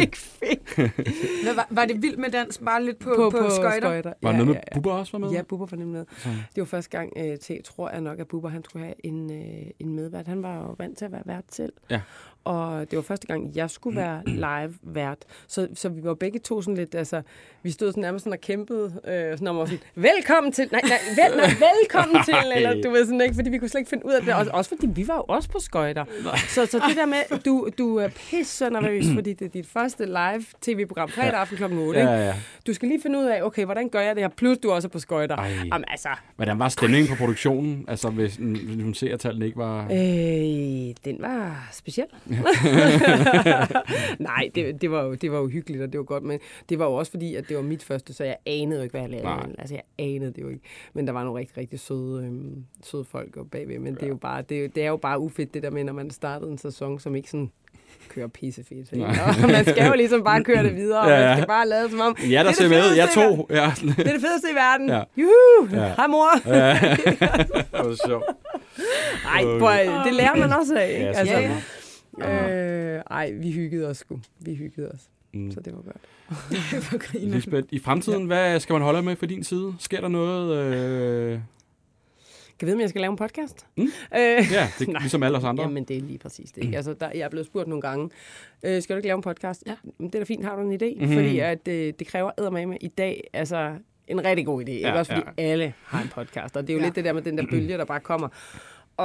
ikke 0.00 0.16
fedt. 0.16 0.74
Hvad, 1.44 1.54
var, 1.54 1.66
var 1.70 1.84
det 1.84 2.02
vildt 2.02 2.18
med 2.18 2.30
dans 2.30 2.58
bare 2.58 2.84
lidt 2.84 2.98
på, 2.98 3.12
på, 3.16 3.30
på, 3.30 3.38
på 3.38 3.50
skøjter? 3.50 3.80
skøjter. 3.80 4.12
Var 4.22 4.30
der 4.30 4.38
noget 4.38 4.48
med 4.48 4.60
Bubber 4.74 4.92
også 4.92 5.12
var 5.12 5.18
med? 5.18 5.30
Ja, 5.30 5.42
Bubber 5.42 5.66
var 5.66 5.76
nemlig 5.76 5.98
med. 5.98 6.06
Så. 6.16 6.28
Det 6.28 6.60
var 6.60 6.64
første 6.64 6.90
gang 6.98 7.12
øh, 7.16 7.38
til, 7.38 7.62
tror 7.64 7.90
jeg 7.90 8.00
nok, 8.00 8.18
at 8.20 8.28
Bubber 8.28 8.48
han 8.48 8.64
skulle 8.64 8.84
have 8.84 9.06
en, 9.06 9.32
øh, 9.32 9.70
en 9.78 9.94
medvært. 9.94 10.26
Han 10.26 10.42
var 10.42 10.56
jo 10.56 10.74
vant 10.78 10.98
til 10.98 11.04
at 11.04 11.12
være 11.12 11.22
vært 11.26 11.44
selv. 11.48 11.72
Ja. 11.90 12.00
Og 12.44 12.90
det 12.90 12.96
var 12.96 13.02
første 13.02 13.26
gang, 13.26 13.50
jeg 13.54 13.70
skulle 13.70 13.96
være 13.96 14.22
live-vært. 14.26 15.18
Så, 15.48 15.68
så 15.74 15.88
vi 15.88 16.04
var 16.04 16.14
begge 16.14 16.38
to 16.38 16.62
sådan 16.62 16.76
lidt, 16.76 16.94
altså, 16.94 17.22
vi 17.62 17.70
stod 17.70 17.90
sådan 17.90 18.00
nærmest 18.00 18.22
sådan 18.22 18.32
og 18.32 18.40
kæmpede, 18.40 18.84
øh, 18.84 19.32
sådan 19.32 19.46
om 19.46 19.58
at 19.58 19.68
sådan, 19.68 19.80
velkommen 19.94 20.52
til, 20.52 20.68
nej, 20.72 20.80
nej, 20.84 20.98
vel, 21.08 21.36
nej, 21.36 21.46
velkommen 21.46 22.22
til, 22.28 22.34
eller 22.56 22.82
du 22.82 22.90
ved 22.90 23.04
sådan 23.04 23.20
ikke, 23.20 23.34
fordi 23.34 23.50
vi 23.50 23.58
kunne 23.58 23.68
slet 23.68 23.80
ikke 23.80 23.90
finde 23.90 24.06
ud 24.06 24.12
af 24.12 24.22
det. 24.22 24.34
Også, 24.34 24.50
også 24.50 24.68
fordi 24.68 24.86
vi 24.86 25.08
var 25.08 25.16
jo 25.16 25.24
også 25.28 25.48
på 25.48 25.58
skøjter. 25.58 26.04
Så, 26.48 26.66
så 26.66 26.82
det 26.88 26.96
der 26.96 27.06
med, 27.06 27.38
du, 27.44 27.68
du 27.78 27.96
er 27.96 28.08
pisse 28.08 28.70
nervøs, 28.70 29.04
fordi 29.16 29.32
det 29.32 29.44
er 29.44 29.48
dit 29.48 29.66
første 29.66 30.06
live 30.06 30.44
tv-program 30.60 31.08
fredag 31.08 31.34
aften 31.40 31.56
kl. 31.56 31.64
8. 31.64 32.00
Ikke? 32.00 32.10
Ja, 32.10 32.26
ja. 32.26 32.34
Du 32.66 32.74
skal 32.74 32.88
lige 32.88 33.02
finde 33.02 33.18
ud 33.18 33.24
af, 33.24 33.42
okay, 33.42 33.64
hvordan 33.64 33.88
gør 33.88 34.00
jeg 34.00 34.16
det 34.16 34.24
her, 34.24 34.28
plus 34.28 34.58
du 34.58 34.70
også 34.70 34.88
er 34.88 34.90
på 34.90 34.98
skøjter. 34.98 35.36
Ej. 35.36 35.50
Jamen 35.72 35.84
altså, 35.88 36.08
Hvordan 36.36 36.58
var 36.58 36.68
stemningen 36.68 37.08
på 37.08 37.14
produktionen? 37.14 37.84
Altså, 37.88 38.10
hvis, 38.10 38.34
hvis 38.36 38.82
hun 38.82 38.94
ser, 38.94 39.14
at 39.14 39.20
tallene 39.20 39.46
ikke 39.46 39.58
var... 39.58 39.84
Øh, 39.84 40.94
den 41.04 41.16
var 41.18 41.68
speciel. 41.72 42.06
Nej, 44.18 44.50
det, 44.54 44.80
det, 44.82 44.90
var 44.90 45.02
jo, 45.02 45.14
det 45.14 45.32
var 45.32 45.38
jo 45.38 45.46
hyggeligt, 45.48 45.82
og 45.82 45.92
det 45.92 45.98
var 45.98 46.04
godt, 46.04 46.22
men 46.22 46.38
det 46.68 46.78
var 46.78 46.84
jo 46.86 46.92
også 46.94 47.10
fordi, 47.10 47.34
at 47.34 47.48
det 47.48 47.56
var 47.56 47.62
mit 47.62 47.82
første, 47.84 48.14
så 48.14 48.24
jeg 48.24 48.36
anede 48.46 48.76
jo 48.78 48.82
ikke, 48.82 48.92
hvad 48.92 49.00
jeg 49.00 49.10
lavede. 49.10 49.26
Nej. 49.26 49.46
Altså, 49.58 49.74
jeg 49.74 49.82
anede 49.98 50.32
det 50.32 50.42
jo 50.42 50.48
ikke. 50.48 50.62
Men 50.94 51.06
der 51.06 51.12
var 51.12 51.24
nogle 51.24 51.40
rigtig, 51.40 51.56
rigtig 51.58 51.80
søde, 51.80 52.24
øhm, 52.26 52.64
søde 52.84 53.04
folk 53.04 53.36
oppe 53.36 53.50
bagved, 53.50 53.78
men 53.78 53.94
det 53.94 54.02
er 54.02 54.08
jo 54.08 54.16
bare, 54.16 54.42
det, 54.48 54.56
er 54.56 54.62
jo- 54.62 54.68
det 54.74 54.82
er 54.84 54.88
jo 54.88 54.96
bare 54.96 55.20
ufedt, 55.20 55.54
det 55.54 55.62
der 55.62 55.70
med, 55.70 55.84
når 55.84 55.92
man 55.92 56.10
startede 56.10 56.50
en 56.50 56.58
sæson, 56.58 57.00
som 57.00 57.16
ikke 57.16 57.30
sådan 57.30 57.50
kører 58.08 58.26
pissefedt. 58.26 58.92
man 59.52 59.64
skal 59.64 59.86
jo 59.86 59.92
ligesom 59.96 60.24
bare 60.24 60.44
køre 60.44 60.62
det 60.62 60.76
videre, 60.76 61.00
og 61.00 61.08
Ja, 61.10 61.14
man 61.18 61.28
ja. 61.28 61.34
skal 61.36 61.46
bare 61.46 61.68
lade 61.68 61.90
som 61.90 62.00
om, 62.00 62.16
Ja, 62.22 62.36
der 62.36 62.42
det 62.42 62.48
er 62.48 62.52
ser 62.52 62.68
med. 62.68 62.96
Jeg 62.96 63.08
to. 63.14 63.46
Ja. 63.50 63.72
det 63.80 63.88
er 63.98 64.12
det 64.12 64.20
fedeste 64.20 64.48
i 64.52 64.54
verden. 64.54 64.88
Ja. 64.88 64.96
Ja. 64.96 65.02
Juhu! 65.16 65.68
Ja. 65.72 65.82
Ja. 65.86 65.92
Hej 65.96 66.06
mor! 66.06 66.28
det 66.44 67.72
var 67.72 68.06
sjovt. 68.06 68.24
Nej, 69.24 70.04
det 70.04 70.14
lærer 70.14 70.36
man 70.36 70.52
også 70.52 70.76
af. 70.78 70.88
Ikke? 70.88 71.04
Ja, 71.04 71.12
altså, 71.12 71.34
øh, 72.18 73.02
ej, 73.10 73.32
vi 73.32 73.50
hyggede 73.52 73.88
os 73.88 73.96
sgu. 73.96 74.20
Vi 74.40 74.54
hyggede 74.54 74.90
os. 74.90 75.00
Mm. 75.32 75.40
Mm. 75.40 75.50
Så 75.50 75.60
det 75.60 75.72
var 75.74 75.82
godt. 75.82 77.12
Lisbeth, 77.34 77.68
i 77.70 77.78
fremtiden, 77.78 78.24
hvad 78.26 78.60
skal 78.60 78.72
man 78.72 78.82
holde 78.82 79.02
med 79.02 79.16
for 79.16 79.26
din 79.26 79.44
side? 79.44 79.74
Sker 79.78 80.00
der 80.00 80.08
noget? 80.08 80.56
Øh... 80.74 81.38
Kan 82.58 82.66
vide, 82.66 82.74
om 82.74 82.80
jeg 82.80 82.88
skal 82.88 83.00
lave 83.00 83.10
en 83.10 83.16
podcast? 83.16 83.66
Mm. 83.76 83.82
Øh, 83.82 83.88
Ja, 84.12 84.68
det 84.78 84.88
er 84.88 84.98
ligesom 85.00 85.22
alle 85.22 85.38
os 85.38 85.44
andre. 85.44 85.62
Jamen, 85.64 85.84
det 85.84 85.96
er 85.96 86.00
lige 86.00 86.18
præcis 86.18 86.52
det. 86.52 86.64
Ikke? 86.64 86.76
Altså, 86.76 86.94
der, 86.94 87.10
jeg 87.10 87.20
er 87.20 87.28
blevet 87.28 87.46
spurgt 87.46 87.68
nogle 87.68 87.82
gange, 87.82 88.10
øh, 88.62 88.82
skal 88.82 88.94
du 88.94 88.98
ikke 88.98 89.08
lave 89.08 89.16
en 89.16 89.22
podcast? 89.22 89.62
Ja. 89.66 89.74
Men 89.98 90.06
det 90.06 90.14
er 90.14 90.18
da 90.18 90.24
fint, 90.24 90.44
har 90.44 90.56
du 90.56 90.62
en 90.62 90.72
idé? 90.82 90.94
Mhm. 90.94 91.00
Mm-hmm. 91.02 91.14
Fordi 91.16 91.38
at, 91.38 91.68
øh, 91.68 91.92
det 91.98 92.06
kræver 92.06 92.30
eddermame 92.38 92.76
i 92.80 92.88
dag, 92.88 93.24
altså 93.32 93.74
en 94.08 94.24
rigtig 94.24 94.46
god 94.46 94.62
idé. 94.62 94.70
Ja, 94.70 94.76
Ikke? 94.76 94.92
Også 94.92 95.12
fordi 95.12 95.26
ja. 95.38 95.42
alle 95.42 95.72
har 95.84 96.02
en 96.02 96.08
podcast. 96.08 96.56
Og 96.56 96.62
det 96.66 96.70
er 96.70 96.74
jo 96.74 96.80
Ja. 96.80 96.84
lidt 96.86 96.96
det 96.96 97.04
der 97.04 97.12
med 97.12 97.22
den 97.22 97.38
der 97.38 97.44
bølge, 97.50 97.78
der 97.78 97.84
bare 97.84 98.00
kommer. 98.00 98.28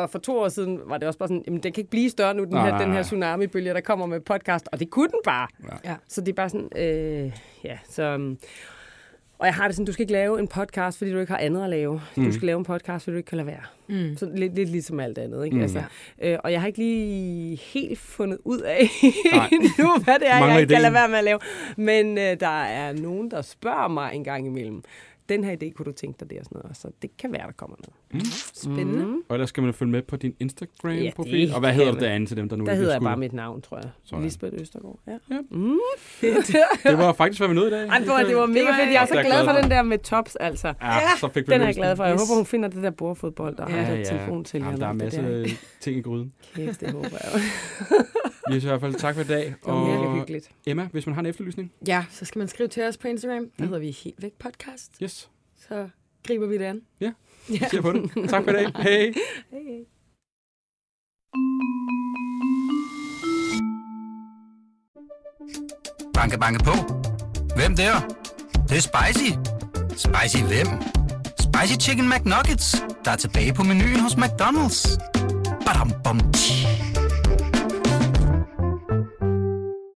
Og 0.03 0.09
for 0.09 0.19
to 0.19 0.39
år 0.39 0.49
siden 0.49 0.79
var 0.85 0.97
det 0.97 1.07
også 1.07 1.19
bare 1.19 1.27
sådan, 1.29 1.43
jamen 1.47 1.63
den 1.63 1.71
kan 1.73 1.81
ikke 1.81 1.89
blive 1.91 2.09
større 2.09 2.33
nu, 2.33 2.43
den, 2.43 2.53
Nej, 2.53 2.69
her, 2.69 2.77
den 2.77 2.91
her 2.93 3.03
tsunami-bølge, 3.03 3.73
der 3.73 3.81
kommer 3.81 4.05
med 4.05 4.19
podcast. 4.19 4.69
Og 4.71 4.79
det 4.79 4.89
kunne 4.89 5.07
den 5.07 5.19
bare. 5.25 5.47
Ja. 5.85 5.95
Så 6.07 6.21
det 6.21 6.29
er 6.29 6.33
bare 6.33 6.49
sådan, 6.49 6.69
øh, 6.77 7.31
ja, 7.63 7.77
så... 7.89 8.15
um, 8.15 8.37
Og 9.39 9.45
jeg 9.45 9.53
har 9.55 9.67
det 9.67 9.75
sådan, 9.75 9.85
du 9.85 9.91
skal 9.91 10.03
ikke 10.03 10.13
lave 10.13 10.39
en 10.39 10.47
podcast, 10.47 10.97
fordi 10.97 11.11
du 11.11 11.19
ikke 11.19 11.31
har 11.31 11.39
andet 11.39 11.63
at 11.63 11.69
lave. 11.69 12.01
Mm. 12.17 12.25
Du 12.25 12.31
skal 12.31 12.45
lave 12.45 12.57
en 12.57 12.63
podcast, 12.65 13.03
fordi 13.03 13.13
du 13.13 13.17
ikke 13.17 13.27
kan 13.27 13.35
lade 13.37 13.47
være. 13.47 13.61
Mm. 13.87 14.17
Så 14.17 14.29
lidt, 14.35 14.55
lidt 14.55 14.69
ligesom 14.69 14.99
alt 14.99 15.17
andet, 15.17 15.45
ikke? 15.45 15.55
Mm. 15.55 15.61
Altså, 15.61 15.83
øh, 16.21 16.37
og 16.43 16.51
jeg 16.51 16.59
har 16.61 16.67
ikke 16.67 16.79
lige 16.79 17.55
helt 17.55 17.99
fundet 17.99 18.39
ud 18.43 18.59
af 18.59 18.79
nu, 19.79 19.87
hvad 20.03 20.19
det 20.19 20.29
er, 20.29 20.39
Mangler 20.39 20.47
jeg 20.53 20.61
ikke 20.61 20.71
ideen. 20.71 20.75
kan 20.75 20.81
lade 20.81 20.93
være 20.93 21.07
med 21.09 21.17
at 21.17 21.23
lave. 21.23 21.39
Men 21.77 22.17
øh, 22.17 22.39
der 22.39 22.63
er 22.63 22.93
nogen, 22.93 23.31
der 23.31 23.41
spørger 23.41 23.87
mig 23.87 24.11
en 24.13 24.23
gang 24.23 24.47
imellem, 24.47 24.83
den 25.29 25.43
her 25.43 25.55
idé 25.63 25.71
kunne 25.73 25.85
du 25.85 25.91
tænke 25.91 26.19
dig 26.19 26.29
det 26.29 26.39
og 26.39 26.45
sådan 26.45 26.59
noget. 26.63 26.77
Så 26.77 26.87
det 27.01 27.17
kan 27.17 27.31
være, 27.31 27.45
der 27.47 27.51
kommer 27.51 27.75
noget. 28.11 28.27
Spændende. 28.53 29.05
Mm. 29.05 29.21
Og 29.29 29.35
ellers 29.35 29.49
skal 29.49 29.63
man 29.63 29.73
følge 29.73 29.91
med 29.91 30.01
på 30.01 30.15
din 30.15 30.35
Instagram-profil. 30.39 31.47
det 31.47 31.53
og 31.53 31.59
hvad 31.59 31.73
hedder 31.73 31.91
det 31.91 32.05
andet 32.05 32.27
til 32.27 32.37
dem, 32.37 32.49
der 32.49 32.55
nu 32.55 32.65
Der 32.65 32.71
ikke 32.71 32.79
hedder 32.79 32.93
jeg 32.93 33.01
bare 33.01 33.17
mit 33.17 33.33
navn, 33.33 33.61
tror 33.61 33.77
jeg. 33.77 33.89
Sådan. 34.03 34.23
Lisbeth 34.23 34.55
Østergaard. 34.61 34.99
Ja. 35.07 35.11
Ja. 35.31 35.39
Mm. 35.51 35.79
Det 36.83 36.97
var 36.97 37.13
faktisk, 37.13 37.39
hvad 37.41 37.47
vi 37.47 37.53
nåede 37.55 37.67
i 37.67 37.71
dag. 37.71 37.87
Ej, 37.87 37.97
det 37.99 38.07
var, 38.07 38.23
det 38.23 38.35
var 38.35 38.45
mega 38.45 38.63
var- 38.65 38.77
fedt. 38.77 38.93
Jeg 38.93 39.01
er 39.01 39.05
så 39.05 39.13
er 39.19 39.23
glad 39.23 39.45
for 39.45 39.51
den 39.61 39.71
der 39.71 39.81
med 39.83 39.97
tops, 39.97 40.35
altså. 40.35 40.73
Ja, 40.81 40.99
så 41.19 41.29
fik 41.33 41.47
vi 41.47 41.53
Den 41.53 41.61
er 41.61 41.65
jeg 41.65 41.75
glad 41.75 41.95
for. 41.95 42.03
Jeg 42.03 42.13
Yes. 42.13 42.21
håber, 42.29 42.35
hun 42.37 42.45
finder 42.45 42.69
det 42.69 42.83
der 42.83 42.89
bordfodbold, 42.91 43.59
og 43.59 43.69
Ja, 43.69 43.75
ja, 43.75 43.81
har 43.83 43.91
Ja, 43.91 43.97
der 43.97 43.97
ja. 44.13 44.17
telefon 44.17 44.43
til. 44.43 44.59
Jamen, 44.61 44.79
der 44.79 44.87
er 44.87 44.91
en 44.91 44.97
masse 44.97 45.45
ting 45.79 45.97
i 45.97 46.01
gryden. 46.01 46.33
Kæft, 46.55 46.79
det 46.81 46.91
håber 46.91 47.07
jeg. 47.23 47.41
Vi 48.51 48.59
siger 48.59 48.63
i 48.63 48.77
hvert 48.77 48.81
fald 48.81 48.93
tak 48.93 49.15
for 49.15 49.21
i 49.21 49.25
dag. 49.25 49.45
Det 49.45 49.55
var 49.65 49.73
Og 49.73 50.15
hyggeligt. 50.15 50.49
Emma, 50.65 50.87
hvis 50.91 51.05
man 51.05 51.13
har 51.15 51.19
en 51.19 51.25
efterlysning. 51.25 51.71
Ja, 51.87 52.05
så 52.09 52.25
skal 52.25 52.39
man 52.39 52.47
skrive 52.47 52.69
til 52.69 52.83
os 52.83 52.97
på 52.97 53.07
Instagram. 53.07 53.49
Der 53.59 53.65
hedder 53.65 53.79
vi 53.79 53.91
Helt 53.91 54.23
Væk 54.23 54.33
Podcast. 54.33 54.91
Yes, 55.03 55.29
Så 55.67 55.89
griber 56.23 56.47
vi 56.47 56.57
det 56.57 56.63
an. 56.65 56.81
vi 57.49 57.57
ser 57.71 57.81
på 57.81 57.91
det. 57.93 58.29
Tak 58.29 58.43
for 58.43 58.51
i 58.51 58.53
dag. 58.53 58.71
Hej. 58.75 59.13
Banke, 66.13 66.37
banke 66.39 66.63
på. 66.63 66.71
Hvem 67.55 67.75
der? 67.75 67.99
Det, 67.99 68.69
det 68.69 68.77
er 68.77 68.81
spicy. 68.81 69.31
Spicy 69.89 70.43
hvem? 70.43 70.67
Spicy 71.39 71.87
Chicken 71.87 72.09
McNuggets, 72.09 72.83
der 73.05 73.11
er 73.11 73.15
tilbage 73.15 73.53
på 73.53 73.63
menuen 73.63 73.99
hos 73.99 74.13
McDonald's. 74.13 74.97
Badum, 75.65 75.91
bom, 76.03 76.19
tji. 76.33 76.94